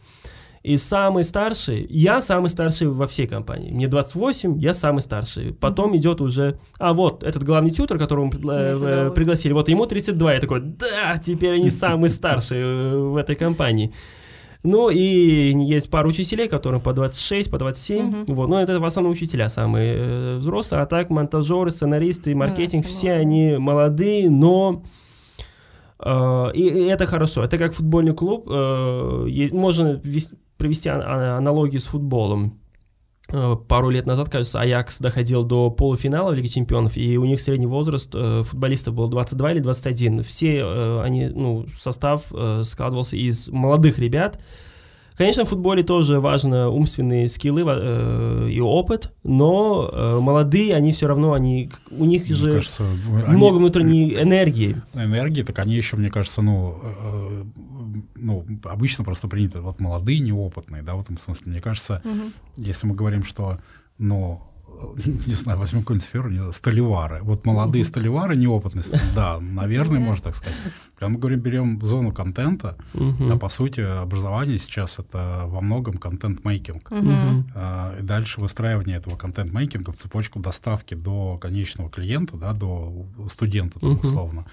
И 0.63 0.77
самый 0.77 1.23
старший, 1.23 1.87
я 1.89 2.21
самый 2.21 2.51
старший 2.51 2.87
во 2.87 3.07
всей 3.07 3.25
компании. 3.25 3.71
Мне 3.71 3.87
28, 3.87 4.59
я 4.59 4.73
самый 4.75 5.01
старший. 5.01 5.53
Потом 5.53 5.93
mm-hmm. 5.93 5.97
идет 5.97 6.21
уже, 6.21 6.59
а 6.77 6.93
вот 6.93 7.23
этот 7.23 7.43
главный 7.43 7.71
тьютер, 7.71 7.97
которого 7.97 8.25
мы 8.25 8.31
э, 8.31 9.07
э, 9.07 9.11
пригласили, 9.11 9.53
вот 9.53 9.69
ему 9.69 9.87
32. 9.87 10.33
Я 10.33 10.39
такой, 10.39 10.61
да, 10.61 11.17
теперь 11.17 11.55
они 11.55 11.71
самый 11.71 12.09
старший 12.09 12.59
э, 12.59 12.95
в 12.95 13.15
этой 13.15 13.35
компании. 13.35 13.91
Ну 14.63 14.89
и 14.89 15.53
есть 15.63 15.89
пару 15.89 16.09
учителей, 16.09 16.47
которым 16.47 16.81
по 16.81 16.93
26, 16.93 17.49
по 17.49 17.57
27. 17.57 17.99
Mm-hmm. 17.99 18.33
Вот. 18.33 18.49
Но 18.49 18.61
это 18.61 18.79
в 18.79 18.85
основном 18.85 19.13
учителя 19.13 19.49
самые 19.49 19.95
э, 19.95 20.35
взрослые. 20.37 20.83
А 20.83 20.85
так 20.85 21.09
монтажеры, 21.09 21.71
сценаристы, 21.71 22.35
маркетинг, 22.35 22.85
mm-hmm. 22.85 22.89
все 22.89 23.13
они 23.13 23.57
молодые, 23.57 24.29
но... 24.29 24.83
Uh, 25.99 26.51
и, 26.53 26.61
и 26.61 26.85
это 26.85 27.05
хорошо. 27.05 27.43
Это 27.43 27.59
как 27.59 27.73
футбольный 27.73 28.15
клуб. 28.15 28.47
Uh, 28.47 29.53
можно 29.55 29.99
вести, 30.03 30.35
провести 30.57 30.89
аналогию 30.89 31.79
с 31.79 31.85
футболом. 31.85 32.59
Э, 33.33 33.55
пару 33.67 33.89
лет 33.89 34.05
назад, 34.05 34.29
кажется, 34.29 34.59
Аякс 34.59 34.99
доходил 34.99 35.43
до 35.43 35.69
полуфинала 35.69 36.31
в 36.31 36.33
Лиге 36.33 36.49
Чемпионов, 36.49 36.97
и 36.97 37.17
у 37.17 37.25
них 37.25 37.39
средний 37.41 37.67
возраст 37.67 38.09
э, 38.13 38.43
футболистов 38.43 38.93
был 38.93 39.07
22 39.07 39.53
или 39.53 39.59
21. 39.59 40.23
Все 40.23 40.59
э, 40.59 41.01
они, 41.01 41.27
ну, 41.27 41.65
состав 41.77 42.31
складывался 42.63 43.15
из 43.15 43.49
молодых 43.49 43.99
ребят, 43.99 44.39
Конечно, 45.21 45.45
в 45.45 45.49
футболе 45.49 45.83
тоже 45.83 46.19
важно 46.19 46.69
умственные 46.69 47.27
скиллы 47.27 47.63
э, 47.65 48.49
и 48.51 48.59
опыт, 48.59 49.13
но 49.23 49.89
э, 49.91 50.19
молодые, 50.19 50.75
они 50.75 50.91
все 50.91 51.07
равно, 51.07 51.33
они, 51.33 51.71
у 51.91 52.05
них 52.05 52.25
мне 52.25 52.35
же 52.35 52.51
кажется, 52.53 52.83
много 52.83 53.27
они, 53.27 53.57
внутренней 53.59 54.15
энергии. 54.15 54.81
Энергии, 54.95 55.43
так 55.43 55.59
они 55.59 55.75
еще, 55.75 55.95
мне 55.95 56.09
кажется, 56.09 56.41
ну, 56.41 56.79
э, 56.81 57.43
ну, 58.15 58.45
обычно 58.63 59.03
просто 59.03 59.27
принято, 59.27 59.61
вот 59.61 59.79
молодые, 59.79 60.19
неопытные, 60.19 60.81
да, 60.81 60.95
в 60.95 61.01
этом 61.01 61.17
смысле. 61.17 61.51
Мне 61.51 61.61
кажется, 61.61 62.01
угу. 62.03 62.31
если 62.57 62.87
мы 62.87 62.95
говорим, 62.95 63.23
что, 63.23 63.59
ну, 63.99 64.41
не 65.05 65.33
знаю, 65.33 65.59
возьмем 65.59 65.81
какую-нибудь 65.81 66.07
сферу, 66.07 66.51
столевары. 66.51 67.19
Вот 67.23 67.45
молодые 67.45 67.85
столевары, 67.85 68.35
неопытные, 68.35 68.83
да, 69.15 69.39
наверное, 69.39 69.99
можно 69.99 70.23
так 70.23 70.35
сказать. 70.35 70.57
Когда 70.95 71.09
мы 71.09 71.19
говорим, 71.19 71.39
берем 71.39 71.81
зону 71.81 72.11
контента, 72.11 72.77
uh 72.93 73.37
по 73.37 73.49
сути, 73.49 73.81
образование 73.81 74.59
сейчас 74.59 74.99
это 74.99 75.43
во 75.45 75.61
многом 75.61 75.97
контент-мейкинг. 75.97 76.91
uh 76.91 77.99
И 77.99 78.03
дальше 78.03 78.39
выстраивание 78.41 78.97
этого 78.97 79.15
контент-мейкинга 79.15 79.91
в 79.91 79.97
цепочку 79.97 80.39
доставки 80.39 80.95
до 80.95 81.37
конечного 81.37 81.89
клиента, 81.89 82.37
да, 82.37 82.53
до 82.53 83.05
студента, 83.29 83.79
условно. 83.85 84.45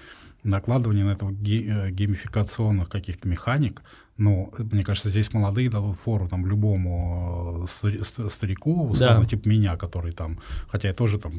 Накладывание 0.43 1.03
на 1.03 1.11
этого 1.11 1.31
э, 1.31 1.91
геймификационных 1.91 2.87
каких-то 2.87 3.27
механик, 3.27 3.81
ну, 4.19 4.53
мне 4.71 4.83
кажется, 4.83 5.09
здесь 5.09 5.33
молодые 5.33 5.69
дадут 5.69 5.97
фору 5.97 6.27
там 6.27 6.45
любому 6.45 7.65
э, 7.83 8.03
старику, 8.29 8.89
условно, 8.89 9.21
да. 9.21 9.25
типа 9.25 9.47
меня, 9.47 9.77
который 9.77 10.11
там, 10.11 10.39
хотя 10.67 10.89
я 10.89 10.93
тоже 10.93 11.17
там 11.17 11.31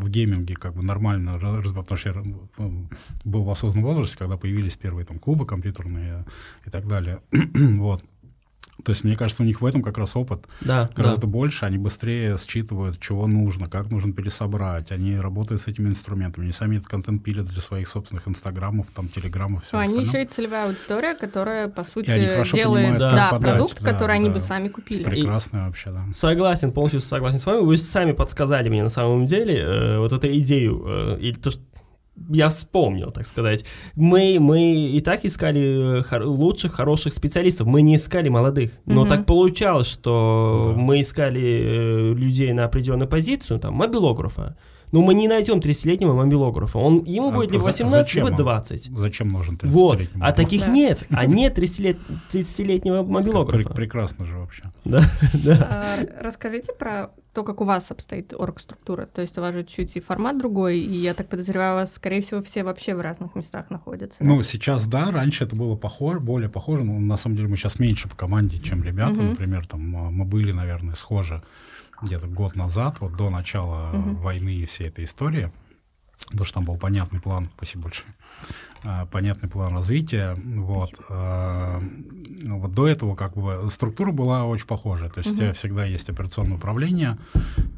в 0.00 0.08
гейминге 0.08 0.54
как 0.54 0.74
бы 0.74 0.82
нормально 0.82 1.38
разбираю, 1.38 1.84
потому 1.84 1.98
что 1.98 2.08
я 2.08 2.14
э, 2.58 2.70
был 3.24 3.44
в 3.44 3.50
осознанном 3.50 3.90
возрасте, 3.90 4.16
когда 4.16 4.36
появились 4.36 4.76
первые 4.76 5.04
там 5.04 5.18
клубы 5.18 5.46
компьютерные 5.46 6.24
и 6.64 6.70
так 6.70 6.88
далее, 6.88 7.20
вот. 7.54 8.02
То 8.86 8.90
есть, 8.90 9.02
мне 9.02 9.16
кажется, 9.16 9.42
у 9.42 9.46
них 9.46 9.60
в 9.62 9.66
этом 9.66 9.82
как 9.82 9.98
раз 9.98 10.14
опыт 10.14 10.46
да, 10.60 10.88
гораздо 10.94 11.22
да. 11.22 11.26
больше. 11.26 11.66
Они 11.66 11.76
быстрее 11.76 12.36
считывают, 12.38 13.00
чего 13.00 13.26
нужно, 13.26 13.68
как 13.68 13.90
нужно 13.90 14.12
пересобрать. 14.12 14.92
Они 14.92 15.16
работают 15.16 15.60
с 15.60 15.66
этими 15.66 15.88
инструментами. 15.88 16.44
Они 16.44 16.52
сами 16.52 16.76
этот 16.76 16.88
контент 16.88 17.24
пилят 17.24 17.46
для 17.46 17.60
своих 17.60 17.88
собственных 17.88 18.28
инстаграмов, 18.28 18.86
там, 18.92 19.08
телеграммов, 19.08 19.64
все 19.64 19.76
ну, 19.76 19.82
Они 19.82 20.04
еще 20.04 20.22
и 20.22 20.26
целевая 20.26 20.66
аудитория, 20.66 21.14
которая, 21.14 21.66
по 21.66 21.82
сути, 21.82 22.06
делает 22.52 22.98
да, 22.98 23.30
да, 23.32 23.38
продукт, 23.40 23.80
да, 23.80 23.90
который 23.90 24.10
да, 24.10 24.14
они 24.14 24.30
бы 24.30 24.38
сами 24.38 24.68
купили. 24.68 25.02
Прекрасно 25.02 25.58
и, 25.58 25.60
вообще, 25.62 25.90
да. 25.90 26.04
Согласен, 26.14 26.70
полностью 26.70 27.00
согласен 27.00 27.40
с 27.40 27.46
вами. 27.46 27.62
Вы 27.62 27.76
сами 27.78 28.12
подсказали 28.12 28.68
мне 28.68 28.84
на 28.84 28.90
самом 28.90 29.26
деле 29.26 29.58
э, 29.58 29.98
вот 29.98 30.12
эту 30.12 30.28
идею, 30.28 30.84
э, 30.86 31.18
или 31.18 31.34
то, 31.34 31.50
что 31.50 31.60
я 32.30 32.48
вспомнил, 32.48 33.10
так 33.10 33.26
сказать. 33.26 33.64
Мы, 33.94 34.38
мы 34.40 34.74
и 34.74 35.00
так 35.00 35.24
искали 35.24 36.02
хор- 36.02 36.24
лучших, 36.24 36.72
хороших 36.72 37.14
специалистов. 37.14 37.66
Мы 37.66 37.82
не 37.82 37.96
искали 37.96 38.28
молодых. 38.28 38.72
Но 38.86 39.04
mm-hmm. 39.04 39.08
так 39.08 39.26
получалось, 39.26 39.86
что 39.86 40.72
да. 40.74 40.80
мы 40.80 41.00
искали 41.00 41.40
э, 41.40 42.14
людей 42.14 42.52
на 42.52 42.64
определенную 42.64 43.08
позицию, 43.08 43.60
там, 43.60 43.74
мобилографа. 43.74 44.56
Но 44.96 45.02
мы 45.02 45.12
не 45.14 45.28
найдем 45.28 45.58
30-летнего 45.58 46.14
мобилографа. 46.14 46.78
Он, 46.78 47.04
ему 47.04 47.28
А 47.28 47.32
будет 47.32 47.52
либо 47.52 47.60
за- 47.64 47.66
18, 47.84 48.06
зачем 48.06 48.24
либо 48.24 48.36
он? 48.36 48.42
20. 48.42 48.90
Зачем 48.96 49.28
нужен 49.28 49.56
30 49.58 49.76
Вот. 49.78 50.00
А 50.20 50.32
таких 50.32 50.62
Да. 50.62 50.68
нет. 50.68 51.04
А 51.10 51.26
нет 51.26 51.54
30 51.54 51.78
лет, 51.80 51.98
30-летнего 52.32 53.02
мобилографа. 53.02 53.68
прекрасно 53.74 54.24
же 54.26 54.36
вообще. 54.38 54.62
Да, 54.84 55.02
да. 55.44 55.68
А, 55.70 56.22
Расскажите 56.22 56.72
про 56.72 57.10
то, 57.34 57.44
как 57.44 57.60
у 57.60 57.64
вас 57.64 57.90
обстоит 57.90 58.32
оргструктура. 58.32 59.04
То 59.04 59.20
есть 59.20 59.36
у 59.36 59.42
вас 59.42 59.52
же 59.52 59.64
чуть 59.64 59.94
и 59.96 60.00
формат 60.00 60.38
другой, 60.38 60.78
и 60.78 60.94
я 60.96 61.12
так 61.12 61.28
подозреваю, 61.28 61.74
у 61.74 61.80
вас, 61.80 61.92
скорее 61.94 62.22
всего, 62.22 62.42
все 62.42 62.64
вообще 62.64 62.94
в 62.94 63.00
разных 63.02 63.34
местах 63.34 63.68
находятся. 63.68 64.16
да? 64.20 64.24
Ну, 64.26 64.42
сейчас 64.42 64.86
да, 64.86 65.10
раньше 65.10 65.44
это 65.44 65.54
было 65.54 65.76
похоже, 65.76 66.20
более 66.20 66.48
похоже, 66.48 66.84
но 66.84 66.98
на 66.98 67.18
самом 67.18 67.36
деле 67.36 67.48
мы 67.48 67.58
сейчас 67.58 67.78
меньше 67.78 68.08
по 68.08 68.16
команде, 68.16 68.58
чем 68.58 68.82
ребята, 68.82 69.12
Мгм. 69.12 69.28
например, 69.30 69.66
там 69.66 69.94
а, 69.96 70.10
мы 70.10 70.24
были, 70.24 70.52
наверное, 70.52 70.94
схожи 70.94 71.42
где-то 72.02 72.26
год 72.26 72.56
назад, 72.56 73.00
вот 73.00 73.16
до 73.16 73.30
начала 73.30 73.90
Мгм. 73.92 74.16
войны 74.16 74.54
и 74.54 74.66
всей 74.66 74.88
этой 74.88 75.04
истории, 75.04 75.50
потому 76.30 76.44
что 76.44 76.54
там 76.54 76.64
был 76.64 76.76
понятный 76.76 77.20
план, 77.20 77.48
спасибо 77.56 77.84
большое, 77.84 78.12
а, 78.82 79.06
понятный 79.06 79.48
план 79.48 79.74
развития, 79.74 80.34
вот. 80.34 80.90
а, 81.08 81.80
ну, 82.42 82.60
вот 82.60 82.72
до 82.72 82.86
этого 82.86 83.14
как 83.14 83.34
бы 83.34 83.68
структура 83.70 84.12
была 84.12 84.44
очень 84.44 84.66
похожая, 84.66 85.08
то 85.08 85.18
есть 85.18 85.30
у 85.30 85.32
Мгм. 85.32 85.40
тебя 85.40 85.52
всегда 85.52 85.84
есть 85.84 86.10
операционное 86.10 86.56
управление, 86.56 87.18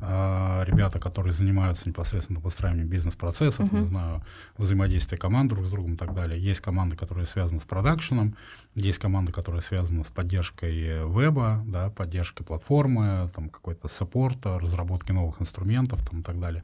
а, 0.01 0.63
ребята, 0.65 0.99
которые 0.99 1.33
занимаются 1.33 1.89
непосредственно 1.89 2.41
выстраиванием 2.41 2.89
бизнес-процессов, 2.89 3.71
Мгм. 3.71 3.81
не 3.83 3.87
знаю, 3.87 4.23
взаимодействие 4.57 5.19
команд 5.19 5.51
друг 5.51 5.67
с 5.67 5.71
другом 5.71 5.95
и 5.95 5.97
так 5.97 6.15
далее. 6.15 6.41
Есть 6.43 6.61
команды, 6.61 6.97
которые 6.97 7.27
связаны 7.27 7.61
с 7.61 7.67
продакшеном, 7.67 8.35
есть 8.75 8.99
команды, 8.99 9.33
которые 9.33 9.61
связаны 9.63 10.05
с 10.05 10.11
поддержкой 10.11 11.07
веба, 11.09 11.63
да, 11.67 11.91
поддержкой 11.91 12.45
платформы, 12.45 13.29
там 13.35 13.49
какой-то 13.51 13.89
саппорта, 13.89 14.59
разработкой 14.59 15.15
новых 15.15 15.41
инструментов 15.41 16.07
там, 16.09 16.21
и 16.21 16.23
так 16.23 16.41
далее. 16.41 16.63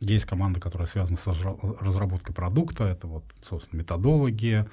Есть 0.00 0.24
команда, 0.24 0.60
которая 0.60 0.88
связана 0.88 1.16
с 1.18 1.26
разра- 1.26 1.58
разработкой 1.80 2.34
продукта, 2.34 2.84
это 2.84 3.06
вот, 3.06 3.24
собственно, 3.42 3.80
методологи, 3.80 4.64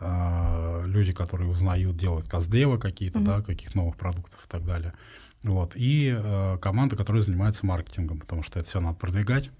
а, 0.00 0.82
люди, 0.86 1.12
которые 1.12 1.48
узнают, 1.48 1.96
делают 1.96 2.28
каздевы 2.28 2.78
какие-то, 2.78 3.18
Мгм. 3.20 3.26
да, 3.26 3.42
каких 3.42 3.74
новых 3.76 3.96
продуктов 3.96 4.44
и 4.44 4.48
так 4.48 4.64
далее. 4.64 4.92
Вот. 5.44 5.72
И 5.76 6.12
э, 6.16 6.58
команда, 6.60 6.96
которая 6.96 7.22
занимается 7.22 7.66
маркетингом, 7.66 8.18
потому 8.20 8.42
что 8.42 8.58
это 8.58 8.68
все 8.68 8.80
надо 8.80 8.96
продвигать. 8.96 9.50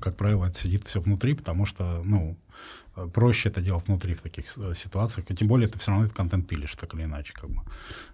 Как 0.00 0.16
правило, 0.16 0.46
это 0.46 0.58
сидит 0.58 0.86
все 0.86 1.00
внутри, 1.00 1.34
потому 1.34 1.66
что, 1.66 2.00
ну, 2.04 2.36
э, 2.38 2.83
проще 3.12 3.48
это 3.48 3.60
делать 3.60 3.86
внутри 3.86 4.14
в 4.14 4.22
таких 4.22 4.46
э, 4.58 4.74
ситуациях. 4.74 5.30
И 5.30 5.34
тем 5.34 5.48
более 5.48 5.68
ты 5.68 5.78
все 5.78 5.90
равно 5.90 6.04
этот 6.04 6.16
контент 6.16 6.48
пилишь, 6.48 6.76
так 6.76 6.94
или 6.94 7.04
иначе, 7.04 7.32
как 7.34 7.50
бы. 7.50 7.62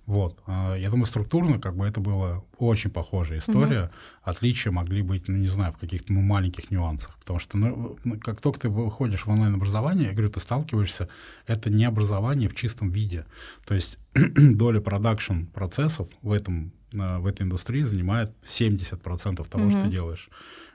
Вот. 0.07 0.39
А, 0.47 0.75
Я 0.75 0.91
думаю, 0.91 1.07
структурно, 1.07 1.59
как 1.59 1.77
бы, 1.77 1.87
это 1.87 2.01
была 2.01 2.43
очень 2.59 2.91
похожая 2.91 3.39
история. 3.39 3.91
Отличия 4.23 4.73
могли 4.73 5.03
быть, 5.03 5.29
ну, 5.29 5.37
не 5.37 5.49
знаю, 5.49 5.73
в 5.73 5.77
каких-то, 5.77 6.13
ну, 6.13 6.21
маленьких 6.21 6.71
нюансах. 6.71 7.19
Потому 7.19 7.39
что, 7.39 7.59
ну, 7.59 7.99
ну, 8.05 8.19
как 8.19 8.41
только 8.41 8.61
ты 8.61 8.69
выходишь 8.69 9.27
в 9.27 9.29
онлайн-образование, 9.29 10.09
я 10.09 10.13
говорю, 10.13 10.31
ты 10.31 10.41
сталкиваешься, 10.41 11.09
это 11.47 11.71
не 11.71 11.85
образование 11.85 12.49
в 12.49 12.55
чистом 12.55 12.91
виде. 12.91 13.27
То 13.67 13.75
есть 13.75 13.99
доля 14.15 14.81
продакшн 14.81 15.45
процессов 15.53 16.09
в 16.23 16.33
этом 16.33 16.73
в 16.93 17.27
этой 17.27 17.43
индустрии 17.43 17.83
занимает 17.83 18.35
70% 18.45 19.49
того, 19.49 19.71
что 19.71 19.79
Мгм. 19.79 19.87
ты 19.87 19.93
делаешь. 19.93 20.29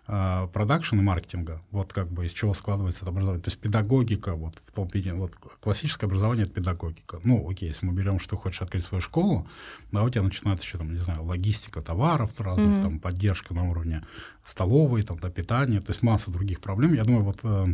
А, 0.08 0.48
Продакшн 0.48 1.00
и 1.00 1.02
маркетинга, 1.02 1.62
вот 1.72 1.92
как 1.92 2.12
бы 2.12 2.26
из 2.26 2.32
чего 2.32 2.54
складывается 2.54 3.02
это 3.02 3.10
образование. 3.10 3.42
То 3.44 3.50
есть 3.50 3.60
педагогика, 3.60 4.36
вот 4.36 4.56
в 4.64 4.72
том 4.72 4.88
виде, 4.94 5.14
вот 5.14 5.32
классическое 5.60 6.08
образование— 6.08 6.44
это 6.46 6.54
педагогика. 6.54 7.20
Ну, 7.24 7.50
окей, 7.50 7.70
если 7.70 7.88
мы 7.88 7.94
берем, 7.94 8.20
что 8.20 8.36
хочешь 8.38 8.62
открыть 8.62 8.84
свою 8.86 9.02
школу, 9.02 9.48
да, 9.92 10.04
у 10.04 10.10
тебя 10.10 10.22
начинается 10.22 10.64
еще, 10.64 10.78
там, 10.78 10.94
не 10.94 11.00
знаю, 11.00 11.24
логистика 11.26 11.82
товаров 11.82 12.40
разных, 12.40 12.74
Мгм. 12.74 12.82
там, 12.82 13.00
поддержка 13.00 13.54
на 13.56 13.68
уровне 13.68 14.06
столовой, 14.44 15.02
там, 15.02 15.18
да, 15.18 15.30
питания, 15.32 15.82
то 15.82 15.92
есть 15.92 16.04
масса 16.04 16.30
других 16.30 16.62
проблем. 16.62 16.94
Я 16.94 17.04
думаю, 17.04 17.24
вот 17.24 17.40
э, 17.44 17.66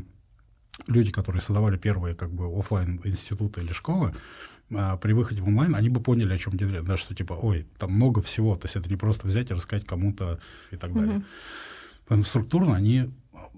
люди, 0.88 1.12
которые 1.12 1.42
создавали 1.42 1.78
первые 1.78 2.16
как 2.16 2.32
бы 2.32 2.46
оффлайн 2.58 3.02
институты 3.04 3.62
или 3.62 3.74
школы, 3.74 4.14
а, 4.76 4.98
при 4.98 5.14
выходе 5.14 5.42
в 5.42 5.48
онлайн, 5.48 5.76
они 5.76 5.90
бы 5.90 6.02
поняли, 6.02 6.34
о 6.34 6.38
чем 6.38 6.56
идет. 6.56 6.86
Даже 6.86 7.02
что 7.04 7.16
типа, 7.16 7.34
ой, 7.34 7.66
там 7.78 7.92
много 7.92 8.22
всего, 8.22 8.56
то 8.56 8.66
есть 8.66 8.76
это 8.76 8.90
не 8.90 8.96
просто 8.98 9.28
взять 9.28 9.52
и 9.52 9.54
рассказать 9.54 9.86
кому-то 9.86 10.40
и 10.72 10.78
так 10.78 10.94
далее. 10.94 11.16
Мгм. 11.18 11.26
Поэтому 12.08 12.26
структурно 12.26 12.76
они 12.76 13.10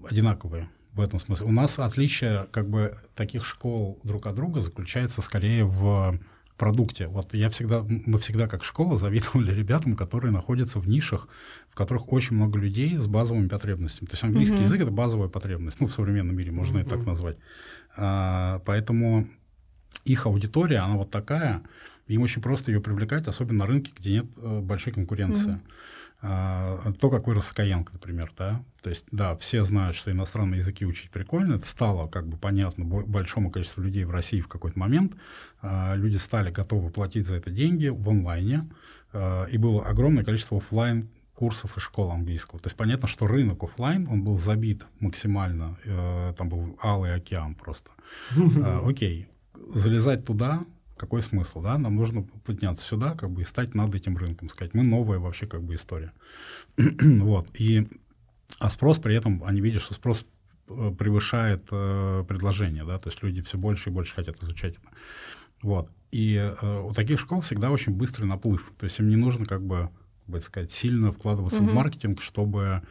одинаковые 0.08 0.68
в 0.92 1.00
этом 1.00 1.18
смысле. 1.18 1.46
У 1.46 1.52
нас 1.52 1.78
отличие 1.78 2.46
как 2.52 2.68
бы 2.68 2.96
таких 3.14 3.44
школ 3.44 3.98
друг 4.04 4.26
от 4.26 4.34
друга 4.34 4.60
заключается 4.60 5.22
скорее 5.22 5.64
в 5.64 6.18
продукте. 6.56 7.08
Вот 7.08 7.34
я 7.34 7.50
всегда, 7.50 7.82
мы 7.82 8.16
всегда 8.18 8.46
как 8.46 8.62
школа 8.62 8.96
завидовали 8.96 9.52
ребятам, 9.58 9.96
которые 9.96 10.30
находятся 10.30 10.78
в 10.78 10.88
нишах, 10.88 11.28
в 11.68 11.74
которых 11.74 12.12
очень 12.12 12.36
много 12.36 12.58
людей 12.58 12.96
с 12.96 13.08
базовыми 13.08 13.48
потребностями. 13.48 14.06
То 14.06 14.12
есть 14.14 14.22
английский 14.22 14.54
Мгм. 14.56 14.64
язык 14.64 14.80
это 14.82 14.90
базовая 14.92 15.28
потребность, 15.28 15.80
ну 15.80 15.88
в 15.88 15.92
современном 15.92 16.36
мире 16.36 16.52
можно 16.52 16.78
это 16.78 16.90
так 16.90 17.00
Мгм. 17.00 17.08
назвать. 17.08 17.38
А, 17.96 18.60
поэтому 18.64 19.26
их 20.04 20.26
аудитория, 20.26 20.78
она 20.78 20.94
вот 20.96 21.10
такая, 21.10 21.62
им 22.06 22.22
очень 22.22 22.42
просто 22.42 22.70
ее 22.70 22.80
привлекать, 22.80 23.26
особенно 23.26 23.60
на 23.60 23.66
рынке, 23.66 23.92
где 23.98 24.12
нет 24.12 24.26
э, 24.36 24.60
большой 24.60 24.92
конкуренции. 24.92 25.50
Мгм. 25.50 25.62
А, 26.26 26.80
то, 26.98 27.10
как 27.10 27.26
вырос 27.26 27.52
Skyeng, 27.54 27.86
например, 27.92 28.32
да. 28.38 28.64
То 28.82 28.88
есть, 28.88 29.04
да, 29.10 29.36
все 29.36 29.62
знают, 29.62 29.94
что 29.94 30.10
иностранные 30.10 30.58
языки 30.60 30.86
учить 30.86 31.10
прикольно. 31.10 31.54
Это 31.54 31.66
стало 31.66 32.08
как 32.08 32.26
бы 32.26 32.38
понятно 32.38 32.84
бо- 32.86 33.04
большому 33.04 33.50
количеству 33.50 33.82
людей 33.82 34.04
в 34.04 34.10
России 34.10 34.40
в 34.40 34.48
какой-то 34.48 34.78
момент. 34.78 35.12
А, 35.60 35.94
люди 35.94 36.16
стали 36.16 36.50
готовы 36.50 36.90
платить 36.90 37.26
за 37.26 37.36
это 37.36 37.50
деньги 37.50 37.88
в 37.88 38.08
онлайне. 38.08 38.70
А, 39.12 39.44
и 39.44 39.58
было 39.58 39.84
огромное 39.84 40.24
количество 40.24 40.56
оффлайн 40.56 41.10
курсов 41.34 41.76
и 41.76 41.80
школ 41.80 42.10
английского. 42.10 42.58
То 42.60 42.68
есть 42.68 42.76
понятно, 42.76 43.06
что 43.06 43.26
рынок 43.26 43.62
оффлайн, 43.62 44.08
он 44.08 44.22
был 44.24 44.38
забит 44.38 44.86
максимально. 45.00 45.76
Э, 45.84 46.32
там 46.38 46.48
был 46.48 46.78
алый 46.82 47.14
океан 47.14 47.54
просто. 47.54 47.90
А, 48.62 48.82
окей, 48.86 49.28
залезать 49.72 50.24
туда, 50.24 50.64
какой 50.96 51.22
смысл, 51.22 51.60
да? 51.60 51.78
Нам 51.78 51.96
нужно 51.96 52.22
подняться 52.44 52.84
сюда, 52.84 53.14
как 53.14 53.30
бы, 53.30 53.42
и 53.42 53.44
стать 53.44 53.74
над 53.74 53.94
этим 53.94 54.16
рынком, 54.16 54.48
сказать, 54.48 54.74
мы 54.74 54.84
новая 54.84 55.18
вообще 55.18 55.46
как 55.46 55.62
бы 55.62 55.74
история. 55.74 56.12
вот, 56.76 57.50
и, 57.58 57.88
а 58.58 58.68
спрос 58.68 58.98
при 58.98 59.14
этом, 59.16 59.42
они 59.44 59.60
видят, 59.60 59.82
что 59.82 59.94
спрос 59.94 60.24
э, 60.68 60.94
превышает 60.96 61.66
э, 61.70 62.24
предложение, 62.28 62.84
да, 62.84 62.98
то 62.98 63.08
есть 63.08 63.22
люди 63.22 63.42
все 63.42 63.58
больше 63.58 63.90
и 63.90 63.92
больше 63.92 64.14
хотят 64.14 64.42
изучать 64.42 64.74
это. 64.74 64.88
Вот, 65.62 65.90
и 66.12 66.36
э, 66.36 66.80
у 66.80 66.92
таких 66.92 67.18
школ 67.18 67.40
всегда 67.40 67.70
очень 67.70 67.92
быстрый 67.92 68.26
наплыв, 68.26 68.72
то 68.78 68.84
есть 68.84 68.98
им 69.00 69.08
не 69.08 69.16
нужно 69.16 69.46
как 69.46 69.66
бы, 69.66 69.90
как 70.26 70.28
бы 70.34 70.40
сказать, 70.42 70.70
сильно 70.70 71.10
вкладываться 71.10 71.58
в 71.58 71.64
Мгм. 71.64 71.74
маркетинг, 71.74 72.22
чтобы 72.22 72.82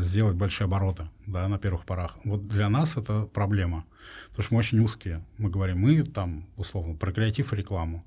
сделать 0.00 0.36
большие 0.36 0.64
обороты 0.66 1.08
да, 1.26 1.48
на 1.48 1.58
первых 1.58 1.84
порах. 1.84 2.18
Вот 2.24 2.46
для 2.48 2.68
нас 2.68 2.96
это 2.96 3.26
проблема, 3.26 3.84
потому 4.30 4.44
что 4.44 4.54
мы 4.54 4.58
очень 4.58 4.80
узкие. 4.80 5.24
Мы 5.38 5.50
говорим, 5.50 5.78
мы 5.78 6.02
там, 6.02 6.46
условно, 6.56 6.94
про 6.94 7.12
креатив 7.12 7.52
и 7.52 7.56
рекламу. 7.56 8.04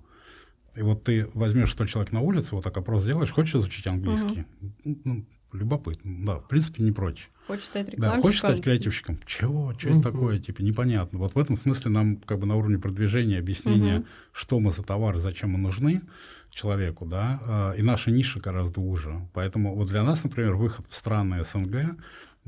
И 0.76 0.82
вот 0.82 1.04
ты 1.04 1.30
возьмешь 1.34 1.72
100 1.72 1.86
человек 1.88 2.12
на 2.12 2.22
улице, 2.22 2.56
вот 2.56 2.64
так 2.64 2.78
опрос 2.78 3.04
сделаешь, 3.04 3.32
хочешь 3.32 3.56
изучить 3.56 3.88
английский? 3.88 4.46
Ну, 4.84 5.26
любопытно, 5.52 6.26
да, 6.26 6.38
в 6.38 6.48
принципе, 6.48 6.84
не 6.84 6.91
прочь. 6.91 7.30
Хочешь 7.48 7.66
стать 7.66 7.86
Да, 7.86 7.91
рекламщиком? 7.91 8.22
хочешь 8.22 8.39
стать 8.39 8.62
креативщиком? 8.62 9.20
Чего? 9.26 9.74
Что 9.78 9.89
это 9.89 10.02
такое? 10.02 10.39
Типа 10.39 10.62
непонятно. 10.62 11.20
Вот 11.20 11.36
в 11.36 11.39
этом 11.39 11.58
смысле 11.58 11.91
нам 11.91 12.18
как 12.18 12.39
бы 12.39 12.45
на 12.48 12.56
уровне 12.56 12.78
продвижения, 12.78 13.39
объяснения, 13.39 14.04
что 14.34 14.60
мы 14.60 14.72
за 14.72 14.84
товары, 14.84 15.20
зачем 15.20 15.52
мы 15.52 15.58
нужны 15.58 16.02
человеку, 16.50 17.06
да, 17.06 17.39
а, 17.43 17.72
и 17.74 17.82
наша 17.84 18.10
ниша 18.12 18.39
гораздо 18.39 18.82
уже. 18.82 19.28
Поэтому 19.34 19.76
вот 19.76 19.88
для 19.88 20.04
нас, 20.04 20.24
например, 20.24 20.56
выход 20.56 20.86
в 20.89 20.95
страны 20.95 21.43
СНГ 21.43 21.95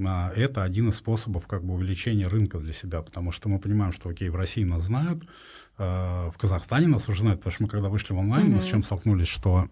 а, 0.04 0.32
это 0.36 0.64
один 0.64 0.90
из 0.90 0.96
способов 0.96 1.48
как 1.48 1.64
бы 1.64 1.76
увеличения 1.76 2.28
рынка 2.28 2.58
для 2.60 2.74
себя, 2.74 3.02
потому 3.02 3.32
что 3.32 3.50
мы 3.50 3.60
понимаем, 3.60 3.94
что 3.94 4.10
окей, 4.10 4.30
в 4.30 4.36
России 4.36 4.64
нас 4.64 4.84
знают, 4.84 5.24
а, 5.78 6.32
в 6.32 6.38
Казахстане 6.38 6.88
нас 6.88 7.08
уже 7.08 7.22
знают, 7.22 7.40
потому 7.40 7.54
что 7.54 7.64
мы 7.64 7.70
когда 7.70 7.90
вышли 7.90 8.14
в 8.14 8.18
онлайн, 8.18 8.52
мы 8.52 8.62
с 8.62 8.66
чем 8.66 8.84
столкнулись, 8.84 9.28
что 9.28 9.70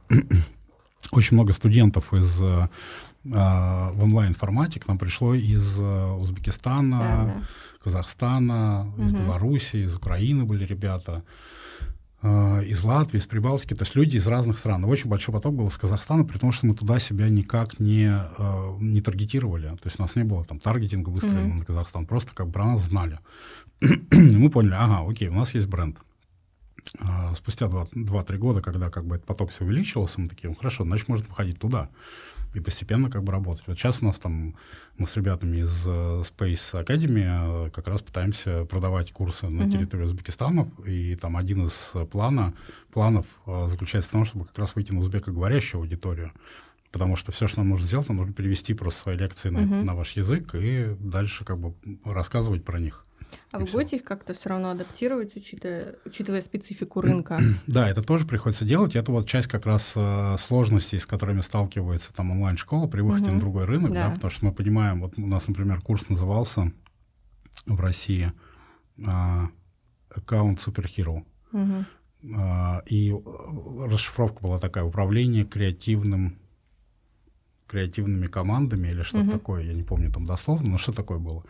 очень 1.11 1.35
много 1.35 1.53
студентов 1.53 2.13
из 2.13 2.41
э, 2.41 2.69
а, 3.33 3.91
в 3.93 4.03
онлайн 4.03 4.33
формате 4.33 4.79
к 4.79 4.87
нам 4.87 4.97
пришло 4.97 5.33
из 5.33 5.79
э, 5.79 6.11
Узбекистана, 6.13 6.99
Да, 6.99 7.25
да. 7.25 7.41
Казахстана, 7.83 8.91
из 8.97 9.11
Мгм. 9.13 9.23
Беларуси, 9.23 9.77
из 9.77 9.93
Украины 9.95 10.43
были 10.45 10.65
ребята, 10.65 11.23
э, 12.21 12.63
из 12.65 12.83
Латвии, 12.83 13.17
из 13.19 13.27
Прибалтики, 13.27 13.73
то 13.73 13.83
есть 13.83 13.95
люди 13.95 14.17
из 14.17 14.27
разных 14.27 14.57
стран. 14.57 14.83
И 14.83 14.87
очень 14.87 15.09
большой 15.09 15.33
поток 15.33 15.53
был 15.55 15.67
из 15.67 15.77
Казахстана, 15.77 16.23
при 16.25 16.37
том, 16.37 16.51
что 16.51 16.65
мы 16.67 16.73
туда 16.75 16.99
себя 16.99 17.29
никак 17.29 17.79
не, 17.79 18.07
э, 18.37 18.77
не 18.79 19.01
таргетировали. 19.01 19.69
То 19.69 19.85
есть 19.85 19.99
у 19.99 20.03
нас 20.03 20.15
не 20.15 20.23
было 20.23 20.43
там 20.43 20.59
таргетинга 20.59 21.09
выстроенного 21.09 21.47
Мгм. 21.47 21.57
на 21.57 21.65
Казахстан, 21.65 22.05
просто 22.05 22.33
как 22.33 22.47
бы 22.47 22.53
про 22.53 22.65
нас 22.65 22.81
знали. 22.83 23.19
Мы 24.11 24.49
поняли, 24.49 24.73
ага, 24.77 25.07
окей, 25.07 25.27
у 25.27 25.33
нас 25.33 25.53
есть 25.53 25.67
бренд. 25.67 25.97
А, 26.99 27.33
Спустя 27.35 27.67
2-3 27.67 28.37
года, 28.37 28.61
когда 28.61 28.89
как 28.89 29.05
бы 29.05 29.15
этот 29.15 29.27
поток 29.27 29.51
все 29.51 29.63
увеличивался, 29.63 30.21
мы 30.21 30.27
такие, 30.27 30.49
ну 30.49 30.55
хорошо, 30.55 30.83
значит, 30.83 31.07
можно 31.07 31.25
выходить 31.27 31.59
туда 31.59 31.89
и 32.53 32.59
постепенно 32.59 33.09
как 33.09 33.23
бы 33.23 33.31
работать. 33.31 33.63
Вот 33.67 33.77
сейчас 33.77 34.01
у 34.01 34.05
нас 34.05 34.19
там, 34.19 34.55
мы 34.97 35.05
с 35.05 35.15
ребятами 35.17 35.59
из 35.59 35.85
э, 35.87 35.91
Space 35.91 36.73
Academy 36.73 37.67
э, 37.67 37.69
как 37.71 37.87
раз 37.87 38.01
пытаемся 38.01 38.65
продавать 38.65 39.11
курсы 39.11 39.47
на 39.47 39.69
территории 39.69 40.03
Узбекистана, 40.03 40.69
и 40.85 41.15
там 41.15 41.37
один 41.37 41.65
из 41.65 41.93
плана, 42.11 42.53
планов 42.91 43.25
э, 43.45 43.67
заключается 43.67 44.09
в 44.09 44.13
том, 44.13 44.25
чтобы 44.25 44.45
как 44.45 44.57
раз 44.57 44.75
выйти 44.75 44.91
на 44.91 44.99
узбекоговорящую 44.99 45.81
аудиторию. 45.81 46.31
Потому 46.91 47.17
что 47.17 47.31
все, 47.33 47.47
что 47.47 47.59
нам 47.59 47.69
нужно 47.69 47.85
сделать, 47.85 48.07
нам 48.07 48.17
нужно 48.17 48.33
перевести 48.33 48.73
просто 48.73 49.01
свои 49.01 49.17
лекции 49.17 49.49
на, 49.49 49.59
Мгм. 49.59 49.85
на 49.85 49.93
ваш 49.93 50.13
язык 50.13 50.55
и 50.55 50.95
дальше 50.99 51.43
как 51.43 51.59
бы 51.59 51.75
рассказывать 52.05 52.63
про 52.63 52.79
них. 52.79 53.05
А 53.51 53.59
вы 53.59 53.65
всё. 53.65 53.77
будете 53.77 53.95
их 53.97 54.03
как-то 54.03 54.33
все 54.33 54.49
равно 54.49 54.69
адаптировать, 54.71 55.35
учитывая, 55.35 55.95
учитывая 56.05 56.41
специфику 56.41 57.01
рынка? 57.01 57.37
Да, 57.67 57.89
это 57.89 58.01
тоже 58.01 58.25
приходится 58.25 58.65
делать. 58.65 58.95
Это 58.95 59.11
вот 59.11 59.27
часть 59.27 59.47
как 59.47 59.65
раз 59.65 59.93
э, 59.95 60.35
сложностей, 60.37 60.99
с 60.99 61.05
которыми 61.05 61.41
сталкивается 61.41 62.13
там 62.13 62.31
онлайн-школа 62.31 62.87
при 62.87 63.01
выходе 63.01 63.31
на 63.31 63.39
другой 63.39 63.65
рынок, 63.65 63.93
да. 63.93 64.09
Да. 64.09 64.15
потому 64.15 64.31
что 64.31 64.45
мы 64.45 64.53
понимаем, 64.53 65.01
вот 65.01 65.13
у 65.17 65.27
нас, 65.27 65.47
например, 65.47 65.81
курс 65.81 66.09
назывался 66.09 66.71
в 67.65 67.79
России 67.79 68.31
а, 69.05 69.49
аккаунт 70.09 70.59
Superhero. 70.59 71.23
А, 72.35 72.81
И 72.85 73.11
э, 73.11 73.15
расшифровка 73.89 74.41
была 74.41 74.57
такая: 74.57 74.83
управление 74.83 75.45
креативным 75.45 76.37
креативными 77.67 78.27
командами 78.27 78.87
или 78.87 79.01
что-то 79.01 79.29
такое, 79.29 79.63
я 79.63 79.73
не 79.73 79.83
помню 79.83 80.11
там 80.11 80.23
дословно, 80.23 80.71
но 80.71 80.77
что 80.77 80.93
такое 80.93 81.19
было. 81.19 81.43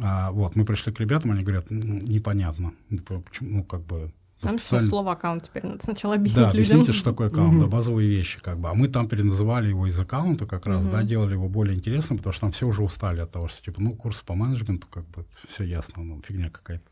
А, 0.00 0.30
вот, 0.32 0.56
мы 0.56 0.64
пришли 0.64 0.92
к 0.92 1.00
ребятам, 1.00 1.30
они 1.32 1.42
говорят, 1.42 1.70
«М, 1.70 2.00
непонятно, 2.04 2.72
Ну, 2.90 2.98
по- 2.98 3.20
почему, 3.20 3.50
ну, 3.58 3.64
как 3.64 3.82
бы... 3.82 4.12
Там 4.40 4.58
специально- 4.58 4.88
слово 4.88 5.12
аккаунт 5.12 5.44
теперь 5.44 5.64
надо 5.64 5.82
сначала 5.84 6.16
объяснить 6.16 6.36
да, 6.36 6.46
людям. 6.52 6.60
объясните, 6.76 6.92
что 6.92 7.10
такое 7.12 7.28
аккаунт, 7.28 7.52
да, 7.52 7.58
Мгм. 7.66 7.70
базовые 7.70 8.10
вещи, 8.10 8.40
как 8.40 8.58
бы. 8.58 8.68
А 8.68 8.74
мы 8.74 8.88
там 8.88 9.08
переназывали 9.08 9.68
его 9.68 9.86
из 9.86 9.98
аккаунта 9.98 10.44
как 10.46 10.66
раз, 10.66 10.86
да, 10.88 11.02
делали 11.02 11.32
его 11.32 11.48
более 11.48 11.74
интересным, 11.76 12.18
потому 12.18 12.32
что 12.34 12.40
там 12.42 12.52
все 12.52 12.66
уже 12.66 12.82
устали 12.82 13.20
от 13.20 13.30
того, 13.30 13.48
что, 13.48 13.62
типа, 13.62 13.80
ну, 13.80 13.94
курс 13.94 14.20
по 14.22 14.34
менеджменту, 14.34 14.86
как 14.88 15.06
бы, 15.10 15.24
все 15.48 15.64
ясно, 15.64 16.02
ну, 16.02 16.20
фигня 16.26 16.50
какая-то. 16.50 16.84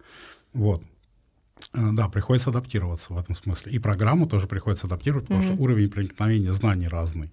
Вот. 0.54 0.82
Э, 1.74 1.90
Да, 1.92 2.08
приходится 2.08 2.50
адаптироваться 2.50 3.12
в 3.12 3.18
этом 3.18 3.34
смысле. 3.34 3.72
И 3.72 3.78
программу 3.78 4.26
тоже 4.26 4.46
приходится 4.46 4.86
адаптировать, 4.86 5.26
потому 5.26 5.42
Мгм. 5.44 5.54
что 5.54 5.62
уровень 5.62 5.88
проникновения 5.90 6.52
знаний 6.52 6.88
разный. 6.88 7.30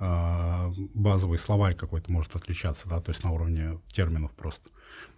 А, 0.00 0.72
Базовый 0.94 1.38
словарь 1.38 1.74
какой-то 1.74 2.12
может 2.12 2.36
отличаться, 2.36 2.88
да, 2.88 3.00
то 3.00 3.10
есть 3.10 3.24
на 3.24 3.32
уровне 3.32 3.78
терминов 3.88 4.30
просто. 4.32 4.70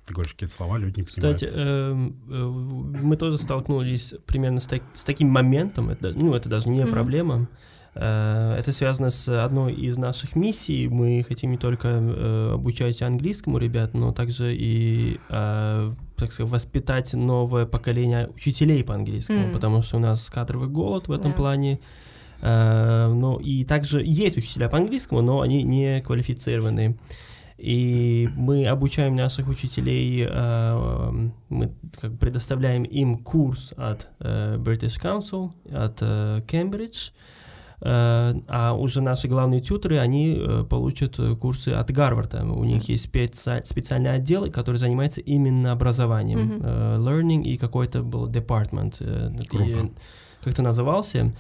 Ты 0.06 0.14
говоришь 0.14 0.32
какие-то 0.32 0.54
слова, 0.54 0.78
люди 0.78 1.00
не 1.00 1.04
понимают. 1.04 1.36
Кстати, 1.36 1.52
эм, 1.54 2.16
э, 2.30 2.44
мы 3.02 3.16
тоже 3.16 3.36
столкнулись 3.38 4.14
примерно 4.26 4.58
с, 4.60 4.66
так- 4.66 4.82
с 4.94 5.04
таким 5.04 5.28
моментом. 5.28 5.90
Это, 5.90 6.12
ну, 6.14 6.34
это 6.34 6.48
даже 6.48 6.70
не 6.70 6.82
Мгм. 6.82 6.92
проблема. 6.92 7.48
Э, 7.94 8.56
Это 8.58 8.72
связано 8.72 9.10
с 9.10 9.28
одной 9.44 9.74
из 9.74 9.96
наших 9.98 10.34
миссий. 10.36 10.88
Мы 10.88 11.24
хотим 11.28 11.50
не 11.50 11.58
только 11.58 12.52
обучать 12.54 13.02
английскому 13.02 13.58
ребят, 13.58 13.92
но 13.94 14.12
также 14.12 14.54
и, 14.56 15.18
так 16.20 16.32
сказать, 16.32 16.50
воспитать 16.52 17.12
новое 17.14 17.66
поколение 17.66 18.28
учителей 18.34 18.84
по 18.84 18.94
английскому, 18.94 19.46
М. 19.46 19.52
потому 19.52 19.82
что 19.82 19.96
у 19.96 20.00
нас 20.00 20.30
кадровый 20.30 20.68
голод 20.68 21.08
в 21.08 21.12
этом 21.12 21.30
Да. 21.32 21.36
плане. 21.36 21.78
Э, 22.42 23.12
Ну 23.12 23.36
и 23.38 23.64
также 23.64 24.02
есть 24.04 24.36
учителя 24.38 24.68
по 24.68 24.78
английскому, 24.78 25.20
но 25.22 25.40
они 25.40 25.62
не 25.62 26.00
квалифицированы. 26.00 26.96
И 27.58 28.28
мы 28.36 28.66
обучаем 28.66 29.14
наших 29.16 29.48
учителей, 29.48 30.26
э, 30.26 31.10
мы 31.50 31.72
как 32.00 32.18
предоставляем 32.18 32.84
им 32.84 33.18
курс 33.18 33.74
от 33.76 34.08
э, 34.20 34.56
British 34.56 34.98
Council, 35.02 35.50
от 35.70 35.98
э, 36.00 36.40
Cambridge, 36.46 37.12
э, 37.12 37.12
а 37.82 38.74
уже 38.74 39.00
наши 39.00 39.26
главные 39.28 39.60
тьютеры, 39.60 39.98
они 39.98 40.36
э, 40.38 40.64
получат 40.68 41.18
э, 41.18 41.34
курсы 41.34 41.70
от 41.70 41.90
Гарварда. 41.90 42.44
У 42.44 42.64
них 42.64 42.88
есть 42.88 43.06
специ- 43.06 43.64
специальный 43.64 44.14
отдел, 44.14 44.50
который 44.50 44.76
занимается 44.76 45.20
именно 45.20 45.72
образованием, 45.72 46.60
э, 46.62 46.96
learning 46.98 47.42
и 47.42 47.56
какой-то 47.56 48.02
был 48.02 48.26
э, 49.00 49.30
и 49.40 49.46
Круто. 49.46 49.90
Как-то 50.42 50.62
назывался. 50.62 51.32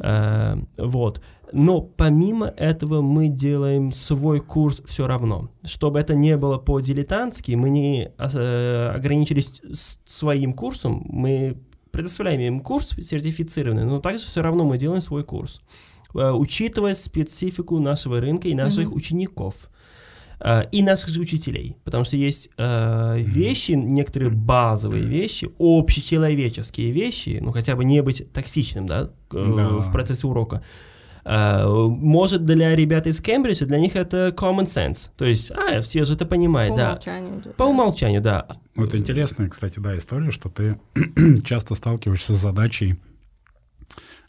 Э, 0.00 0.56
вот. 0.78 1.20
Но 1.52 1.82
помимо 1.82 2.46
этого 2.46 3.00
мы 3.00 3.28
делаем 3.28 3.92
свой 3.92 4.40
курс 4.40 4.82
все 4.86 5.06
равно. 5.06 5.50
Чтобы 5.64 6.00
это 6.00 6.14
не 6.14 6.36
было 6.36 6.58
по-дилетантски, 6.58 7.52
мы 7.52 7.70
не 7.70 8.10
э, 8.18 8.92
ограничились 8.94 9.62
своим 10.04 10.52
курсом, 10.52 11.02
мы 11.08 11.56
предоставляем 11.94 12.40
им 12.40 12.60
курс 12.60 12.90
сертифицированный, 13.02 13.84
но 13.84 14.00
также 14.00 14.26
все 14.26 14.42
равно 14.42 14.64
мы 14.64 14.76
делаем 14.78 15.00
свой 15.00 15.22
курс, 15.24 15.60
э, 16.14 16.30
учитывая 16.30 16.94
специфику 16.94 17.78
нашего 17.80 18.20
рынка 18.20 18.48
и 18.48 18.54
наших 18.54 18.86
Мгм. 18.88 18.96
учеников. 18.96 19.54
э, 20.40 20.64
И 20.72 20.82
наших 20.82 21.08
же 21.10 21.20
учителей, 21.20 21.76
потому 21.84 22.04
что 22.04 22.16
есть 22.16 22.50
э, 22.58 23.16
вещи, 23.18 23.72
некоторые 23.72 24.30
базовые 24.30 25.04
вещи, 25.04 25.48
общечеловеческие 25.58 26.90
вещи, 26.90 27.38
ну 27.40 27.52
хотя 27.52 27.74
бы 27.76 27.84
не 27.84 28.02
быть 28.02 28.30
токсичным, 28.32 28.86
да, 28.86 29.10
э, 29.32 29.52
Да. 29.56 29.64
в 29.80 29.92
процессе 29.92 30.26
урока. 30.26 30.62
Э, 31.24 31.66
может 31.66 32.44
для 32.44 32.74
ребят 32.76 33.06
из 33.06 33.20
Кембриджа 33.20 33.66
для 33.66 33.78
них 33.78 33.96
это 33.96 34.34
common 34.36 34.66
sense, 34.66 35.10
то 35.16 35.24
есть, 35.24 35.50
а 35.50 35.80
все 35.80 36.04
же 36.04 36.14
это 36.14 36.26
По 36.26 36.30
понимают, 36.30 36.76
да, 36.76 36.90
умолчанию. 36.90 37.42
да. 37.44 37.50
по 37.52 37.62
умолчанию, 37.64 38.20
да. 38.20 38.46
Это 38.76 38.98
интересная, 38.98 39.48
кстати, 39.48 39.78
да, 39.78 39.96
история, 39.96 40.30
что 40.30 40.48
ты 40.50 40.78
часто 41.44 41.74
сталкиваешься 41.74 42.34
с 42.34 42.38
задачей, 42.38 42.96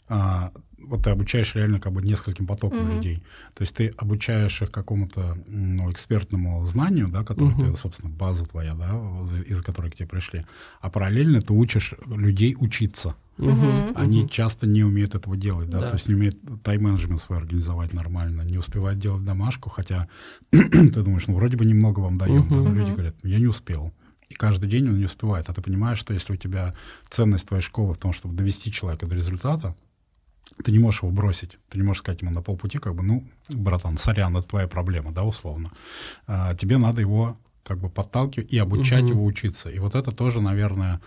а, 0.08 0.52
вот 0.86 1.04
ты 1.04 1.10
обучаешь 1.10 1.54
реально 1.54 1.80
как 1.80 1.92
бы 1.92 2.02
нескольким 2.02 2.46
потокам 2.46 2.80
Мгм. 2.84 2.96
людей. 2.96 3.22
То 3.54 3.62
есть 3.62 3.74
ты 3.76 3.88
обучаешь 3.96 4.62
их 4.62 4.70
какому-то 4.70 5.36
ну, 5.46 5.90
экспертному 5.92 6.64
знанию, 6.66 7.08
да, 7.08 7.24
которое 7.24 7.50
Мгм. 7.54 7.72
ты, 7.74 7.76
собственно, 7.78 8.10
база 8.10 8.44
твоя, 8.44 8.74
да, 8.74 8.90
из- 9.22 9.46
из-за 9.50 9.64
которой 9.64 9.90
к 9.90 9.96
тебе 9.96 10.08
пришли. 10.08 10.46
А 10.80 10.88
параллельно 10.90 11.42
ты 11.42 11.52
учишь 11.52 11.94
людей 12.06 12.56
учиться. 12.58 13.14
Мгм. 13.38 13.92
Они 13.94 14.20
Мгм. 14.20 14.28
часто 14.30 14.66
не 14.66 14.82
умеют 14.82 15.14
этого 15.14 15.36
делать, 15.36 15.68
да, 15.68 15.80
Да. 15.80 15.88
то 15.90 15.94
есть 15.96 16.08
не 16.08 16.14
умеют 16.14 16.38
тайм-менеджмент 16.62 17.20
свой 17.20 17.38
организовать 17.38 17.92
нормально, 17.92 18.40
не 18.42 18.56
успевают 18.56 18.98
делать 18.98 19.24
домашку, 19.24 19.68
хотя 19.68 20.08
ты 20.50 21.02
думаешь, 21.02 21.26
ну, 21.26 21.34
вроде 21.34 21.56
бы 21.58 21.66
немного 21.66 22.00
вам 22.00 22.16
даем, 22.16 22.48
да, 22.48 22.56
но 22.56 22.72
люди 22.72 22.92
говорят, 22.92 23.14
«Ну, 23.22 23.28
я 23.30 23.38
не 23.38 23.46
успел. 23.46 23.92
И 24.30 24.34
каждый 24.34 24.68
день 24.68 24.88
он 24.88 24.98
не 24.98 25.04
успевает. 25.04 25.48
А 25.48 25.52
ты 25.52 25.62
понимаешь, 25.62 25.98
что 25.98 26.12
если 26.14 26.32
у 26.32 26.36
тебя 26.36 26.74
ценность 27.10 27.46
твоей 27.46 27.62
школы 27.62 27.94
в 27.94 27.98
том, 27.98 28.12
чтобы 28.12 28.34
довести 28.34 28.72
человека 28.72 29.06
до 29.06 29.14
результата, 29.14 29.76
ты 30.64 30.72
не 30.72 30.78
можешь 30.78 31.02
его 31.02 31.12
бросить. 31.12 31.58
Ты 31.68 31.78
не 31.78 31.84
можешь 31.84 32.02
сказать 32.02 32.22
ему 32.22 32.30
на 32.30 32.42
полпути, 32.42 32.78
как 32.78 32.94
бы, 32.94 33.02
ну, 33.02 33.26
братан, 33.50 33.98
сорян, 33.98 34.36
это 34.36 34.48
твоя 34.48 34.68
проблема, 34.68 35.12
да, 35.12 35.24
условно. 35.24 35.70
А, 36.26 36.54
тебе 36.54 36.78
надо 36.78 37.00
его 37.00 37.36
как 37.62 37.80
бы 37.80 37.90
подталкивать 37.90 38.52
и 38.52 38.58
обучать 38.58 39.02
Мгм. 39.02 39.12
его 39.12 39.24
учиться. 39.24 39.68
И 39.68 39.78
вот 39.78 39.94
это 39.94 40.12
тоже, 40.12 40.40
наверное, 40.40 41.00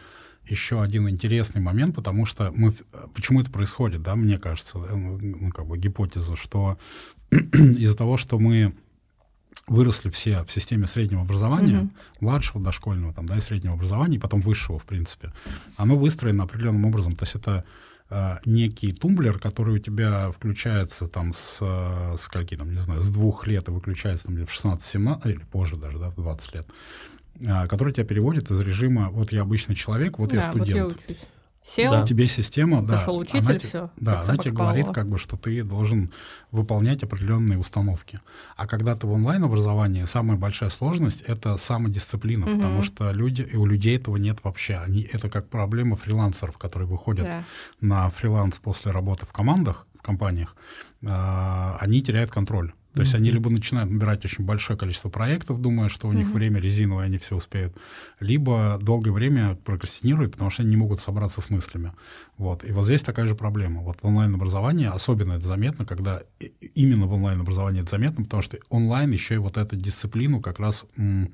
еще 0.46 0.82
один 0.82 1.10
интересный 1.10 1.62
момент, 1.62 1.96
потому 1.96 2.26
что 2.26 2.52
мы... 2.56 2.74
Почему 3.14 3.40
это 3.42 3.50
происходит, 3.50 4.02
да, 4.02 4.16
мне 4.16 4.38
кажется, 4.38 4.78
ну, 4.78 5.18
ну, 5.22 5.52
как 5.52 5.68
бы 5.68 5.78
гипотеза, 5.78 6.36
что 6.36 6.78
из-за 7.32 7.96
того, 7.96 8.18
что 8.18 8.40
мы 8.40 8.74
выросли 9.68 10.10
все 10.10 10.44
в 10.44 10.52
системе 10.52 10.88
среднего 10.88 11.22
образования, 11.22 11.78
Мгм. 11.78 11.92
младшего, 12.22 12.64
дошкольного, 12.64 13.14
там, 13.14 13.26
да, 13.26 13.38
и 13.38 13.42
среднего 13.42 13.76
образования, 13.76 14.18
и 14.18 14.20
потом 14.20 14.42
высшего, 14.42 14.80
в 14.80 14.86
принципе, 14.86 15.34
оно 15.78 15.96
выстроено 15.96 16.44
определенным 16.44 16.86
образом. 16.86 17.16
То 17.16 17.24
есть 17.24 17.36
это 17.36 17.64
некий 18.46 18.92
тумблер, 18.92 19.40
который 19.40 19.76
у 19.76 19.80
тебя 19.80 20.32
включается 20.32 21.08
там 21.08 21.32
с, 21.34 21.60
э, 21.62 22.16
с 22.18 22.28
каких 22.28 22.58
там, 22.58 22.72
не 22.74 22.82
знаю, 22.82 23.02
с 23.02 23.10
двух 23.10 23.46
лет 23.46 23.68
и 23.68 23.72
выключается 23.72 24.26
там 24.26 24.36
в 24.36 24.50
16-17, 24.50 25.32
или 25.32 25.44
позже 25.52 25.76
даже, 25.76 26.00
да, 26.00 26.10
в 26.10 26.16
20 26.16 26.54
лет, 26.56 26.68
э, 27.40 27.68
который 27.68 27.94
тебя 27.94 28.06
переводит 28.06 28.50
из 28.50 28.60
режима 28.62 29.10
«вот 29.10 29.32
я 29.32 29.42
обычный 29.42 29.76
человек, 29.76 30.18
вот 30.18 30.34
я 30.34 30.42
Да, 30.42 30.52
Вот 30.52 30.56
я 30.56 30.64
студент». 30.66 31.04
учусь. 31.08 31.18
Сел, 31.70 31.92
Да. 31.92 32.06
Тебе 32.06 32.28
система, 32.28 32.82
да, 32.82 32.98
зашел 32.98 33.18
учитель, 33.18 33.40
она 33.52 33.60
все. 33.60 33.90
да, 33.98 34.22
она 34.22 34.38
тебе 34.38 34.52
говорит, 34.54 34.88
как 34.88 35.08
бы, 35.08 35.18
что 35.20 35.38
ты 35.38 35.64
должен 35.64 36.12
выполнять 36.52 37.04
определенные 37.04 37.60
установки. 37.60 38.20
А 38.56 38.66
когда 38.66 38.96
ты 38.96 39.06
в 39.06 39.12
онлайн-образовании, 39.12 40.06
самая 40.06 40.38
большая 40.38 40.72
сложность— 40.72 41.22
это 41.28 41.58
самодисциплина, 41.58 42.48
Мгм. 42.48 42.56
потому 42.58 42.82
что 42.84 43.12
люди, 43.12 43.44
и 43.44 43.56
у 43.56 43.66
людей 43.68 43.98
этого 43.98 44.18
нет 44.18 44.40
вообще. 44.44 44.78
Они, 44.78 45.02
это 45.14 45.30
как 45.30 45.48
проблема 45.50 45.96
фрилансеров, 45.96 46.58
которые 46.58 46.88
выходят 46.88 47.26
Да. 47.26 47.44
на 47.82 48.10
фриланс 48.10 48.58
после 48.60 48.92
работы 48.92 49.26
в 49.28 49.32
командах, 49.32 49.86
в 49.98 50.02
компаниях, 50.02 50.56
а, 51.06 51.78
они 51.80 52.02
теряют 52.02 52.32
контроль. 52.32 52.74
То 52.94 53.02
есть 53.02 53.14
они 53.14 53.30
либо 53.30 53.50
начинают 53.52 53.92
набирать 53.92 54.26
очень 54.26 54.46
большое 54.46 54.78
количество 54.78 55.10
проектов, 55.10 55.62
думая, 55.62 55.90
что 55.90 56.08
у 56.08 56.12
них 56.12 56.28
Мгм. 56.28 56.36
время 56.36 56.60
резиновое, 56.60 57.06
они 57.06 57.18
все 57.20 57.36
успеют, 57.36 57.78
либо 58.20 58.80
долгое 58.82 59.12
время 59.12 59.56
прокрастинируют, 59.64 60.32
потому 60.34 60.50
что 60.50 60.64
они 60.64 60.72
не 60.72 60.76
могут 60.78 61.00
собраться 61.00 61.40
с 61.42 61.50
мыслями. 61.52 61.92
Вот. 62.38 62.64
И 62.66 62.72
вот 62.72 62.86
здесь 62.86 63.04
такая 63.04 63.28
же 63.28 63.36
проблема. 63.36 63.82
Вот 63.82 64.00
в 64.02 64.06
онлайн-образовании 64.06 64.88
особенно 64.88 65.34
это 65.34 65.46
заметно, 65.46 65.86
когда 65.86 66.24
именно 66.74 67.06
в 67.06 67.14
онлайн-образовании 67.14 67.82
это 67.82 67.92
заметно, 67.92 68.24
потому 68.24 68.42
что 68.42 68.58
онлайн 68.70 69.12
еще 69.12 69.36
и 69.36 69.38
вот 69.38 69.58
эту 69.58 69.76
дисциплину 69.76 70.42
как 70.42 70.60
раз 70.60 70.86
м, 70.98 71.32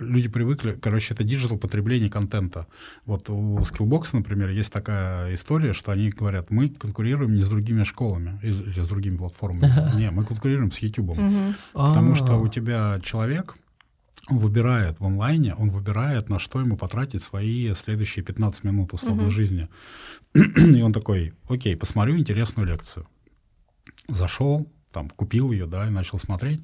люди 0.00 0.28
привыкли, 0.28 0.72
короче, 0.72 1.14
это 1.14 1.24
digital 1.24 1.58
потребление 1.58 2.08
контента. 2.10 2.66
Вот 3.04 3.28
у 3.30 3.58
Skillbox, 3.60 4.10
например, 4.14 4.48
есть 4.50 4.72
такая 4.72 5.34
история, 5.34 5.72
что 5.72 5.92
они 5.92 6.10
говорят, 6.10 6.50
мы 6.50 6.68
конкурируем 6.68 7.34
не 7.34 7.42
с 7.42 7.50
другими 7.50 7.84
школами 7.84 8.38
или 8.42 8.80
с 8.80 8.88
другими 8.88 9.16
платформами. 9.16 9.96
Не, 9.96 10.10
мы 10.10 10.24
конкурируем 10.24 10.72
с 10.72 10.78
YouTube. 10.78 11.16
Потому 11.72 12.14
что 12.14 12.34
А, 12.34 12.36
у 12.38 12.48
тебя 12.48 12.98
человек 13.02 13.56
он 14.28 14.38
выбирает 14.38 14.98
в 14.98 15.06
онлайне, 15.06 15.54
он 15.54 15.70
выбирает, 15.70 16.28
на 16.28 16.38
что 16.40 16.60
ему 16.60 16.76
потратить 16.76 17.22
свои 17.22 17.72
следующие 17.74 18.24
15 18.24 18.64
минут 18.64 18.92
условно 18.92 19.22
Мгм. 19.24 19.30
жизни. 19.30 19.68
И 20.34 20.82
он 20.82 20.92
такой, 20.92 21.32
окей, 21.48 21.76
посмотрю 21.76 22.16
интересную 22.16 22.66
лекцию. 22.66 23.06
зашел, 24.08 24.66
там, 24.92 25.10
купил 25.10 25.52
ее, 25.52 25.66
да, 25.66 25.86
и 25.86 25.90
начал 25.90 26.18
смотреть. 26.18 26.62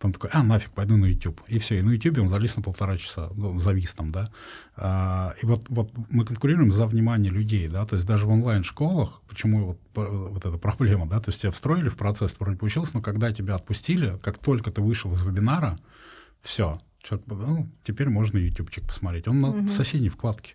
Потом 0.00 0.12
такой, 0.12 0.30
а, 0.32 0.42
нафиг, 0.42 0.70
пойду 0.70 0.96
на 0.96 1.04
YouTube. 1.04 1.42
И 1.46 1.58
все, 1.58 1.78
и 1.78 1.82
на 1.82 1.90
YouTube 1.90 2.20
он 2.20 2.30
залез 2.30 2.56
на 2.56 2.62
полтора 2.62 2.96
часа, 2.96 3.28
ну, 3.34 3.58
завис 3.58 3.92
там, 3.92 4.10
да. 4.10 4.32
А, 4.74 5.34
и 5.42 5.44
вот, 5.44 5.66
вот 5.68 5.90
мы 6.08 6.24
конкурируем 6.24 6.72
за 6.72 6.86
внимание 6.86 7.30
людей, 7.30 7.68
да, 7.68 7.84
то 7.84 7.96
есть 7.96 8.08
даже 8.08 8.24
в 8.24 8.30
онлайн-школах, 8.30 9.20
почему 9.28 9.66
вот, 9.66 9.78
вот 9.94 10.46
эта 10.46 10.56
проблема, 10.56 11.06
да, 11.06 11.20
то 11.20 11.28
есть 11.28 11.42
тебя 11.42 11.52
встроили 11.52 11.90
в 11.90 11.98
процесс, 11.98 12.34
вроде 12.38 12.56
получилось, 12.56 12.94
но 12.94 13.02
когда 13.02 13.30
тебя 13.30 13.54
отпустили, 13.54 14.18
как 14.22 14.38
только 14.38 14.70
ты 14.70 14.80
вышел 14.80 15.12
из 15.12 15.22
вебинара, 15.22 15.78
все, 16.40 16.80
человек, 17.02 17.26
ну, 17.28 17.64
теперь 17.82 18.08
можно 18.08 18.38
ютубчик 18.38 18.86
посмотреть. 18.86 19.28
Он 19.28 19.40
на 19.40 19.68
соседней 19.68 20.08
вкладке. 20.08 20.54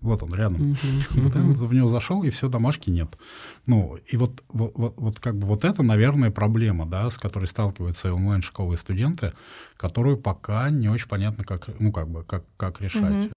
Вот 0.00 0.22
он 0.22 0.34
рядом. 0.34 0.74
Вот 1.10 1.34
в 1.34 1.74
него 1.74 1.88
зашел, 1.88 2.22
и 2.22 2.30
все, 2.30 2.48
домашки 2.48 2.90
нет. 2.90 3.08
Ну, 3.66 3.98
и 4.06 4.16
вот, 4.16 4.44
вот, 4.48 4.72
вот, 4.74 4.94
вот 4.96 5.20
как 5.20 5.36
бы 5.36 5.46
вот 5.46 5.64
это, 5.64 5.82
наверное, 5.82 6.30
проблема, 6.30 6.86
да, 6.86 7.10
с 7.10 7.18
которой 7.18 7.46
сталкиваются 7.46 8.14
онлайн-школы 8.14 8.74
и 8.74 8.76
студенты, 8.76 9.32
которую 9.76 10.16
пока 10.16 10.70
не 10.70 10.88
очень 10.88 11.08
понятно, 11.08 11.44
как, 11.44 11.68
ну, 11.80 11.92
как 11.92 12.08
бы, 12.08 12.22
как, 12.24 12.44
как 12.56 12.80
решать. 12.80 13.30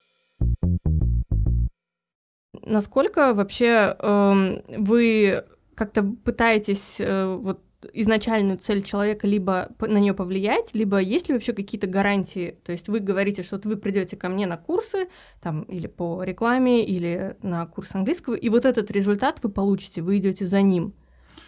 Насколько 2.63 3.33
вообще 3.33 3.95
э, 3.97 4.61
вы 4.77 5.43
как-то 5.73 6.03
пытаетесь 6.03 6.97
э, 6.99 7.37
вот 7.41 7.59
изначальную 7.93 8.57
цель 8.57 8.83
человека 8.83 9.27
либо 9.27 9.69
на 9.79 9.99
нее 9.99 10.13
повлиять, 10.13 10.73
либо 10.73 10.99
есть 10.99 11.27
ли 11.27 11.33
вообще 11.33 11.53
какие-то 11.53 11.87
гарантии? 11.87 12.57
То 12.63 12.71
есть 12.71 12.87
вы 12.87 12.99
говорите, 12.99 13.43
что 13.43 13.55
вот 13.55 13.65
вы 13.65 13.77
придете 13.77 14.15
ко 14.17 14.29
мне 14.29 14.45
на 14.45 14.57
курсы, 14.57 15.07
там, 15.41 15.63
или 15.63 15.87
по 15.87 16.23
рекламе, 16.23 16.85
или 16.85 17.35
на 17.41 17.65
курс 17.65 17.95
английского, 17.95 18.35
и 18.35 18.49
вот 18.49 18.65
этот 18.65 18.91
результат 18.91 19.39
вы 19.43 19.49
получите, 19.49 20.01
вы 20.01 20.17
идете 20.17 20.45
за 20.45 20.61
ним. 20.61 20.93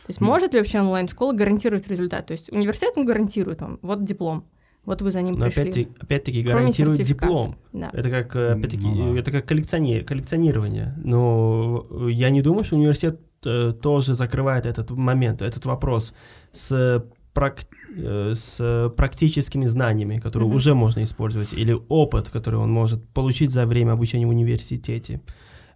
То 0.06 0.10
есть 0.10 0.22
может 0.22 0.54
ли 0.54 0.60
вообще 0.60 0.80
онлайн-школа 0.80 1.34
гарантировать 1.34 1.88
результат? 1.88 2.28
То 2.28 2.34
есть 2.34 2.52
университет 2.52 2.94
он 2.98 3.06
гарантирует 3.06 3.62
вам, 3.62 3.80
вот 3.82 4.04
диплом, 4.04 4.46
вот 4.86 5.02
вы 5.02 5.12
за 5.12 5.22
ним 5.22 5.36
Но 5.36 5.46
пришли. 5.46 5.62
Опять-таки, 5.62 5.90
опять-таки 6.00 6.42
гарантирует 6.42 7.04
диплом. 7.04 7.56
Да. 7.72 7.90
Это 7.94 8.10
как, 8.10 8.36
опять-таки, 8.36 8.88
ну, 8.88 9.14
да. 9.14 9.20
это 9.20 9.32
как 9.32 9.46
коллекционер, 9.46 10.04
коллекционирование. 10.04 10.94
Но 10.98 11.86
я 12.10 12.30
не 12.30 12.42
думаю, 12.42 12.66
что 12.66 12.76
университет 12.76 13.22
тоже 13.82 14.14
закрывает 14.14 14.66
этот 14.66 14.91
момент, 14.91 15.41
этот 15.41 15.66
вопрос 15.66 16.14
с, 16.52 17.04
прак, 17.34 17.66
э, 17.96 18.34
с 18.36 18.89
практическими 18.96 19.66
знаниями, 19.66 20.18
которые 20.18 20.50
mm-hmm. 20.50 20.56
уже 20.56 20.74
можно 20.76 21.04
использовать, 21.04 21.54
или 21.54 21.78
опыт, 21.89 22.30
который 22.30 22.60
он 22.60 22.72
может 22.72 23.08
получить 23.10 23.52
за 23.52 23.66
время 23.66 23.94
обучения 23.94 24.26
в 24.26 24.30
университете. 24.30 25.22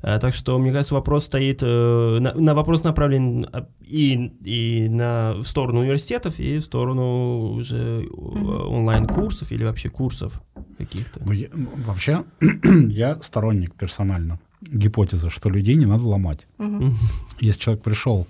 Э, 0.02 0.20
так 0.20 0.34
что, 0.34 0.60
мне 0.60 0.72
кажется, 0.72 0.96
вопрос 0.96 1.26
стоит, 1.26 1.62
на, 1.62 2.34
на 2.34 2.54
вопрос 2.54 2.84
направлен 2.84 3.48
и, 3.82 4.32
и 4.46 4.90
на, 4.90 5.34
в 5.34 5.44
сторону 5.44 5.82
университетов, 5.82 6.40
и 6.40 6.58
в 6.58 6.64
сторону 6.64 7.52
уже 7.54 8.02
mm-hmm. 8.02 8.68
онлайн-курсов 8.68 9.52
или 9.52 9.64
вообще 9.64 9.90
курсов 9.90 10.42
каких-то. 10.78 11.22
Ну, 11.26 11.32
я, 11.32 11.48
ну, 11.54 11.68
вообще, 11.86 12.24
я 12.90 13.20
сторонник 13.22 13.74
персонально 13.74 14.40
гипотеза, 14.62 15.30
что 15.30 15.50
людей 15.50 15.76
не 15.76 15.86
надо 15.86 16.04
ломать. 16.04 16.48
Угу. 16.58 16.94
Если 17.40 17.60
человек 17.60 17.84
пришел 17.84 18.28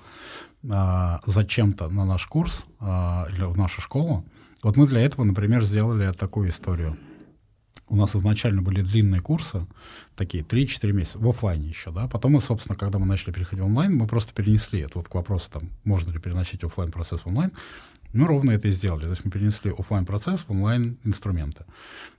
а, 0.70 1.20
зачем-то 1.26 1.90
на 1.90 2.06
наш 2.06 2.26
курс 2.28 2.66
а, 2.80 3.28
или 3.32 3.44
в 3.44 3.58
нашу 3.58 3.82
школу, 3.82 4.26
вот 4.64 4.76
мы 4.78 4.88
для 4.88 5.02
этого, 5.02 5.26
например, 5.26 5.64
сделали 5.64 6.12
такую 6.12 6.50
историю. 6.50 6.98
У 7.90 7.96
нас 7.96 8.16
изначально 8.18 8.62
были 8.62 8.82
длинные 8.82 9.22
курсы, 9.22 9.66
такие 10.18 10.44
3-4 10.44 10.92
месяца, 10.92 11.20
в 11.20 11.28
офлайне 11.30 11.70
еще, 11.70 11.92
да. 11.92 12.08
Потом 12.08 12.34
мы, 12.34 12.42
собственно, 12.42 12.78
когда 12.78 13.00
мы 13.00 13.06
начали 13.06 13.32
переходить 13.32 13.64
в 13.64 13.68
онлайн, 13.68 13.96
мы 13.96 14.08
просто 14.08 14.34
перенесли 14.34 14.82
это 14.82 14.98
вот 14.98 15.08
к 15.08 15.16
вопросу, 15.16 15.50
там, 15.52 15.70
можно 15.86 16.12
ли 16.12 16.20
переносить 16.20 16.66
офлайн 16.66 16.92
процесс 16.92 17.22
в 17.22 17.28
онлайн. 17.28 17.54
Мы 18.12 18.26
ровно 18.26 18.52
это 18.52 18.68
и 18.68 18.72
сделали. 18.72 19.04
То 19.04 19.12
есть 19.12 19.24
мы 19.24 19.32
перенесли 19.32 19.72
офлайн 19.78 20.06
процесс 20.06 20.42
в 20.42 20.52
онлайн 20.52 20.98
инструменты. 21.06 21.66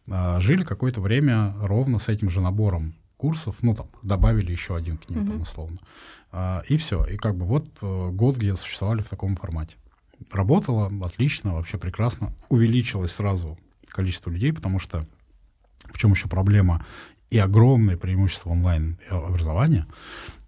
А, 0.08 0.40
жили 0.40 0.64
какое-то 0.64 1.02
время 1.02 1.54
ровно 1.60 1.98
с 1.98 2.08
этим 2.08 2.30
же 2.30 2.40
набором 2.40 2.94
курсов, 3.18 3.56
ну 3.62 3.74
там 3.74 3.88
добавили 4.02 4.50
еще 4.50 4.74
один 4.74 4.96
к 4.96 5.10
ним, 5.10 5.20
mm-hmm. 5.20 5.28
там, 5.28 5.40
условно. 5.42 5.78
А, 6.32 6.62
и 6.68 6.78
все. 6.78 7.04
И 7.04 7.16
как 7.16 7.36
бы 7.36 7.44
вот 7.44 7.66
э, 7.82 8.10
год, 8.12 8.36
где 8.36 8.56
существовали 8.56 9.02
в 9.02 9.08
таком 9.08 9.36
формате. 9.36 9.76
Работало 10.32 10.90
отлично, 11.04 11.54
вообще 11.54 11.76
прекрасно. 11.76 12.32
Увеличилось 12.48 13.12
сразу 13.12 13.58
количество 13.88 14.30
людей, 14.30 14.52
потому 14.52 14.78
что 14.78 15.04
в 15.92 15.98
чем 15.98 16.12
еще 16.12 16.28
проблема 16.28 16.84
и 17.30 17.38
огромное 17.38 17.96
преимущество 17.96 18.50
онлайн-образования, 18.50 19.86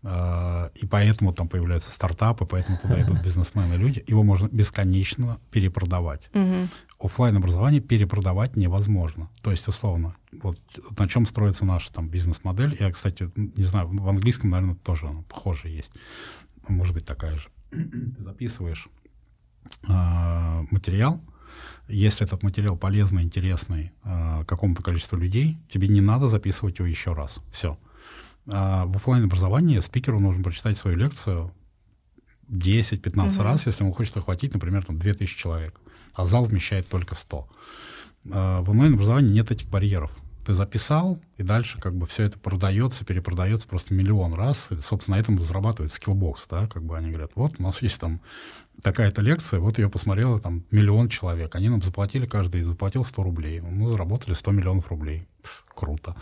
э, 0.02 0.70
и 0.74 0.86
поэтому 0.86 1.32
там 1.32 1.48
появляются 1.48 1.92
стартапы, 1.92 2.46
поэтому 2.46 2.78
туда 2.78 3.00
идут 3.02 3.22
бизнесмены, 3.22 3.74
люди, 3.74 4.02
его 4.06 4.22
можно 4.22 4.48
бесконечно 4.48 5.38
перепродавать. 5.50 6.30
Угу. 6.34 7.06
Оффлайн 7.06 7.36
образование 7.36 7.80
перепродавать 7.80 8.56
невозможно. 8.56 9.28
То 9.42 9.50
есть, 9.50 9.68
условно, 9.68 10.14
вот 10.42 10.58
на 10.98 11.08
чем 11.08 11.26
строится 11.26 11.64
наша 11.64 11.92
там 11.92 12.08
бизнес-модель. 12.08 12.76
Я, 12.78 12.90
кстати, 12.90 13.30
не 13.36 13.64
знаю, 13.64 13.88
в 13.88 14.08
английском, 14.08 14.50
наверное, 14.50 14.76
тоже 14.76 15.06
она 15.06 15.22
похоже 15.22 15.68
есть. 15.68 15.92
Может 16.68 16.94
быть, 16.94 17.04
такая 17.04 17.36
же. 17.36 17.48
Ты 17.70 18.22
записываешь 18.22 18.88
э, 19.88 20.64
материал, 20.70 21.20
если 21.90 22.26
этот 22.26 22.42
материал 22.42 22.76
полезный, 22.76 23.22
интересный 23.22 23.92
э, 24.04 24.44
какому-то 24.46 24.82
количеству 24.82 25.18
людей, 25.18 25.58
тебе 25.68 25.88
не 25.88 26.00
надо 26.00 26.28
записывать 26.28 26.78
его 26.78 26.88
еще 26.88 27.12
раз. 27.12 27.40
Все. 27.52 27.78
Э, 28.46 28.84
в 28.86 28.96
офлайн 28.96 29.24
образовании 29.24 29.80
спикеру 29.80 30.20
нужно 30.20 30.42
прочитать 30.42 30.78
свою 30.78 30.96
лекцию 30.96 31.52
10-15 32.48 33.34
угу. 33.34 33.42
раз, 33.42 33.66
если 33.66 33.84
он 33.84 33.92
хочет 33.92 34.16
охватить, 34.16 34.54
например, 34.54 34.84
там 34.84 34.98
2000 34.98 35.36
человек, 35.36 35.80
а 36.14 36.24
зал 36.24 36.44
вмещает 36.44 36.88
только 36.88 37.14
100. 37.14 37.48
Э, 38.26 38.60
в 38.60 38.70
онлайн 38.70 38.94
образовании 38.94 39.32
нет 39.32 39.50
этих 39.50 39.68
барьеров 39.68 40.12
ты 40.44 40.54
записал, 40.54 41.18
и 41.36 41.42
дальше 41.42 41.78
как 41.78 41.94
бы 41.94 42.06
все 42.06 42.24
это 42.24 42.38
продается, 42.38 43.04
перепродается 43.04 43.68
просто 43.68 43.94
миллион 43.94 44.34
раз. 44.34 44.70
И, 44.70 44.76
собственно, 44.76 45.16
на 45.16 45.20
этом 45.20 45.38
зарабатывает 45.38 45.92
Skillbox, 45.92 46.36
да, 46.48 46.66
как 46.66 46.82
бы 46.82 46.96
они 46.96 47.10
говорят, 47.10 47.32
вот 47.34 47.52
у 47.58 47.62
нас 47.62 47.82
есть 47.82 48.00
там 48.00 48.20
такая-то 48.82 49.22
лекция, 49.22 49.60
вот 49.60 49.78
ее 49.78 49.88
посмотрело 49.88 50.38
там 50.38 50.64
миллион 50.70 51.08
человек, 51.08 51.54
они 51.54 51.68
нам 51.68 51.82
заплатили, 51.82 52.26
каждый 52.26 52.62
заплатил 52.62 53.04
100 53.04 53.22
рублей, 53.22 53.60
мы 53.60 53.88
заработали 53.88 54.34
100 54.34 54.50
миллионов 54.52 54.90
рублей. 54.90 55.26
Пф, 55.42 55.64
круто. 55.74 56.16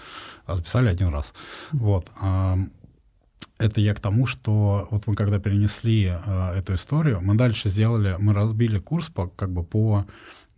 А 0.47 0.57
записали 0.57 0.89
один 0.89 1.09
раз. 1.09 1.33
Вот. 1.73 2.11
Это 3.59 3.81
я 3.81 3.95
к 3.95 4.01
тому, 4.01 4.27
что 4.27 4.87
вот 4.91 5.07
мы 5.07 5.15
когда 5.15 5.41
перенесли 5.41 6.13
э, 6.13 6.53
эту 6.57 6.75
историю, 6.75 7.21
мы 7.21 7.35
дальше 7.35 7.69
сделали, 7.69 8.17
мы 8.19 8.33
разбили 8.33 8.79
курс 8.79 9.09
по, 9.09 9.27
как 9.29 9.51
бы 9.51 9.65
по 9.65 10.07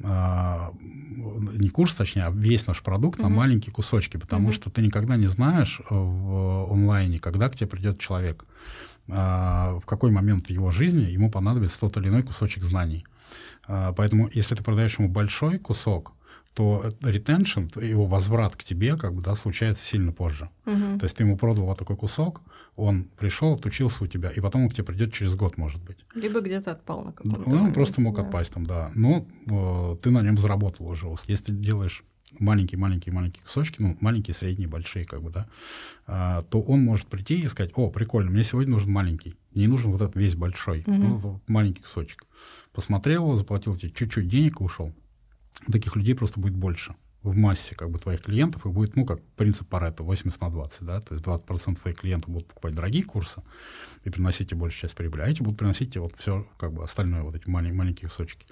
не 0.03 1.69
курс, 1.69 1.95
точнее, 1.95 2.25
а 2.25 2.31
весь 2.31 2.67
наш 2.67 2.83
продукт 2.83 3.19
mm-hmm. 3.19 3.25
на 3.25 3.29
маленькие 3.29 3.73
кусочки, 3.73 4.17
потому 4.17 4.49
mm-hmm. 4.49 4.55
что 4.55 4.71
ты 4.71 4.83
никогда 4.83 5.17
не 5.17 5.27
знаешь 5.27 5.81
в 5.91 6.73
онлайне, 6.73 7.19
когда 7.19 7.49
к 7.49 7.57
тебе 7.57 7.69
придет 7.69 7.99
человек, 7.99 8.47
а, 9.09 9.79
в 9.79 9.87
какой 9.87 10.11
момент 10.11 10.49
его 10.51 10.71
жизни 10.71 11.11
ему 11.11 11.31
понадобится 11.31 11.81
тот 11.81 11.97
или 11.97 12.09
иной 12.09 12.23
кусочек 12.23 12.65
знаний. 12.65 13.05
А, 13.67 13.93
поэтому, 13.93 14.31
если 14.33 14.55
ты 14.55 14.63
продаешь 14.63 14.99
ему 14.99 15.09
большой 15.09 15.59
кусок, 15.59 16.15
то 16.55 16.85
ретеншн, 17.03 17.67
его 17.81 18.07
возврат 18.07 18.57
к 18.57 18.65
тебе, 18.65 18.97
как 18.97 19.15
бы, 19.15 19.23
да, 19.23 19.37
случается 19.37 19.85
сильно 19.85 20.13
позже. 20.13 20.51
Угу. 20.67 20.99
То 20.99 21.05
есть 21.05 21.17
ты 21.17 21.23
ему 21.23 21.37
продал 21.37 21.67
вот 21.67 21.79
такой 21.79 21.97
кусок, 21.97 22.43
он 22.81 23.05
пришел, 23.05 23.55
отучился 23.55 24.05
у 24.05 24.07
тебя, 24.07 24.31
и 24.31 24.41
потом 24.41 24.63
он 24.63 24.71
к 24.71 24.75
тебе 24.75 24.85
придет 24.85 25.13
через 25.13 25.35
год, 25.35 25.57
может 25.57 25.83
быть. 25.83 25.99
Либо 26.15 26.41
где-то 26.41 26.73
отпал 26.73 27.03
на 27.03 27.13
каком-то 27.13 27.49
Ну, 27.49 27.63
он 27.65 27.73
просто 27.73 28.01
мог 28.01 28.17
да. 28.17 28.23
отпасть 28.23 28.53
там, 28.53 28.65
да. 28.65 28.91
Но 28.95 29.27
э, 29.47 29.97
ты 30.03 30.11
на 30.11 30.23
нем 30.23 30.39
заработал 30.39 30.91
уже. 30.91 31.07
Если 31.27 31.53
делаешь 31.53 32.05
маленькие-маленькие-маленькие 32.39 33.43
кусочки, 33.43 33.83
ну, 33.83 33.97
маленькие, 34.01 34.35
средние, 34.35 34.69
большие, 34.69 35.05
как 35.05 35.21
бы, 35.23 35.31
да, 35.31 35.49
а, 36.07 36.43
то 36.43 36.61
он 36.61 36.81
может 36.85 37.09
прийти 37.09 37.41
и 37.41 37.49
сказать, 37.49 37.73
о, 37.75 37.91
прикольно, 37.91 38.31
мне 38.31 38.45
сегодня 38.45 38.73
нужен 38.75 38.93
маленький, 38.93 39.35
не 39.53 39.67
нужен 39.67 39.91
вот 39.91 40.01
этот 40.01 40.15
весь 40.15 40.37
большой, 40.37 40.83
угу. 40.83 40.93
ну, 40.93 41.41
маленький 41.49 41.83
кусочек. 41.83 42.25
Посмотрел 42.73 43.25
его, 43.25 43.37
заплатил 43.37 43.75
тебе 43.75 43.91
чуть-чуть 43.91 44.29
денег 44.29 44.61
и 44.61 44.65
ушел 44.65 44.93
таких 45.71 45.97
людей 45.97 46.15
просто 46.15 46.41
будет 46.41 46.57
больше 46.57 46.95
в 47.23 47.37
массе 47.37 47.75
как 47.75 47.91
бы 47.91 47.99
твоих 47.99 48.23
клиентов, 48.23 48.65
и 48.65 48.69
будет, 48.69 48.97
ну, 48.97 49.05
как 49.05 49.23
принцип 49.37 49.69
Паретта, 49.69 50.03
80 50.03 50.41
на 50.41 50.51
20, 50.51 50.83
да, 50.83 51.01
то 51.01 51.15
есть 51.15 51.25
20% 51.25 51.81
твоих 51.81 51.99
клиентов 51.99 52.31
будут 52.31 52.49
покупать 52.49 52.75
дорогие 52.75 53.05
курсы 53.05 53.43
и 54.05 54.11
приносить 54.11 54.51
тебе 54.51 54.61
большую 54.61 54.81
часть 54.81 54.95
прибыли, 54.95 55.23
а 55.23 55.29
эти 55.29 55.43
будут 55.43 55.59
приносить 55.59 55.93
тебе 55.93 56.01
вот 56.01 56.15
все, 56.17 56.47
как 56.59 56.73
бы 56.73 56.83
остальное, 56.83 57.23
вот 57.23 57.35
эти 57.35 57.49
маленькие, 57.49 57.77
маленькие 57.77 58.09
кусочки. 58.09 58.47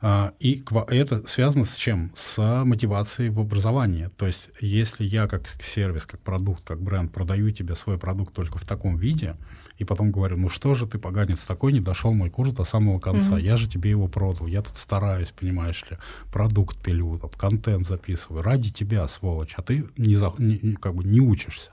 А, 0.00 0.34
и 0.38 0.62
это 0.88 1.26
связано 1.26 1.64
с 1.64 1.76
чем? 1.76 2.12
С 2.14 2.64
мотивацией 2.64 3.30
в 3.30 3.40
образовании. 3.40 4.10
То 4.16 4.26
есть, 4.26 4.50
если 4.60 5.04
я 5.04 5.26
как 5.26 5.48
сервис, 5.62 6.04
как 6.04 6.20
продукт, 6.20 6.64
как 6.64 6.82
бренд 6.82 7.12
продаю 7.12 7.50
тебе 7.50 7.74
свой 7.74 7.98
продукт 7.98 8.34
только 8.34 8.58
в 8.58 8.64
таком 8.64 8.96
виде, 8.96 9.36
и 9.78 9.84
потом 9.84 10.12
говорю, 10.12 10.36
ну 10.36 10.48
что 10.48 10.74
же 10.74 10.86
ты, 10.86 10.98
поганец, 10.98 11.46
такой 11.46 11.72
не 11.72 11.80
дошел 11.80 12.12
мой 12.12 12.30
курс 12.30 12.52
до 12.52 12.64
самого 12.64 13.00
конца, 13.00 13.38
mm-hmm. 13.38 13.44
я 13.44 13.56
же 13.56 13.68
тебе 13.68 13.90
его 13.90 14.06
продал, 14.06 14.46
я 14.46 14.62
тут 14.62 14.76
стараюсь, 14.76 15.32
понимаешь 15.32 15.84
ли, 15.90 15.98
продукт 16.32 16.78
пилю, 16.80 17.18
там, 17.18 17.30
контент 17.30 17.86
записываю, 17.86 18.42
ради 18.42 18.70
тебя, 18.70 19.08
сволочь, 19.08 19.54
а 19.56 19.62
ты 19.62 19.84
не, 19.96 20.16
за, 20.16 20.32
не, 20.38 20.74
как 20.74 20.94
бы 20.94 21.04
не 21.04 21.20
учишься. 21.20 21.72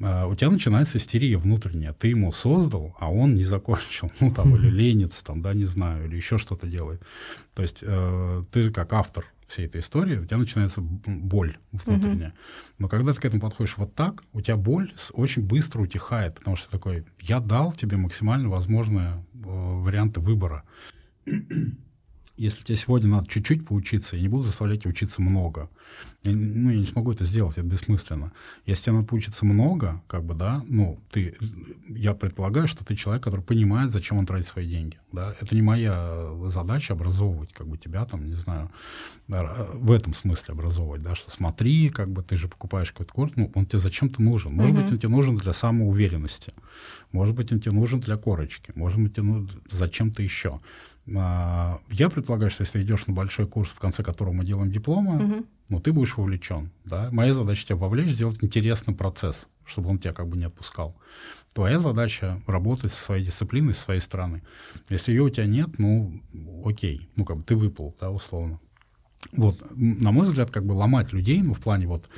А, 0.00 0.26
у 0.26 0.34
тебя 0.34 0.50
начинается 0.50 0.98
истерия 0.98 1.36
внутренняя. 1.36 1.92
Ты 1.92 2.08
ему 2.08 2.32
создал, 2.32 2.96
а 3.00 3.10
он 3.10 3.34
не 3.34 3.44
закончил. 3.44 4.10
Ну, 4.20 4.30
там, 4.32 4.54
или 4.56 4.68
ленится, 4.68 5.24
там, 5.24 5.40
да, 5.40 5.54
не 5.54 5.64
знаю, 5.64 6.06
или 6.06 6.16
еще 6.16 6.38
что-то 6.38 6.66
делает. 6.66 7.02
То 7.54 7.62
есть 7.62 7.78
э, 7.82 8.44
ты 8.50 8.70
как 8.70 8.92
автор 8.92 9.24
всей 9.46 9.66
этой 9.66 9.80
истории, 9.80 10.18
у 10.18 10.26
тебя 10.26 10.36
начинается 10.36 10.80
боль 10.82 11.56
внутренняя. 11.72 12.34
Но 12.78 12.88
когда 12.88 13.14
ты 13.14 13.20
к 13.20 13.24
этому 13.24 13.40
подходишь 13.40 13.78
вот 13.78 13.94
так, 13.94 14.24
у 14.32 14.40
тебя 14.40 14.56
боль 14.56 14.92
очень 15.12 15.42
быстро 15.42 15.80
утихает, 15.80 16.34
потому 16.34 16.56
что 16.56 16.70
такой, 16.70 17.04
я 17.20 17.40
дал 17.40 17.72
тебе 17.72 17.96
максимально 17.96 18.50
возможные 18.50 19.24
э, 19.34 19.38
варианты 19.44 20.20
выбора 20.20 20.64
если 22.38 22.62
тебе 22.62 22.76
сегодня 22.76 23.10
надо 23.10 23.28
чуть-чуть 23.28 23.66
поучиться, 23.66 24.16
я 24.16 24.22
не 24.22 24.28
буду 24.28 24.44
заставлять 24.44 24.80
тебя 24.80 24.90
учиться 24.90 25.20
много. 25.20 25.68
Я, 26.22 26.32
ну, 26.32 26.70
я 26.70 26.78
не 26.78 26.86
смогу 26.86 27.12
это 27.12 27.24
сделать, 27.24 27.58
это 27.58 27.66
бессмысленно. 27.66 28.32
Если 28.64 28.84
тебе 28.84 28.94
надо 28.94 29.08
поучиться 29.08 29.44
много, 29.44 30.02
как 30.06 30.24
бы, 30.24 30.34
да, 30.34 30.62
ну, 30.68 31.00
ты, 31.10 31.36
я 31.88 32.14
предполагаю, 32.14 32.68
что 32.68 32.84
ты 32.84 32.94
человек, 32.94 33.24
который 33.24 33.40
понимает, 33.40 33.90
зачем 33.90 34.18
он 34.18 34.26
тратит 34.26 34.46
свои 34.46 34.68
деньги, 34.68 34.98
да. 35.12 35.34
Это 35.40 35.54
не 35.54 35.62
моя 35.62 36.30
задача 36.46 36.94
образовывать, 36.94 37.52
как 37.52 37.66
бы, 37.66 37.76
тебя 37.76 38.04
там, 38.04 38.28
не 38.28 38.36
знаю, 38.36 38.70
в 39.26 39.90
этом 39.90 40.14
смысле 40.14 40.52
образовывать, 40.52 41.02
да, 41.02 41.14
что 41.14 41.30
смотри, 41.30 41.90
как 41.90 42.10
бы, 42.10 42.22
ты 42.22 42.36
же 42.36 42.48
покупаешь 42.48 42.92
какой-то 42.92 43.12
курс, 43.12 43.32
ну, 43.36 43.50
он 43.54 43.66
тебе 43.66 43.78
зачем-то 43.78 44.22
нужен. 44.22 44.52
Может 44.52 44.72
mm-hmm. 44.72 44.82
быть, 44.82 44.92
он 44.92 44.98
тебе 44.98 45.08
нужен 45.08 45.36
для 45.36 45.52
самоуверенности, 45.52 46.52
может 47.12 47.34
быть, 47.34 47.52
он 47.52 47.60
тебе 47.60 47.72
нужен 47.72 48.00
для 48.00 48.16
корочки, 48.16 48.72
может 48.74 49.00
быть, 49.00 49.14
тебе 49.14 49.24
нужен 49.24 49.50
зачем-то 49.70 50.22
еще. 50.22 50.60
А, 51.16 51.80
я 51.90 52.08
предполагаю, 52.10 52.50
что 52.50 52.62
если 52.62 52.82
идешь 52.82 53.06
на 53.06 53.14
большой 53.14 53.46
курс, 53.46 53.70
в 53.70 53.78
конце 53.78 54.02
которого 54.02 54.34
мы 54.34 54.44
делаем 54.44 54.70
дипломы, 54.70 55.24
угу. 55.24 55.46
ну, 55.68 55.80
ты 55.80 55.92
будешь 55.92 56.16
вовлечен. 56.16 56.70
Да? 56.84 57.08
Моя 57.12 57.32
задача 57.32 57.66
тебя 57.66 57.76
вовлечь, 57.76 58.14
сделать 58.14 58.42
интересный 58.42 58.94
процесс, 58.94 59.48
чтобы 59.64 59.90
он 59.90 59.98
тебя 59.98 60.12
как 60.12 60.28
бы 60.28 60.36
не 60.36 60.44
отпускал. 60.44 60.96
Твоя 61.54 61.78
задача 61.78 62.40
работать 62.46 62.92
со 62.92 63.02
своей 63.02 63.24
дисциплиной, 63.24 63.74
с 63.74 63.78
своей 63.78 64.00
стороны. 64.00 64.42
Если 64.90 65.12
ее 65.12 65.22
у 65.22 65.30
тебя 65.30 65.46
нет, 65.46 65.78
ну, 65.78 66.20
окей, 66.64 67.08
ну, 67.16 67.24
как 67.24 67.38
бы 67.38 67.42
ты 67.42 67.56
выпал, 67.56 67.94
да, 68.00 68.10
условно. 68.10 68.60
Вот, 69.32 69.62
на 69.74 70.10
мой 70.10 70.26
взгляд, 70.26 70.50
как 70.50 70.64
бы 70.64 70.72
ломать 70.72 71.12
людей, 71.12 71.42
ну, 71.42 71.54
в 71.54 71.60
плане 71.60 71.86
вот 71.86 72.08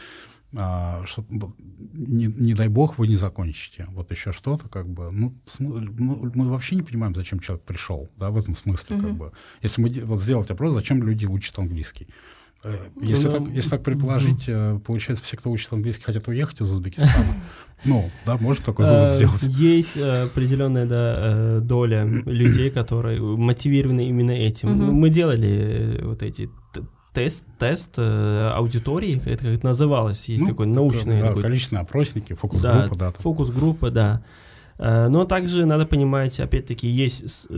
а, 0.57 1.03
что, 1.07 1.25
не, 1.29 2.27
не 2.27 2.55
дай 2.55 2.69
бог 2.69 2.99
вы 2.99 3.07
не 3.07 3.17
закончите, 3.17 3.87
вот 3.91 4.11
еще 4.11 4.33
что-то, 4.33 4.69
как 4.69 4.89
бы, 4.89 5.11
ну, 5.13 5.35
ну, 5.59 6.31
мы 6.35 6.49
вообще 6.49 6.75
не 6.75 6.83
понимаем, 6.83 7.15
зачем 7.15 7.39
человек 7.39 7.65
пришел, 7.65 8.11
да, 8.17 8.31
в 8.31 8.37
этом 8.37 8.57
смысле, 8.57 8.97
mm-hmm. 8.97 9.01
как 9.01 9.17
бы. 9.17 9.33
Если 9.63 9.81
мы 9.81 9.91
вот 10.05 10.21
сделать 10.21 10.51
опрос, 10.51 10.75
зачем 10.75 11.03
люди 11.05 11.25
учат 11.25 11.57
английский? 11.59 12.09
Э, 12.65 12.75
если, 13.01 13.29
ну, 13.29 13.33
так, 13.33 13.49
если 13.55 13.71
так 13.71 13.85
предположить, 13.85 14.49
mm-hmm. 14.49 14.81
получается, 14.81 15.25
все, 15.25 15.37
кто 15.37 15.51
учит 15.53 15.73
английский, 15.73 16.03
хотят 16.03 16.27
уехать 16.27 16.61
из 16.61 16.71
Узбекистана. 16.71 17.27
Ну, 17.83 18.11
да, 18.27 18.37
может 18.37 18.63
такой 18.63 18.85
вывод 18.85 19.07
э, 19.07 19.11
сделать. 19.11 19.43
Есть 19.43 19.97
определенная 19.97 20.85
да, 20.85 21.61
доля 21.61 22.05
людей, 22.27 22.71
которые 22.71 23.23
мотивированы 23.23 24.07
именно 24.07 24.33
этим. 24.33 24.69
Мы 24.77 25.09
делали 25.09 25.99
вот 26.03 26.23
эти 26.23 26.51
тест, 27.13 27.45
тест 27.59 27.95
э, 27.99 28.53
аудитории, 28.55 29.21
это 29.27 29.45
как 29.45 29.53
это 29.55 29.67
называлось, 29.67 30.29
есть 30.29 30.43
ну, 30.43 30.51
такой 30.51 30.67
научный... 30.67 31.21
Да, 31.21 31.29
такой, 31.29 31.43
количественные 31.43 31.83
опросники, 31.83 32.35
фокус-группа, 32.35 32.97
да. 32.97 33.11
Да, 33.11 33.19
фокус-группа, 33.19 33.91
да. 33.91 34.23
Э, 34.79 35.09
но 35.09 35.25
также 35.25 35.67
надо 35.67 35.87
понимать, 35.87 36.39
опять-таки, 36.41 36.89
есть 36.89 37.49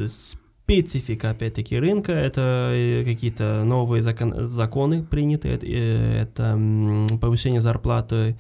специфика, 0.65 1.31
опять-таки, 1.31 1.79
рынка, 1.79 2.13
это 2.13 2.71
э, 2.73 3.05
какие-то 3.05 3.63
новые 3.65 4.01
закон, 4.01 4.47
законы 4.47 5.03
приняты, 5.03 5.49
это, 5.49 5.67
э, 5.67 6.23
это 6.23 7.19
повышение 7.21 7.61
зарплаты 7.61 8.37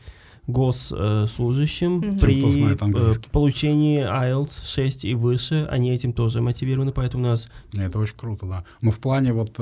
госслужащим 0.48 2.00
mm-hmm. 2.00 2.20
при 2.20 3.28
получении 3.30 4.02
IELTS 4.02 4.64
6 4.64 5.04
и 5.04 5.14
выше, 5.14 5.68
они 5.70 5.92
этим 5.92 6.12
тоже 6.12 6.40
мотивированы, 6.40 6.90
поэтому 6.90 7.24
у 7.24 7.26
нас... 7.28 7.48
Это 7.76 7.98
очень 8.00 8.16
круто, 8.16 8.46
да. 8.46 8.64
Но 8.80 8.90
в 8.90 8.98
плане 8.98 9.32
вот 9.32 9.56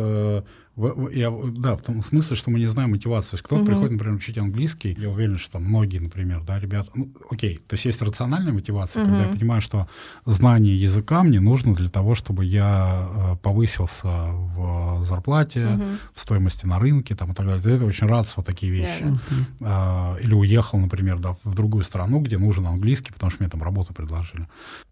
я, 1.13 1.31
да, 1.31 1.77
в 1.77 1.83
том 1.83 2.03
смысле, 2.03 2.37
что 2.37 2.51
мы 2.51 2.59
не 2.59 2.67
знаем 2.67 2.91
мотивации. 2.91 3.37
Кто-то 3.37 3.63
угу. 3.63 3.67
приходит, 3.67 3.93
например, 3.93 4.15
учить 4.17 4.39
английский, 4.39 4.97
я 4.99 5.11
уверен, 5.11 5.39
что 5.39 5.53
там 5.53 5.65
многие, 5.65 5.99
например, 5.99 6.43
да, 6.43 6.59
ребята, 6.59 6.91
ну, 6.95 7.11
окей, 7.31 7.61
то 7.67 7.75
есть 7.75 7.85
есть 7.85 8.01
рациональная 8.03 8.53
мотивация, 8.53 9.03
угу. 9.03 9.11
когда 9.11 9.27
я 9.27 9.33
понимаю, 9.33 9.61
что 9.61 9.89
знание 10.25 10.77
языка 10.77 11.23
мне 11.23 11.41
нужно 11.41 11.75
для 11.75 11.89
того, 11.89 12.15
чтобы 12.15 12.45
я 12.45 13.09
э, 13.11 13.37
повысился 13.43 14.07
в 14.07 15.03
зарплате, 15.03 15.67
угу. 15.67 15.83
в 16.15 16.21
стоимости 16.21 16.67
на 16.67 16.79
рынке, 16.79 17.15
там, 17.15 17.31
и 17.31 17.35
так 17.35 17.47
далее. 17.47 17.77
Это 17.77 17.87
очень 17.87 18.07
рад 18.07 18.33
вот 18.37 18.47
такие 18.47 18.73
вещи. 18.73 19.03
Yeah. 19.03 19.19
А, 19.63 20.17
или 20.17 20.35
уехал, 20.35 20.79
например, 20.79 21.19
да, 21.19 21.37
в 21.45 21.55
другую 21.55 21.85
страну, 21.85 22.21
где 22.21 22.39
нужен 22.39 22.67
английский, 22.67 23.13
потому 23.13 23.31
что 23.31 23.43
мне 23.43 23.51
там 23.51 23.63
работу 23.63 23.93
предложили. 23.93 24.47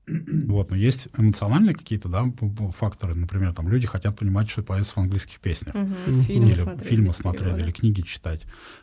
Вот, 0.49 0.71
но 0.71 0.77
есть 0.77 1.09
эмоциональные 1.17 1.75
какие-то 1.75 2.09
да, 2.09 2.25
факторы. 2.77 3.15
Например, 3.15 3.55
там 3.55 3.69
люди 3.69 3.87
хотят 3.87 4.19
понимать, 4.19 4.51
что 4.51 4.63
поется 4.63 4.95
в 4.95 4.99
английских 4.99 5.41
песнях. 5.41 5.75
Угу. 5.75 6.23
Фильмы 6.23 6.49
или 6.49 6.61
смотреть, 6.61 6.89
фильмы 6.89 7.13
смотреть, 7.13 7.43
перевода. 7.43 7.65
или 7.65 7.73
книги 7.73 8.01
читать. 8.03 8.43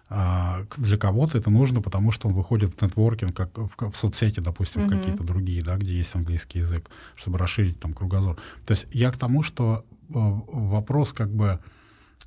А, 0.10 0.64
для 0.78 0.98
кого-то 0.98 1.38
это 1.38 1.50
нужно, 1.50 1.82
потому 1.82 2.12
что 2.12 2.28
он 2.28 2.34
выходит 2.34 2.76
в 2.76 2.82
нетворкинг, 2.82 3.36
как 3.36 3.58
в, 3.58 3.92
в 3.92 3.96
соцсети, 3.96 4.40
допустим, 4.40 4.84
угу. 4.84 4.94
в 4.94 4.98
какие-то 4.98 5.24
другие, 5.24 5.64
да, 5.64 5.78
где 5.78 5.98
есть 5.98 6.16
английский 6.16 6.60
язык, 6.60 6.90
чтобы 7.16 7.38
расширить 7.38 7.80
там 7.80 7.94
кругозор. 7.94 8.38
То 8.66 8.72
есть 8.72 8.88
я 8.92 9.12
к 9.12 9.18
тому, 9.18 9.44
что 9.44 9.86
э, 10.10 10.14
вопрос 10.14 11.14
как 11.14 11.34
бы 11.34 11.60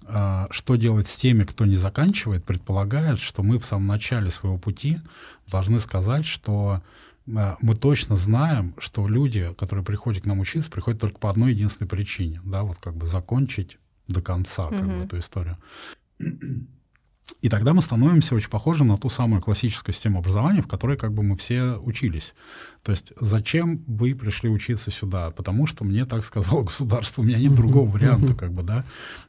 э, 0.06 0.46
что 0.50 0.76
делать 0.76 1.06
с 1.06 1.16
теми, 1.16 1.44
кто 1.44 1.64
не 1.64 1.76
заканчивает, 1.76 2.44
предполагает, 2.44 3.20
что 3.20 3.42
мы 3.42 3.58
в 3.58 3.64
самом 3.64 3.86
начале 3.86 4.30
своего 4.30 4.58
пути 4.58 4.98
должны 5.46 5.80
сказать, 5.80 6.26
что 6.26 6.82
мы 7.60 7.74
точно 7.74 8.16
знаем, 8.16 8.74
что 8.78 9.06
люди, 9.06 9.54
которые 9.58 9.84
приходят 9.84 10.24
к 10.24 10.26
нам 10.26 10.40
учиться, 10.40 10.70
приходят 10.70 11.00
только 11.00 11.18
по 11.18 11.30
одной 11.30 11.52
единственной 11.52 11.88
причине, 11.88 12.40
да, 12.44 12.62
вот 12.62 12.78
как 12.78 12.96
бы 12.96 13.06
закончить 13.06 13.78
до 14.06 14.22
конца 14.22 14.68
как 14.68 14.86
бы, 14.86 15.04
эту 15.04 15.18
историю. 15.18 15.58
И 17.40 17.48
тогда 17.48 17.74
мы 17.74 17.82
становимся 17.82 18.34
очень 18.34 18.50
похожи 18.50 18.84
на 18.84 18.96
ту 18.96 19.08
самую 19.08 19.42
классическую 19.42 19.94
систему 19.94 20.18
образования, 20.18 20.62
в 20.62 20.66
которой 20.66 20.96
как 20.96 21.12
бы 21.12 21.22
мы 21.22 21.36
все 21.36 21.76
учились. 21.76 22.34
То 22.82 22.92
есть 22.92 23.12
зачем 23.20 23.84
вы 23.86 24.14
пришли 24.14 24.48
учиться 24.48 24.90
сюда? 24.90 25.30
Потому 25.30 25.66
что 25.66 25.84
мне 25.84 26.04
так 26.06 26.24
сказало 26.24 26.62
государство, 26.64 27.22
у 27.22 27.24
меня 27.24 27.38
нет 27.38 27.54
другого 27.54 27.88
варианта, 27.90 28.34
как 28.34 28.52
бы, 28.52 28.62
да. 28.62 28.84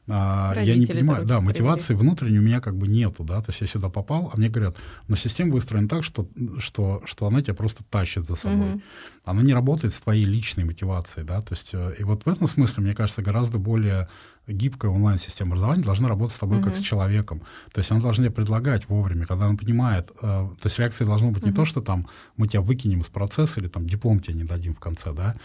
А, 0.08 0.54
я 0.60 0.76
не 0.76 0.86
понимаю, 0.86 1.26
да, 1.26 1.40
мотивации 1.40 1.94
внутренней 1.94 2.38
у 2.38 2.42
меня 2.42 2.60
как 2.60 2.76
бы 2.76 2.88
нету, 2.88 3.22
да. 3.22 3.40
То 3.42 3.50
есть 3.50 3.60
я 3.60 3.66
сюда 3.66 3.88
попал, 3.88 4.30
а 4.32 4.36
мне 4.36 4.48
говорят, 4.48 4.76
но 5.08 5.16
система 5.16 5.52
выстроена 5.52 5.88
так, 5.88 6.02
что, 6.02 6.28
что, 6.58 7.02
что 7.04 7.26
она 7.26 7.42
тебя 7.42 7.54
просто 7.54 7.84
тащит 7.84 8.26
за 8.26 8.34
собой. 8.34 8.82
Она 9.30 9.42
не 9.42 9.54
работает 9.54 9.94
с 9.94 10.00
твоей 10.00 10.24
личной 10.24 10.64
мотивацией, 10.64 11.26
да. 11.26 11.40
То 11.40 11.54
есть 11.54 11.72
и 11.72 12.04
вот 12.04 12.24
в 12.24 12.28
этом 12.28 12.46
смысле, 12.48 12.82
мне 12.82 12.94
кажется, 12.94 13.22
гораздо 13.22 13.58
более 13.58 14.08
гибкая 14.52 14.90
онлайн-система 14.90 15.52
образования 15.52 15.82
должна 15.82 16.08
работать 16.08 16.36
с 16.36 16.38
тобой 16.38 16.58
uh-huh. 16.58 16.64
как 16.64 16.76
с 16.76 16.80
человеком. 16.80 17.42
То 17.72 17.78
есть 17.80 17.90
она 17.90 18.00
должна 18.00 18.30
предлагать 18.30 18.88
вовремя, 18.88 19.24
когда 19.26 19.46
она 19.46 19.56
понимает. 19.56 20.10
Э, 20.22 20.48
то 20.60 20.64
есть 20.64 20.78
реакция 20.78 21.06
должна 21.06 21.30
быть 21.30 21.42
uh-huh. 21.42 21.48
не 21.48 21.54
то, 21.54 21.64
что 21.64 21.80
там 21.80 22.08
мы 22.36 22.48
тебя 22.48 22.60
выкинем 22.60 23.00
из 23.00 23.08
процесса 23.08 23.60
или 23.60 23.68
там 23.68 23.86
диплом 23.86 24.20
тебе 24.20 24.34
не 24.34 24.44
дадим 24.44 24.74
в 24.74 24.80
конце, 24.80 25.12
да, 25.12 25.36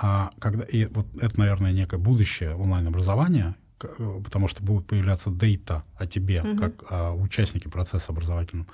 а 0.00 0.30
когда 0.38 0.64
и 0.64 0.86
вот 0.86 1.06
это, 1.20 1.38
наверное, 1.38 1.72
некое 1.72 1.98
будущее 1.98 2.54
онлайн-образования, 2.54 3.56
э, 3.82 4.20
потому 4.24 4.48
что 4.48 4.62
будет 4.62 4.86
появляться 4.86 5.30
дейта 5.30 5.84
о 5.96 6.06
тебе 6.06 6.36
uh-huh. 6.36 6.58
как 6.58 6.84
о 6.90 7.12
участнике 7.12 7.68
процесса 7.68 8.12
образовательного. 8.12 8.68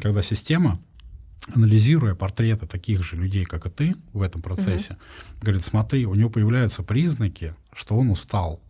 Когда 0.00 0.22
система 0.22 0.78
анализируя 1.54 2.14
портреты 2.14 2.66
таких 2.66 3.02
же 3.04 3.16
людей, 3.16 3.44
как 3.44 3.66
и 3.66 3.70
ты 3.70 3.94
в 4.12 4.22
этом 4.22 4.42
процессе, 4.42 4.92
uh-huh. 4.92 5.42
говорит, 5.42 5.64
смотри, 5.64 6.06
у 6.06 6.14
него 6.14 6.30
появляются 6.30 6.82
признаки, 6.82 7.54
что 7.72 7.96
он 7.96 8.10
устал, 8.10 8.60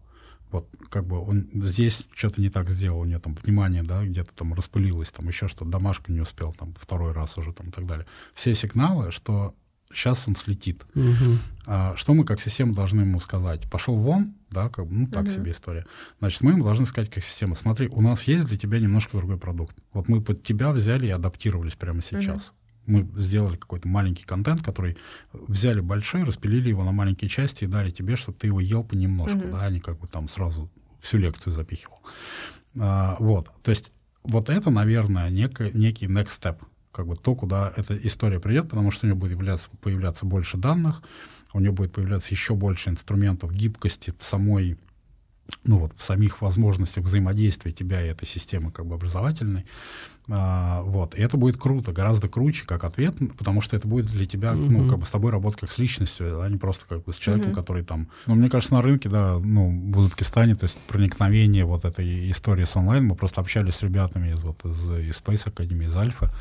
вот 0.52 0.68
как 0.90 1.06
бы 1.06 1.18
он 1.18 1.48
здесь 1.54 2.06
что-то 2.14 2.40
не 2.40 2.50
так 2.50 2.70
сделал, 2.70 3.00
у 3.00 3.04
него 3.04 3.20
там 3.20 3.34
внимание, 3.34 3.82
да, 3.82 4.04
где-то 4.04 4.32
там 4.34 4.54
распылилось, 4.54 5.10
там 5.10 5.26
еще 5.26 5.48
что-то, 5.48 5.70
домашку 5.70 6.12
не 6.12 6.20
успел, 6.20 6.52
там 6.52 6.74
второй 6.78 7.12
раз 7.12 7.38
уже 7.38 7.52
там 7.52 7.68
и 7.70 7.72
так 7.72 7.86
далее. 7.86 8.06
Все 8.34 8.54
сигналы, 8.54 9.10
что 9.10 9.54
сейчас 9.92 10.28
он 10.28 10.36
слетит. 10.36 10.84
Угу. 10.94 11.38
А, 11.66 11.96
что 11.96 12.12
мы 12.14 12.24
как 12.24 12.40
система 12.40 12.74
должны 12.74 13.00
ему 13.00 13.18
сказать? 13.20 13.70
Пошел 13.70 13.96
вон, 13.96 14.34
да, 14.50 14.68
как 14.68 14.86
бы, 14.86 14.94
ну 14.94 15.06
так 15.06 15.24
угу. 15.24 15.30
себе 15.30 15.52
история. 15.52 15.86
Значит, 16.18 16.42
мы 16.42 16.52
ему 16.52 16.64
должны 16.64 16.84
сказать 16.84 17.10
как 17.10 17.24
система, 17.24 17.54
смотри, 17.54 17.88
у 17.88 18.02
нас 18.02 18.24
есть 18.24 18.44
для 18.44 18.58
тебя 18.58 18.78
немножко 18.78 19.16
другой 19.16 19.38
продукт. 19.38 19.76
Вот 19.92 20.08
мы 20.08 20.20
под 20.20 20.42
тебя 20.42 20.72
взяли 20.72 21.06
и 21.06 21.10
адаптировались 21.10 21.76
прямо 21.76 22.02
сейчас. 22.02 22.48
Угу 22.48 22.56
мы 22.86 23.08
сделали 23.16 23.56
какой-то 23.56 23.88
маленький 23.88 24.24
контент, 24.24 24.62
который 24.62 24.96
взяли 25.32 25.80
большой, 25.80 26.24
распилили 26.24 26.68
его 26.68 26.84
на 26.84 26.92
маленькие 26.92 27.28
части 27.28 27.64
и 27.64 27.68
дали 27.68 27.90
тебе, 27.90 28.16
чтобы 28.16 28.38
ты 28.38 28.48
его 28.48 28.60
ел 28.60 28.84
понемножку, 28.84 29.38
mm-hmm. 29.38 29.52
да, 29.52 29.62
а 29.62 29.70
не 29.70 29.80
как 29.80 29.98
бы 29.98 30.06
там 30.06 30.28
сразу 30.28 30.70
всю 31.00 31.18
лекцию 31.18 31.52
запихивал. 31.52 32.00
А, 32.78 33.16
вот, 33.18 33.50
то 33.62 33.70
есть 33.70 33.92
вот 34.24 34.50
это, 34.50 34.70
наверное, 34.70 35.30
некий, 35.30 35.70
некий 35.74 36.06
next 36.06 36.40
step, 36.40 36.56
как 36.90 37.06
бы 37.06 37.16
то, 37.16 37.34
куда 37.34 37.72
эта 37.76 37.96
история 37.96 38.40
придет, 38.40 38.68
потому 38.68 38.90
что 38.90 39.06
у 39.06 39.08
нее 39.08 39.18
будет 39.18 39.36
появляться, 39.36 39.70
появляться 39.80 40.26
больше 40.26 40.56
данных, 40.56 41.02
у 41.52 41.60
нее 41.60 41.72
будет 41.72 41.92
появляться 41.92 42.30
еще 42.30 42.54
больше 42.54 42.90
инструментов 42.90 43.52
гибкости 43.52 44.14
в 44.18 44.24
самой 44.24 44.78
ну 45.64 45.78
вот 45.78 45.92
в 45.96 46.02
самих 46.02 46.40
возможностях 46.40 47.04
взаимодействия 47.04 47.72
тебя 47.72 48.02
и 48.02 48.08
этой 48.08 48.26
системы 48.26 48.70
как 48.70 48.86
бы 48.86 48.94
образовательной. 48.94 49.66
А, 50.28 50.82
вот. 50.82 51.14
И 51.14 51.22
это 51.22 51.36
будет 51.36 51.56
круто, 51.56 51.92
гораздо 51.92 52.28
круче 52.28 52.64
как 52.64 52.84
ответ, 52.84 53.16
потому 53.36 53.60
что 53.60 53.76
это 53.76 53.88
будет 53.88 54.06
для 54.06 54.24
тебя, 54.24 54.52
mm-hmm. 54.52 54.70
ну, 54.70 54.88
как 54.88 55.00
бы 55.00 55.06
с 55.06 55.10
тобой 55.10 55.32
работать 55.32 55.60
как 55.60 55.72
с 55.72 55.78
личностью, 55.78 56.40
а 56.40 56.48
не 56.48 56.58
просто 56.58 56.86
как 56.86 57.04
бы 57.04 57.12
с 57.12 57.16
человеком, 57.16 57.50
mm-hmm. 57.50 57.54
который 57.54 57.84
там... 57.84 58.08
Ну, 58.26 58.36
мне 58.36 58.48
кажется, 58.48 58.74
на 58.74 58.82
рынке, 58.82 59.08
да, 59.08 59.38
ну, 59.42 59.92
в 59.92 59.98
Узбекистане, 59.98 60.54
то 60.54 60.64
есть 60.64 60.78
проникновение 60.86 61.64
вот 61.64 61.84
этой 61.84 62.30
истории 62.30 62.64
с 62.64 62.76
онлайн, 62.76 63.04
мы 63.04 63.16
просто 63.16 63.40
общались 63.40 63.76
с 63.76 63.82
ребятами 63.82 64.30
из, 64.30 64.42
вот, 64.44 64.64
из, 64.64 64.92
из 64.92 65.20
Space 65.20 65.52
Academy, 65.52 65.86
из 65.86 65.96
Альфа, 65.96 66.32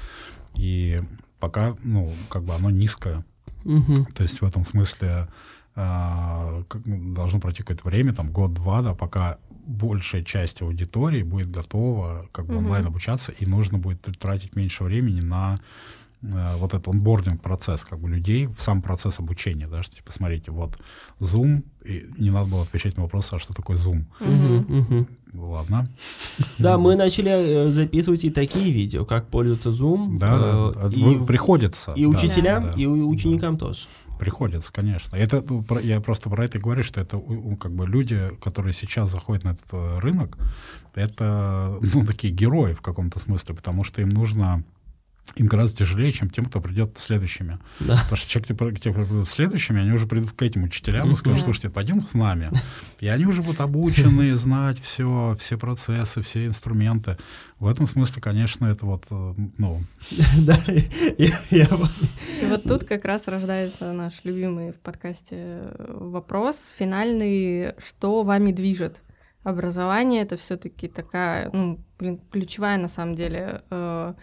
и 0.56 1.02
пока, 1.40 1.76
ну, 1.84 2.12
как 2.30 2.44
бы 2.44 2.54
оно 2.54 2.70
низкое. 2.70 3.26
Mm-hmm. 3.64 4.14
То 4.14 4.24
есть 4.24 4.42
в 4.42 4.46
этом 4.46 4.64
смысле 4.64 5.28
э, 5.76 6.64
должно 6.86 7.40
пройти 7.40 7.64
какое-то 7.64 7.88
время, 7.88 8.14
там 8.14 8.32
год-два, 8.32 8.84
да, 8.84 8.94
пока 8.94 9.38
большая 9.72 10.24
часть 10.24 10.62
аудитории 10.62 11.24
будет 11.24 11.50
готова 11.50 12.28
как 12.32 12.48
бы 12.48 12.58
онлайн 12.58 12.86
обучаться, 12.86 13.32
и 13.32 13.46
нужно 13.46 13.78
будет 13.78 14.02
тратить 14.20 14.56
меньше 14.56 14.84
времени 14.84 15.22
на 15.22 15.60
э, 16.22 16.56
вот 16.58 16.74
этот 16.74 16.88
онбординг 16.88 17.42
процесс 17.42 17.84
как 17.84 18.00
бы 18.00 18.10
людей 18.10 18.48
в 18.48 18.60
сам 18.60 18.82
процесс 18.82 19.20
обучения, 19.20 19.68
да, 19.68 19.82
что 19.84 19.96
типа 19.96 20.12
смотрите, 20.12 20.52
вот 20.52 20.78
Zoom, 21.20 21.64
и 21.84 22.06
не 22.18 22.30
надо 22.30 22.50
было 22.50 22.64
отвечать 22.64 22.98
на 22.98 23.04
вопрос, 23.04 23.32
а 23.34 23.40
что 23.40 23.54
такое 23.54 23.78
Zoom. 23.78 24.04
Мгм. 24.20 25.08
Ладно. 25.34 25.88
Да, 26.60 26.78
мы 26.78 26.96
начали 26.96 27.32
э, 27.32 27.68
записывать 27.70 28.24
и 28.24 28.30
такие 28.30 28.72
видео, 28.72 29.06
как 29.06 29.30
пользоваться 29.30 29.70
Zoom. 29.70 30.18
Да, 30.18 30.40
э, 30.40 30.72
да, 30.76 30.88
и, 30.90 31.26
приходится. 31.26 31.92
и 31.96 32.04
да, 32.04 32.10
учителям, 32.10 32.64
да. 32.64 32.74
и 32.74 32.86
ученикам 32.86 33.58
тоже. 33.58 33.88
Приходится, 34.22 34.72
конечно. 34.72 35.16
Это 35.16 35.44
ну, 35.50 35.66
я 35.80 36.00
просто 36.00 36.30
про 36.30 36.46
это 36.46 36.60
говорю, 36.60 36.84
что 36.84 37.02
это 37.02 37.20
как 37.60 37.72
бы 37.72 37.88
люди, 37.88 38.30
которые 38.40 38.72
сейчас 38.72 39.10
заходят 39.10 39.46
на 39.46 39.54
этот 39.54 39.66
э, 39.74 39.98
рынок, 39.98 40.38
это 40.94 41.80
ну 41.82 42.06
такие 42.06 42.32
герои 42.32 42.74
в 42.74 42.82
каком-то 42.82 43.18
смысле, 43.18 43.56
потому 43.56 43.84
что 43.84 44.04
им 44.04 44.10
нужно 44.10 44.64
им 45.36 45.48
гораздо 45.48 45.78
тяжелее, 45.78 46.12
чем 46.12 46.30
тем, 46.30 46.44
кто 46.46 46.60
придет 46.60 46.98
следующими. 46.98 47.58
Да. 47.80 47.98
Потому 48.04 48.18
что 48.18 48.30
человек, 48.30 48.48
кто 48.58 48.72
те, 48.72 48.92
кто 48.92 49.06
придут 49.06 49.28
следующими, 49.30 49.80
они 49.82 49.92
уже 49.94 50.06
придут 50.06 50.32
к 50.34 50.42
этим 50.42 50.64
учителям 50.66 51.10
и 51.12 51.16
скажут, 51.16 51.38
Да. 51.40 51.44
слушайте, 51.46 51.70
пойдем 51.70 52.04
с 52.04 52.14
нами. 52.14 52.50
И 53.00 53.08
они 53.08 53.26
уже 53.26 53.42
будут 53.42 53.62
обучены, 53.62 54.36
знать 54.36 54.80
все, 54.82 55.36
все 55.40 55.58
процессы, 55.58 56.22
все 56.22 56.46
инструменты. 56.48 57.18
В 57.60 57.68
этом 57.68 57.88
смысле, 57.88 58.22
конечно, 58.22 58.66
это 58.66 58.86
вот, 58.86 59.06
э, 59.10 59.34
ну, 59.58 59.82
Да, 60.46 60.58
я- 61.18 61.30
И 61.50 62.46
вот 62.50 62.64
тут 62.64 62.84
как 62.84 63.06
раз 63.06 63.28
рождается 63.28 63.94
наш 63.94 64.14
любимый 64.26 64.74
в 64.74 64.80
подкасте 64.82 65.36
э, 65.38 65.96
вопрос 65.98 66.74
финальный, 66.78 67.74
что 67.78 68.24
вами 68.24 68.52
движет? 68.52 69.02
Образование 69.44 70.22
это 70.22 70.38
все-таки 70.38 70.88
такая, 70.88 71.50
ну, 71.52 71.80
блин, 71.98 72.20
ключевая 72.32 72.78
на 72.78 72.88
самом 72.88 73.16
деле 73.16 73.62
э, 73.72 74.14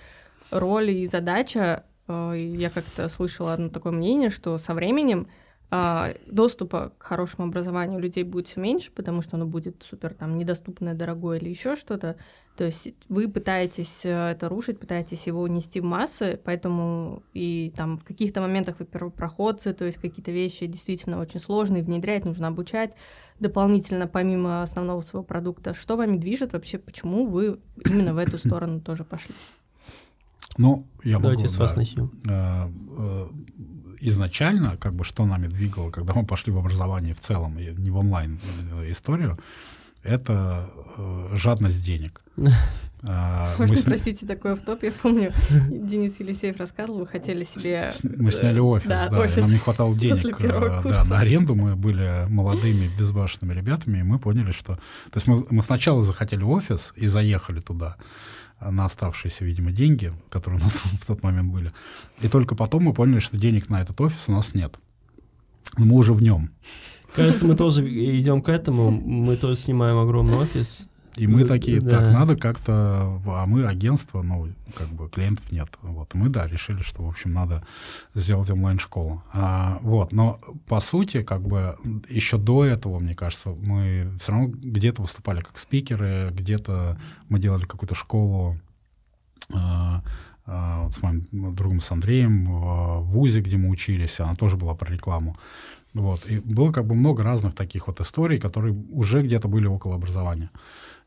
роль 0.51 0.91
и 0.91 1.07
задача. 1.07 1.85
Э, 2.07 2.35
Я 2.37 2.71
как-то 2.71 3.09
слышала 3.09 3.55
одно 3.55 3.69
такое 3.69 3.93
мнение, 3.93 4.31
что 4.31 4.59
со 4.59 4.75
временем 4.75 5.29
э, 5.71 6.15
доступа 6.27 6.93
к 6.99 7.03
хорошему 7.03 7.49
образованию 7.49 7.99
людей 7.99 8.25
будет 8.25 8.49
все 8.49 8.61
меньше, 8.61 8.91
потому 8.91 9.23
что 9.23 9.37
оно 9.37 9.47
будет 9.47 9.83
супер 9.83 10.15
там 10.15 10.39
недоступное, 10.39 10.95
дорогое 10.95 11.39
или 11.39 11.49
еще 11.49 11.77
что-то. 11.77 12.17
То 12.57 12.65
есть 12.65 12.93
вы 13.09 13.29
пытаетесь 13.29 14.05
э, 14.05 14.31
это 14.33 14.49
рушить, 14.49 14.81
пытаетесь 14.81 15.27
его 15.29 15.47
нести 15.47 15.81
в 15.81 15.85
массы, 15.85 16.41
поэтому 16.45 17.23
и 17.33 17.73
там 17.77 17.99
в 17.99 18.05
каких-то 18.05 18.41
моментах 18.41 18.77
вы 18.81 18.85
первопроходцы, 18.85 19.73
то 19.73 19.85
есть 19.85 19.99
какие-то 19.99 20.33
вещи 20.33 20.67
действительно 20.67 21.21
очень 21.21 21.41
сложные, 21.41 21.85
внедрять 21.85 22.25
нужно 22.25 22.49
обучать 22.49 22.97
дополнительно 23.39 24.09
помимо 24.09 24.63
основного 24.63 25.01
своего 25.03 25.25
продукта. 25.25 25.73
Что 25.73 25.97
вами 25.97 26.17
движет 26.17 26.53
вообще, 26.53 26.79
почему 26.79 27.27
вы 27.27 27.61
именно 27.87 28.15
в 28.15 28.19
эту 28.19 28.39
сторону 28.39 28.81
тоже 28.81 29.05
пошли? 29.05 29.35
Ну, 30.59 30.87
я 31.05 31.15
могу... 31.15 31.23
Давайте 31.23 31.49
с 31.49 31.57
вас 31.57 31.73
да, 31.73 31.77
начнем. 31.79 32.11
э, 32.29 32.71
э, 32.99 33.29
изначально, 34.01 34.77
как 34.77 34.95
бы, 34.95 35.05
что 35.05 35.25
нами 35.25 35.47
двигало, 35.47 35.91
когда 35.91 36.15
мы 36.15 36.27
пошли 36.27 36.53
в 36.53 36.59
образование 36.59 37.15
в 37.15 37.21
целом, 37.21 37.57
не 37.57 37.91
в 37.91 37.97
онлайн 37.97 38.39
э, 38.73 38.91
историю, 38.91 39.39
это 40.03 40.69
э, 40.97 41.31
жадность 41.35 41.85
денег. 41.85 42.21
А, 43.05 43.55
мы 43.59 43.69
Можно, 43.69 43.77
с- 43.77 43.85
простите, 43.85 44.27
такой 44.27 44.55
автоп, 44.55 44.83
я 44.83 44.91
помню, 44.91 45.33
Денис 45.71 46.19
Елисеев 46.19 46.57
рассказывал, 46.57 46.99
вы 46.99 47.07
хотели 47.07 47.45
себе... 47.45 47.93
Мы 48.03 48.33
сняли 48.33 48.59
офис, 48.59 48.89
Да, 48.89 49.09
да, 49.09 49.21
офис 49.21 49.37
нам 49.37 49.53
не 49.53 49.59
хватало 49.59 49.95
денег 49.95 50.41
э, 50.41 50.83
да, 50.83 51.05
на 51.05 51.21
аренду. 51.21 51.55
Мы 51.55 51.77
были 51.77 52.27
молодыми, 52.29 52.91
безбашенными 52.99 53.55
ребятами, 53.55 53.99
и 53.99 54.03
мы 54.03 54.19
поняли, 54.19 54.51
что... 54.51 54.75
То 54.75 54.81
есть 55.15 55.29
мы, 55.29 55.45
мы 55.49 55.63
сначала 55.63 56.03
захотели 56.03 56.43
офис 56.43 56.93
и 56.97 57.07
заехали 57.07 57.61
туда 57.61 57.99
э, 58.01 58.03
на 58.61 58.85
оставшиеся, 58.85 59.45
видимо, 59.45 59.71
деньги, 59.71 60.13
которые 60.31 60.61
у 60.61 60.63
нас 60.63 60.75
в 61.01 61.07
тот 61.07 61.23
момент 61.23 61.53
были. 61.53 61.71
И 62.21 62.29
только 62.29 62.55
потом 62.55 62.85
мы 62.85 62.93
поняли, 62.95 63.21
что 63.21 63.39
денег 63.39 63.69
на 63.69 63.81
этот 63.81 64.01
офис 64.01 64.29
у 64.29 64.33
нас 64.33 64.55
нет. 64.55 64.79
Но 65.77 65.87
мы 65.87 65.97
уже 65.97 66.13
в 66.13 66.23
нем. 66.23 66.51
Кажется, 67.15 67.47
мы 67.47 67.57
тоже 67.57 67.89
идем 67.89 68.43
к 68.43 68.49
этому. 68.49 68.91
Мы 68.91 69.37
тоже 69.37 69.57
снимаем 69.57 69.99
огромный 69.99 70.37
офис. 70.37 70.88
И 71.19 71.27
мы 71.27 71.41
Ну, 71.41 71.47
такие, 71.47 71.81
да. 71.81 71.91
так, 71.99 72.13
надо 72.13 72.37
как-то, 72.37 73.21
а 73.27 73.47
мы 73.47 73.67
агентство, 73.67 74.23
ну, 74.23 74.49
как 74.75 74.89
бы 74.89 75.09
клиентов 75.09 75.51
нет. 75.53 75.69
Вот, 75.83 76.15
мы, 76.15 76.29
да, 76.29 76.47
решили, 76.47 76.81
что, 76.83 77.03
в 77.03 77.09
общем, 77.09 77.31
надо 77.31 77.65
сделать 78.15 78.51
онлайн-школу. 78.51 79.23
А, 79.33 79.79
вот, 79.83 80.13
но 80.13 80.41
по 80.67 80.81
сути, 80.81 81.23
как 81.23 81.43
бы, 81.43 81.77
еще 82.09 82.39
до 82.39 82.65
этого, 82.65 82.99
мне 82.99 83.15
кажется, 83.15 83.51
мы 83.51 84.13
все 84.21 84.33
равно 84.33 84.49
где-то 84.49 85.03
выступали 85.03 85.41
как 85.41 85.59
спикеры, 85.59 86.31
где-то 86.33 86.99
мы 87.29 87.39
делали 87.39 87.65
какую-то 87.65 87.95
школу 87.95 88.59
а, 89.55 90.03
а, 90.47 90.91
с 90.91 91.03
моим 91.03 91.25
другом, 91.55 91.81
с 91.81 91.91
Андреем, 91.93 92.47
в 92.47 92.89
в 92.99 93.11
ВУЗе, 93.11 93.41
где 93.41 93.57
мы 93.57 93.71
учились, 93.71 94.21
она 94.21 94.35
тоже 94.35 94.57
была 94.57 94.75
про 94.75 94.93
рекламу. 94.93 95.37
Вот. 95.95 96.27
И 96.27 96.39
было 96.41 96.73
как 96.73 96.87
бы 96.87 96.95
много 96.95 97.23
разных 97.23 97.55
таких 97.55 97.87
вот 97.87 98.01
историй, 98.01 98.39
которые 98.39 98.75
уже 98.93 99.23
где-то 99.23 99.49
были 99.49 99.67
около 99.67 99.95
образования. 99.95 100.51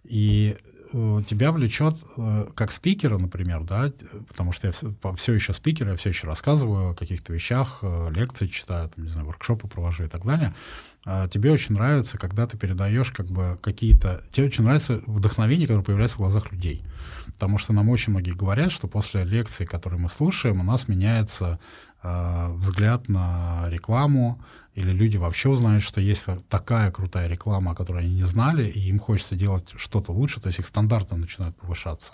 И 0.04 0.58
э, 0.93 1.22
тебя 1.28 1.52
влечет 1.52 1.95
э, 2.18 2.47
как 2.56 2.72
спикера, 2.72 3.18
например, 3.18 3.64
да, 3.64 3.91
потому 4.28 4.52
что 4.52 4.68
я 4.68 4.74
все, 5.16 5.34
еще 5.34 5.54
спикер, 5.54 5.89
я 5.89 5.95
все 5.95 6.10
еще 6.10 6.28
рассказываю 6.28 6.91
о 6.91 6.95
каких-то 6.95 7.34
вещах, 7.34 7.80
э, 7.82 8.10
лекции 8.12 8.47
читаю, 8.47 8.89
там, 8.89 9.06
не 9.06 9.10
знаю, 9.10 9.28
воркшопы 9.28 9.68
провожу 9.68 10.06
и 10.06 10.08
так 10.08 10.26
далее. 10.26 10.54
А 11.04 11.28
тебе 11.28 11.52
очень 11.52 11.74
нравится, 11.74 12.20
когда 12.20 12.45
ты 12.45 12.58
передаешь 12.58 13.12
как 13.12 13.26
бы 13.26 13.58
какие-то... 13.62 14.24
Тебе 14.32 14.47
очень 14.47 14.64
нравится 14.64 15.02
вдохновение, 15.08 15.66
которое 15.66 15.84
появляется 15.84 16.18
в 16.18 16.20
глазах 16.20 16.52
людей. 16.52 16.84
Потому 17.26 17.58
что 17.58 17.74
нам 17.74 17.89
очень 17.89 18.12
многие 18.12 18.34
говорят, 18.34 18.72
что 18.72 18.88
после 18.88 19.24
лекции, 19.24 19.66
которые 19.66 19.99
мы 19.99 20.10
слушаем, 20.10 20.60
у 20.60 20.64
нас 20.64 20.88
меняется 20.88 21.60
взгляд 22.04 23.10
на 23.10 23.66
рекламу, 23.68 24.41
или 24.74 24.91
люди 24.91 25.18
вообще 25.18 25.49
узнают, 25.49 25.84
что 25.84 25.99
есть 26.02 26.26
такая 26.49 26.91
крутая 26.91 27.28
реклама, 27.28 27.72
о 27.72 27.76
которой 27.76 28.06
они 28.06 28.16
не 28.16 28.28
знали, 28.28 28.68
и 28.68 28.80
им 28.89 28.99
хочется 28.99 29.36
делать 29.36 29.74
что-то 29.76 30.12
лучше, 30.12 30.39
то 30.39 30.47
есть 30.47 30.60
их 30.60 30.68
стандарты 30.68 31.16
начинают 31.16 31.56
повышаться. 31.58 32.14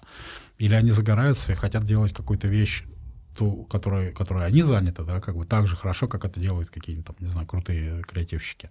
Или 0.57 0.73
они 0.73 0.91
загораются 0.91 1.51
и 1.51 1.55
хотят 1.55 1.83
делать 1.85 2.13
какую-то 2.13 2.47
вещь, 2.47 2.83
ту, 3.37 3.63
которой, 3.65 4.11
которой 4.11 4.45
они 4.45 4.63
заняты, 4.63 5.03
да, 5.03 5.21
как 5.21 5.37
бы 5.37 5.43
так 5.43 5.67
же 5.67 5.77
хорошо, 5.77 6.07
как 6.07 6.25
это 6.25 6.39
делают 6.39 6.69
какие-нибудь 6.69 7.05
там, 7.05 7.15
не 7.19 7.29
знаю, 7.29 7.45
крутые 7.45 8.01
креативщики. 8.03 8.69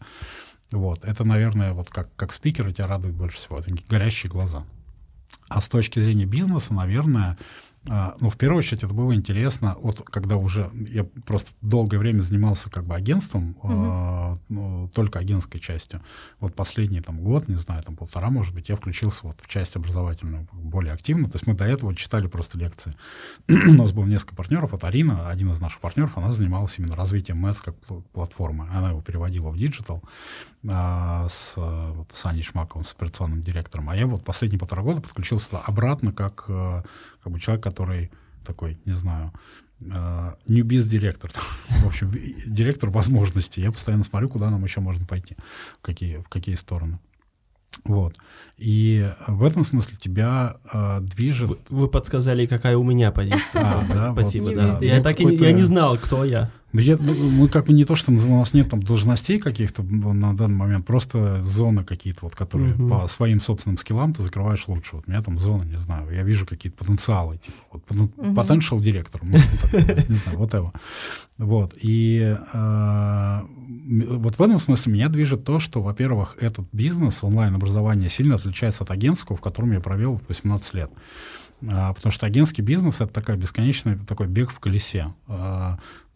Вот, 0.73 1.05
это, 1.05 1.23
наверное, 1.23 1.73
вот 1.73 1.89
как, 1.89 2.15
как 2.17 2.33
спикера 2.33 2.73
тебя 2.73 2.89
радует 2.89 3.15
больше 3.15 3.39
всего, 3.39 3.61
это 3.61 3.73
горящие 3.89 4.31
глаза. 4.31 4.65
А 5.49 5.61
с 5.61 5.69
точки 5.69 6.01
зрения 6.01 6.25
бизнеса, 6.25 6.75
наверное, 6.75 7.39
ну, 7.89 8.31
в 8.31 8.37
первую 8.37 8.59
очередь, 8.59 8.83
это 8.83 8.93
было 8.93 9.15
интересно, 9.15 9.77
вот 9.81 10.01
когда 10.01 10.37
уже 10.37 10.71
я 10.75 11.05
просто 11.05 11.51
долгое 11.63 11.99
время 11.99 12.21
занимался 12.21 12.71
как 12.71 12.85
бы 12.85 12.95
агентством, 12.95 13.57
а, 13.63 14.39
ну, 14.49 14.91
только 14.95 15.19
агентской 15.19 15.61
частью. 15.61 16.03
Вот 16.41 16.55
последний 16.55 17.01
там 17.01 17.21
год, 17.21 17.49
не 17.49 17.57
знаю, 17.57 17.83
там 17.83 17.97
полтора, 17.97 18.31
может 18.31 18.55
быть, 18.55 18.69
я 18.69 18.77
включился 18.77 19.27
вот 19.27 19.41
в 19.41 19.49
часть 19.49 19.77
образовательную 19.77 20.49
более 20.53 20.93
активно. 20.93 21.29
То 21.29 21.37
есть 21.37 21.47
мы 21.47 21.55
до 21.55 21.65
этого 21.65 21.95
читали 21.95 22.27
просто 22.27 22.59
лекции. 22.59 22.93
У 23.49 23.75
нас 23.75 23.93
было 23.93 24.05
несколько 24.05 24.35
партнеров. 24.35 24.73
Вот 24.73 24.85
Арина, 24.85 25.29
один 25.29 25.53
из 25.53 25.61
наших 25.61 25.81
партнеров, 25.81 26.17
она 26.17 26.33
занималась 26.33 26.79
именно 26.79 26.97
развитием 26.97 27.39
МЭС 27.39 27.61
как 27.61 27.75
пл- 27.89 28.05
платформы. 28.13 28.69
Она 28.73 28.91
его 28.91 29.01
переводила 29.01 29.51
в 29.51 29.57
digital 29.57 30.03
а, 30.69 31.29
с, 31.29 31.55
э, 31.57 31.93
вот, 31.95 32.11
с 32.13 32.27
Аней 32.27 32.43
Шмаковым, 32.43 32.85
с 32.85 32.93
операционным 32.93 33.41
директором. 33.41 33.89
А 33.91 33.97
я 33.97 34.07
вот 34.07 34.25
последние 34.25 34.59
полтора 34.59 34.83
года 34.83 35.01
подключился 35.01 35.59
обратно 35.59 36.13
как, 36.13 36.47
э, 36.49 36.83
как 37.27 37.33
бы 37.33 37.41
человек, 37.41 37.65
который 37.65 38.13
такой, 38.45 38.79
не 38.85 38.93
знаю, 38.93 39.33
э, 39.81 40.35
ньюбиз 40.47 40.87
директор, 40.87 41.33
в 41.83 41.87
общем, 41.87 42.09
директор 42.47 42.89
возможностей. 42.91 43.63
Я 43.63 43.73
постоянно 43.73 44.05
смотрю, 44.05 44.29
куда 44.29 44.49
нам 44.49 44.63
еще 44.63 44.79
можно 44.79 45.05
пойти, 45.07 45.37
в 45.81 45.83
какие, 45.83 46.19
в 46.19 46.29
какие 46.29 46.55
стороны. 46.55 47.01
Вот. 47.85 48.15
И 48.59 49.11
в 49.27 49.43
этом 49.43 49.65
смысле 49.65 49.97
тебя 49.97 50.55
э, 50.73 51.01
движет... 51.01 51.49
Вы, 51.49 51.57
вы 51.69 51.89
подсказали, 51.89 52.47
какая 52.47 52.77
у 52.77 52.85
меня 52.85 53.11
позиция. 53.11 53.63
А, 53.63 53.85
да, 53.93 54.13
вот, 54.13 54.21
Спасибо, 54.21 54.55
да. 54.55 54.75
да. 54.75 54.87
Я 54.87 54.99
Ну, 54.99 55.03
так 55.03 55.21
и 55.21 55.25
я 55.25 55.51
не 55.51 55.63
знал, 55.63 55.99
кто 55.99 56.25
я. 56.25 56.53
Ну, 56.77 56.83
я, 56.83 56.99
ну, 56.99 57.15
мы 57.15 57.49
как 57.49 57.65
бы 57.65 57.73
не 57.73 57.87
то, 57.87 57.97
что 57.97 58.13
у 58.13 58.15
нас 58.15 58.53
нет 58.53 58.69
там 58.69 58.83
должностей 58.83 59.39
каких-то 59.39 59.83
на 59.83 60.37
данный 60.37 60.57
момент, 60.57 60.85
просто 60.85 61.43
зоны 61.43 61.85
какие-то, 61.85 62.21
вот, 62.25 62.35
которые 62.35 62.75
mm-hmm. 62.75 62.89
по 62.89 63.09
своим 63.09 63.41
собственным 63.41 63.79
скиллам 63.79 64.13
ты 64.13 64.23
закрываешь 64.23 64.69
лучше. 64.69 64.97
Вот 64.97 65.05
у 65.07 65.11
меня 65.11 65.23
там 65.23 65.39
зоны, 65.39 65.65
не 65.65 65.81
знаю, 65.81 66.11
я 66.13 66.23
вижу 66.23 66.45
какие-то 66.45 66.77
потенциалы, 66.77 67.39
типа, 67.39 67.57
вот, 67.73 67.83
mm-hmm. 67.89 68.35
potential 68.35 68.79
директор, 68.79 69.25
не 69.25 69.39
знаю, 69.39 70.37
вот 70.39 70.53
это. 70.53 70.71
Вот, 71.39 71.73
и 71.81 72.37
э, 72.53 73.41
вот 74.11 74.39
в 74.39 74.43
этом 74.43 74.61
смысле 74.61 74.93
меня 74.93 75.09
движет 75.09 75.45
то, 75.45 75.59
что, 75.59 75.81
во-первых, 75.81 76.37
этот 76.43 76.67
бизнес, 76.73 77.25
онлайн-образование, 77.25 78.11
сильно 78.11 78.35
отличается 78.35 78.85
от 78.85 78.91
агентского, 78.91 79.37
в 79.37 79.41
котором 79.41 79.73
я 79.73 79.81
провел 79.81 80.21
18 80.29 80.75
лет. 80.75 80.91
А, 81.67 81.95
потому 81.95 82.13
что 82.13 82.27
агентский 82.27 82.63
бизнес— 82.63 82.97
это 83.01 83.13
такая 83.13 83.37
бесконечная, 83.37 83.99
такой 84.07 84.27
бег 84.27 84.51
в 84.51 84.61
колесе. 84.61 85.15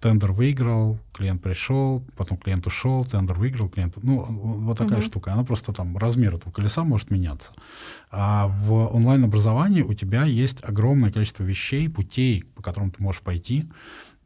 Тендер 0.01 0.33
выиграл, 0.33 0.99
клиент 1.13 1.43
пришел, 1.43 2.03
потом 2.17 2.39
клиент 2.39 2.67
ушел, 2.67 3.05
тендер 3.05 3.39
выиграл, 3.39 3.69
клиент... 3.69 3.97
Ну, 4.03 4.25
вот 4.25 4.79
такая 4.79 5.01
uh-huh. 5.01 5.07
штука. 5.07 5.33
Она 5.33 5.45
просто 5.45 5.73
там, 5.73 5.97
размер 5.99 6.37
этого 6.37 6.51
колеса 6.51 6.85
может 6.85 7.11
меняться. 7.11 7.53
А 8.11 8.47
в 8.47 8.95
онлайн-образовании 8.95 9.83
у 9.83 9.93
тебя 9.93 10.25
есть 10.25 10.65
огромное 10.65 11.13
количество 11.13 11.43
вещей, 11.43 11.89
путей, 11.91 12.45
по 12.55 12.63
которым 12.63 12.91
ты 12.91 13.03
можешь 13.03 13.21
пойти, 13.21 13.69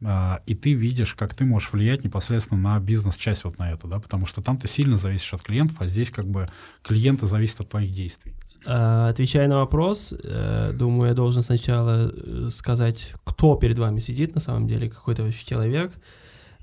а, 0.03 0.41
и 0.45 0.55
ты 0.55 0.73
видишь, 0.73 1.13
как 1.13 1.33
ты 1.33 1.45
можешь 1.45 1.73
влиять 1.73 2.03
непосредственно 2.03 2.61
на 2.61 2.79
бизнес-часть 2.79 3.43
вот 3.43 3.57
на 3.57 3.71
это, 3.71 3.87
да, 3.87 3.99
потому 3.99 4.25
что 4.25 4.41
там 4.41 4.57
ты 4.57 4.67
сильно 4.67 4.97
зависишь 4.97 5.33
от 5.33 5.43
клиентов, 5.43 5.77
а 5.79 5.87
здесь 5.87 6.11
как 6.11 6.27
бы 6.27 6.49
клиенты 6.83 7.27
зависят 7.27 7.61
от 7.61 7.69
твоих 7.69 7.91
действий. 7.91 8.33
А, 8.65 9.09
отвечая 9.09 9.47
на 9.47 9.57
вопрос, 9.57 10.13
э, 10.23 10.71
думаю, 10.73 11.09
я 11.09 11.13
должен 11.13 11.43
сначала 11.43 12.11
э, 12.11 12.49
сказать, 12.49 13.13
кто 13.23 13.55
перед 13.55 13.77
вами 13.77 13.99
сидит 13.99 14.33
на 14.33 14.41
самом 14.41 14.67
деле, 14.67 14.89
какой-то 14.89 15.23
вообще 15.23 15.45
человек. 15.45 15.91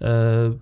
Э, 0.01 0.55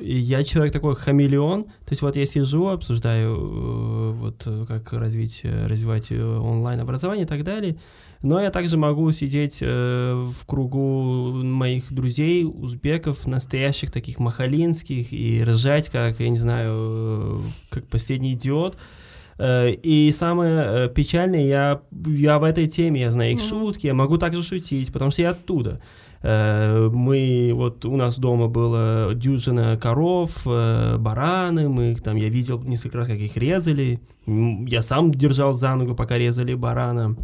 я 0.00 0.42
человек 0.42 0.72
такой 0.72 0.96
хамелеон, 0.96 1.64
то 1.64 1.90
есть 1.90 2.02
вот 2.02 2.16
я 2.16 2.26
сижу, 2.26 2.66
обсуждаю 2.66 4.12
вот 4.14 4.44
как 4.66 4.92
развить, 4.92 5.42
развивать 5.44 6.10
онлайн-образование 6.10 7.26
и 7.26 7.28
так 7.28 7.44
далее, 7.44 7.76
но 8.20 8.40
я 8.40 8.50
также 8.50 8.76
могу 8.76 9.12
сидеть 9.12 9.60
в 9.60 10.34
кругу 10.46 11.30
моих 11.44 11.92
друзей, 11.92 12.44
узбеков, 12.44 13.28
настоящих 13.28 13.92
таких 13.92 14.18
махалинских, 14.18 15.12
и 15.12 15.44
ржать, 15.44 15.90
как, 15.90 16.18
я 16.18 16.28
не 16.28 16.38
знаю, 16.38 17.40
как 17.70 17.86
последний 17.86 18.32
идиот, 18.32 18.74
Э, 18.74 19.03
и 19.38 20.10
самое 20.12 20.64
э, 20.66 20.88
печальное, 20.94 21.44
я, 21.44 21.82
я 22.06 22.38
в 22.38 22.44
этой 22.44 22.66
теме, 22.66 23.00
я 23.00 23.10
знаю 23.10 23.32
их 23.32 23.38
mm-hmm. 23.38 23.48
шутки, 23.48 23.86
я 23.86 23.94
могу 23.94 24.16
также 24.16 24.42
шутить, 24.42 24.92
потому 24.92 25.10
что 25.10 25.22
я 25.22 25.30
оттуда. 25.30 25.80
Э, 26.22 26.88
мы, 26.92 27.50
вот 27.54 27.84
у 27.84 27.96
нас 27.96 28.18
дома 28.18 28.48
было 28.48 29.12
дюжина 29.14 29.76
коров, 29.76 30.42
бараны, 30.44 31.68
мы 31.68 31.92
их 31.92 32.02
там, 32.02 32.16
я 32.16 32.28
видел 32.28 32.62
несколько 32.62 32.98
раз, 32.98 33.08
как 33.08 33.18
их 33.18 33.36
резали, 33.36 34.00
я 34.26 34.82
сам 34.82 35.10
держал 35.10 35.52
за 35.52 35.74
ногу, 35.74 35.94
пока 35.94 36.16
резали 36.16 36.54
барана. 36.54 37.16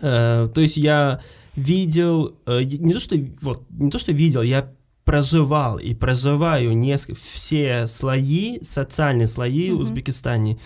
То 0.00 0.52
есть 0.54 0.76
я 0.76 1.20
видел, 1.56 2.34
не 2.46 2.92
то 2.92 3.00
что, 3.00 3.16
вот, 3.40 3.64
не 3.70 3.90
то 3.90 3.98
что 3.98 4.12
видел, 4.12 4.42
я 4.42 4.70
проживал 5.08 5.78
и 5.78 5.94
проживаю 5.94 6.76
несколько, 6.76 7.18
все 7.18 7.86
слои, 7.86 8.58
социальные 8.60 9.26
слои 9.26 9.70
mm-hmm. 9.70 9.76
в 9.76 9.80
Узбекистане. 9.80 10.58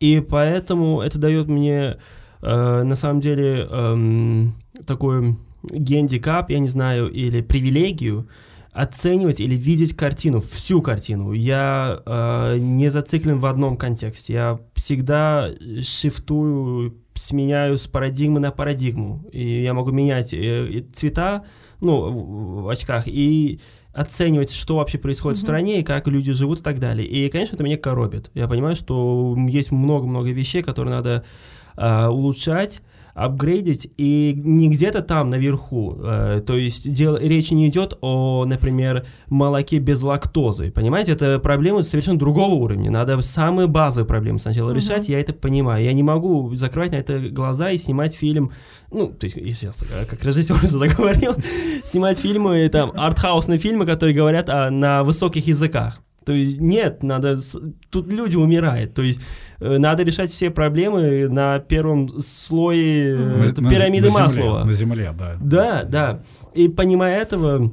И 0.00 0.20
поэтому 0.20 1.00
это 1.00 1.18
дает 1.18 1.48
мне 1.48 1.96
э, 2.42 2.82
на 2.82 2.94
самом 2.96 3.20
деле 3.20 3.66
э, 3.70 4.46
такой 4.86 5.36
гендикап, 5.62 6.50
я 6.50 6.58
не 6.58 6.68
знаю, 6.68 7.10
или 7.10 7.40
привилегию 7.40 8.28
оценивать 8.74 9.40
или 9.40 9.54
видеть 9.54 9.96
картину, 9.96 10.40
всю 10.40 10.82
картину. 10.82 11.32
Я 11.32 12.02
э, 12.04 12.58
не 12.58 12.90
зациклен 12.90 13.38
в 13.38 13.46
одном 13.46 13.76
контексте. 13.76 14.32
Я 14.34 14.58
всегда 14.74 15.48
шифтую, 15.82 16.96
сменяю 17.14 17.78
с 17.78 17.86
парадигмы 17.86 18.40
на 18.40 18.50
парадигму. 18.50 19.24
И 19.30 19.62
я 19.62 19.74
могу 19.74 19.92
менять 19.92 20.34
э, 20.34 20.84
цвета, 20.92 21.44
ну, 21.80 22.62
в 22.62 22.68
очках, 22.68 23.04
и 23.06 23.60
оценивать, 23.94 24.50
что 24.50 24.76
вообще 24.76 24.98
происходит 24.98 25.38
mm-hmm. 25.38 25.40
в 25.40 25.44
стране 25.44 25.80
и 25.80 25.84
как 25.84 26.08
люди 26.08 26.32
живут 26.32 26.60
и 26.60 26.62
так 26.62 26.80
далее. 26.80 27.06
И, 27.06 27.28
конечно, 27.30 27.54
это 27.54 27.64
меня 27.64 27.78
коробит. 27.78 28.30
Я 28.34 28.48
понимаю, 28.48 28.76
что 28.76 29.36
есть 29.48 29.70
много-много 29.70 30.30
вещей, 30.30 30.62
которые 30.62 30.96
надо 30.96 31.24
э, 31.76 32.06
улучшать, 32.08 32.82
апгрейдить, 33.14 33.90
и 33.96 34.34
не 34.36 34.68
где-то 34.68 35.00
там 35.00 35.30
наверху. 35.30 35.96
Э, 36.02 36.42
то 36.44 36.56
есть 36.56 36.92
дел, 36.92 37.16
речь 37.16 37.52
не 37.52 37.68
идет 37.68 37.96
о, 38.00 38.44
например, 38.44 39.06
молоке 39.28 39.78
без 39.78 40.02
лактозы. 40.02 40.72
Понимаете, 40.72 41.12
это 41.12 41.38
проблема 41.38 41.82
совершенно 41.82 42.18
другого 42.18 42.54
уровня. 42.54 42.90
Надо 42.90 43.20
самые 43.22 43.68
базовые 43.68 44.06
проблемы 44.06 44.40
сначала 44.40 44.70
uh-huh. 44.70 44.76
решать, 44.76 45.08
я 45.08 45.20
это 45.20 45.32
понимаю. 45.32 45.84
Я 45.84 45.92
не 45.92 46.02
могу 46.02 46.54
закрывать 46.56 46.90
на 46.90 46.96
это 46.96 47.20
глаза 47.20 47.70
и 47.70 47.78
снимать 47.78 48.14
фильм, 48.14 48.50
ну, 48.90 49.08
то 49.08 49.26
есть, 49.26 49.36
сейчас, 49.36 49.82
э, 49.82 50.06
как 50.06 50.22
режиссер 50.24 50.56
уже 50.56 50.66
заговорил, 50.66 51.34
снимать 51.84 52.18
фильмы, 52.18 52.68
там, 52.68 52.92
артхаусные 52.96 53.58
фильмы, 53.58 53.86
которые 53.86 54.14
говорят 54.14 54.50
о, 54.50 54.70
на 54.70 55.04
высоких 55.04 55.46
языках. 55.46 56.00
То 56.24 56.32
есть 56.32 56.60
нет, 56.60 57.02
надо 57.02 57.38
тут 57.90 58.10
люди 58.10 58.36
умирают. 58.36 58.94
То 58.94 59.02
есть 59.02 59.20
э, 59.60 59.78
надо 59.78 60.02
решать 60.02 60.30
все 60.30 60.50
проблемы 60.50 61.28
на 61.28 61.58
первом 61.58 62.08
слое 62.18 63.16
mm-hmm. 63.16 63.60
на, 63.60 63.70
пирамиды 63.70 64.08
на, 64.08 64.14
на 64.14 64.20
Маслова. 64.20 64.58
Земле, 64.60 64.64
на 64.64 64.72
земле, 64.72 65.14
да. 65.18 65.36
Да, 65.40 65.82
да. 65.84 66.22
И 66.54 66.68
понимая 66.68 67.20
этого, 67.20 67.72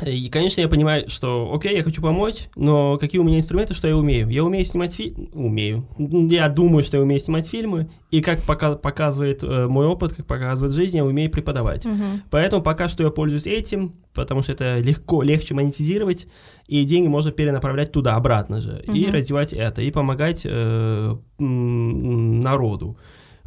и, 0.00 0.28
конечно, 0.30 0.62
я 0.62 0.68
понимаю, 0.68 1.08
что, 1.10 1.52
окей, 1.54 1.76
я 1.76 1.82
хочу 1.82 2.00
помочь, 2.00 2.48
но 2.56 2.96
какие 2.96 3.20
у 3.20 3.24
меня 3.24 3.36
инструменты, 3.36 3.74
что 3.74 3.88
я 3.88 3.96
умею? 3.96 4.28
Я 4.28 4.42
умею 4.42 4.64
снимать 4.64 4.94
фильмы, 4.94 5.28
умею. 5.34 5.86
Я 5.98 6.48
думаю, 6.48 6.82
что 6.82 6.96
я 6.96 7.02
умею 7.02 7.20
снимать 7.20 7.46
фильмы, 7.46 7.90
и 8.10 8.22
как 8.22 8.40
пока 8.42 8.74
показывает 8.74 9.42
э, 9.42 9.66
мой 9.68 9.86
опыт, 9.86 10.14
как 10.14 10.26
показывает 10.26 10.74
жизнь, 10.74 10.96
я 10.96 11.04
умею 11.04 11.30
преподавать. 11.30 11.84
Угу. 11.84 11.94
Поэтому 12.30 12.62
пока 12.62 12.88
что 12.88 13.02
я 13.02 13.10
пользуюсь 13.10 13.46
этим, 13.46 13.92
потому 14.14 14.42
что 14.42 14.52
это 14.52 14.78
легко, 14.78 15.22
легче 15.22 15.54
монетизировать, 15.54 16.26
и 16.68 16.84
деньги 16.84 17.08
можно 17.08 17.30
перенаправлять 17.30 17.92
туда, 17.92 18.16
обратно 18.16 18.62
же, 18.62 18.82
угу. 18.86 18.96
и 18.96 19.10
развивать 19.10 19.52
это, 19.52 19.82
и 19.82 19.90
помогать 19.90 20.42
э, 20.46 21.16
народу. 21.38 22.96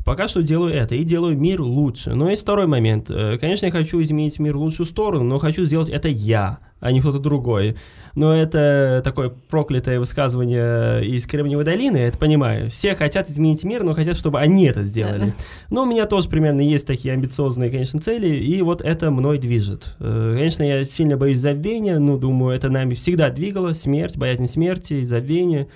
Пока 0.06 0.28
что 0.28 0.44
делаю 0.44 0.72
это 0.72 0.94
и 0.94 1.04
делаю 1.04 1.36
мир 1.36 1.62
лучше. 1.62 2.14
Но 2.14 2.30
есть 2.30 2.44
второй 2.44 2.68
момент. 2.68 3.10
Э, 3.10 3.40
конечно, 3.40 3.66
я 3.66 3.72
хочу 3.72 4.00
изменить 4.04 4.38
мир 4.38 4.56
в 4.56 4.62
лучшую 4.62 4.86
сторону, 4.86 5.24
но 5.24 5.40
хочу 5.40 5.66
сделать 5.66 5.90
это 5.90 6.08
я, 6.08 6.60
а 6.80 6.92
не 6.92 7.02
кто-то 7.02 7.18
другой. 7.18 7.76
Но 8.14 8.32
это 8.32 9.02
такое 9.04 9.30
проклятое 9.30 10.00
высказывание 10.00 11.04
из 11.04 11.26
Кремниевой 11.26 11.66
долины, 11.66 11.98
я 11.98 12.08
это 12.08 12.20
понимаю. 12.20 12.70
Все 12.70 12.96
хотят 12.96 13.32
изменить 13.32 13.64
мир, 13.64 13.84
но 13.84 13.96
хотят, 13.96 14.16
чтобы 14.16 14.40
они 14.40 14.66
это 14.66 14.84
сделали. 14.84 15.34
Но 15.72 15.82
у 15.82 15.86
меня 15.88 16.06
тоже 16.06 16.30
примерно 16.30 16.62
есть 16.62 16.86
такие 16.86 17.12
амбициозные, 17.12 17.72
конечно, 17.72 18.00
цели, 18.00 18.28
и 18.28 18.62
вот 18.62 18.84
это 18.84 19.10
мной 19.10 19.40
движет. 19.40 19.96
Э, 20.00 20.36
конечно, 20.38 20.62
я 20.62 20.86
сильно 20.86 21.18
боюсь 21.18 21.40
забвения, 21.40 21.98
но 21.98 22.18
думаю, 22.18 22.56
это 22.56 22.70
нами 22.70 22.94
всегда 22.94 23.32
двигало, 23.32 23.74
смерть, 23.74 24.18
боязнь 24.18 24.48
смерти, 24.48 25.04
забвение. 25.04 25.68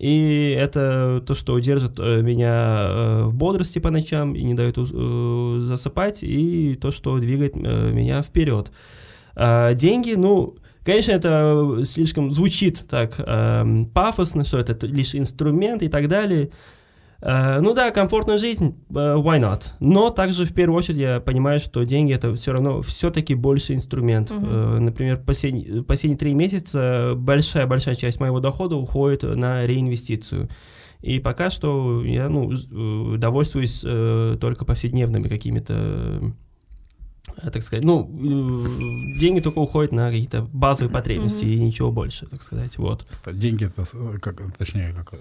И 0.00 0.56
это 0.58 1.22
то, 1.26 1.34
что 1.34 1.58
держит 1.58 2.00
э, 2.00 2.22
меня 2.22 2.86
э, 2.88 3.22
в 3.24 3.34
бодрости 3.34 3.80
по 3.80 3.90
ночам 3.90 4.34
и 4.34 4.42
не 4.42 4.54
дает 4.54 4.78
э, 4.78 5.56
засыпать, 5.60 6.22
и 6.22 6.78
то, 6.80 6.90
что 6.90 7.18
двигает 7.18 7.54
меня 7.54 8.22
вперед. 8.22 8.72
А, 9.36 9.74
деньги, 9.74 10.14
ну, 10.14 10.56
конечно, 10.84 11.12
это 11.12 11.82
слишком 11.84 12.30
звучит 12.30 12.86
так 12.88 13.14
эм, 13.18 13.84
пафосно, 13.84 14.44
что 14.44 14.58
это 14.58 14.86
лишь 14.86 15.14
инструмент 15.14 15.82
и 15.82 15.88
так 15.88 16.08
далее. 16.08 16.50
Uh, 17.22 17.60
ну 17.60 17.74
да, 17.74 17.90
комфортная 17.90 18.38
жизнь, 18.38 18.82
uh, 18.90 19.22
why 19.22 19.38
not? 19.38 19.74
Но 19.78 20.08
также 20.10 20.46
в 20.46 20.54
первую 20.54 20.78
очередь 20.78 20.98
я 20.98 21.20
понимаю, 21.20 21.60
что 21.60 21.84
деньги 21.84 22.14
это 22.14 22.34
все 22.34 22.52
равно 22.52 22.80
все-таки 22.80 23.34
больше 23.34 23.74
инструмент. 23.74 24.30
Uh, 24.30 24.78
например, 24.78 25.18
последние, 25.18 25.82
последние 25.82 26.18
три 26.18 26.32
месяца 26.32 27.12
большая-большая 27.16 27.94
часть 27.94 28.20
моего 28.20 28.40
дохода 28.40 28.76
уходит 28.76 29.22
на 29.22 29.66
реинвестицию. 29.66 30.48
И 31.02 31.18
пока 31.18 31.50
что 31.50 32.04
я 32.04 32.28
ну, 32.28 33.16
довольствуюсь 33.16 33.80
только 33.80 34.66
повседневными 34.66 35.28
какими-то 35.28 36.20
Э, 36.20 36.30
так 37.52 37.62
сказать, 37.62 37.84
ну, 37.84 38.04
э, 38.04 39.18
деньги 39.18 39.40
только 39.40 39.58
уходят 39.58 39.92
на 39.92 40.10
какие-то 40.10 40.42
базовые 40.52 40.92
потребности 40.92 41.44
mm-hmm. 41.44 41.54
и 41.54 41.60
ничего 41.60 41.92
больше, 41.92 42.26
так 42.26 42.42
сказать, 42.42 42.78
вот. 42.78 43.06
Деньги 43.26 43.66
это, 43.66 43.84
как, 44.18 44.40
точнее, 44.56 44.92
как 44.92 45.20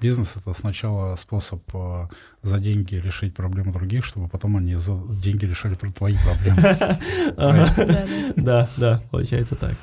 бизнес 0.00 0.36
это 0.36 0.52
сначала 0.52 1.16
способ 1.16 1.62
э, 1.74 2.08
за 2.42 2.58
деньги 2.58 2.96
решить 2.96 3.34
проблемы 3.34 3.72
других, 3.72 4.04
чтобы 4.04 4.28
потом 4.28 4.56
они 4.56 4.74
за 4.74 4.96
деньги 5.22 5.44
решали 5.44 5.74
твои 5.74 6.16
проблемы. 6.16 6.76
Да, 8.36 8.68
да, 8.76 9.02
получается 9.10 9.56
так. 9.56 9.74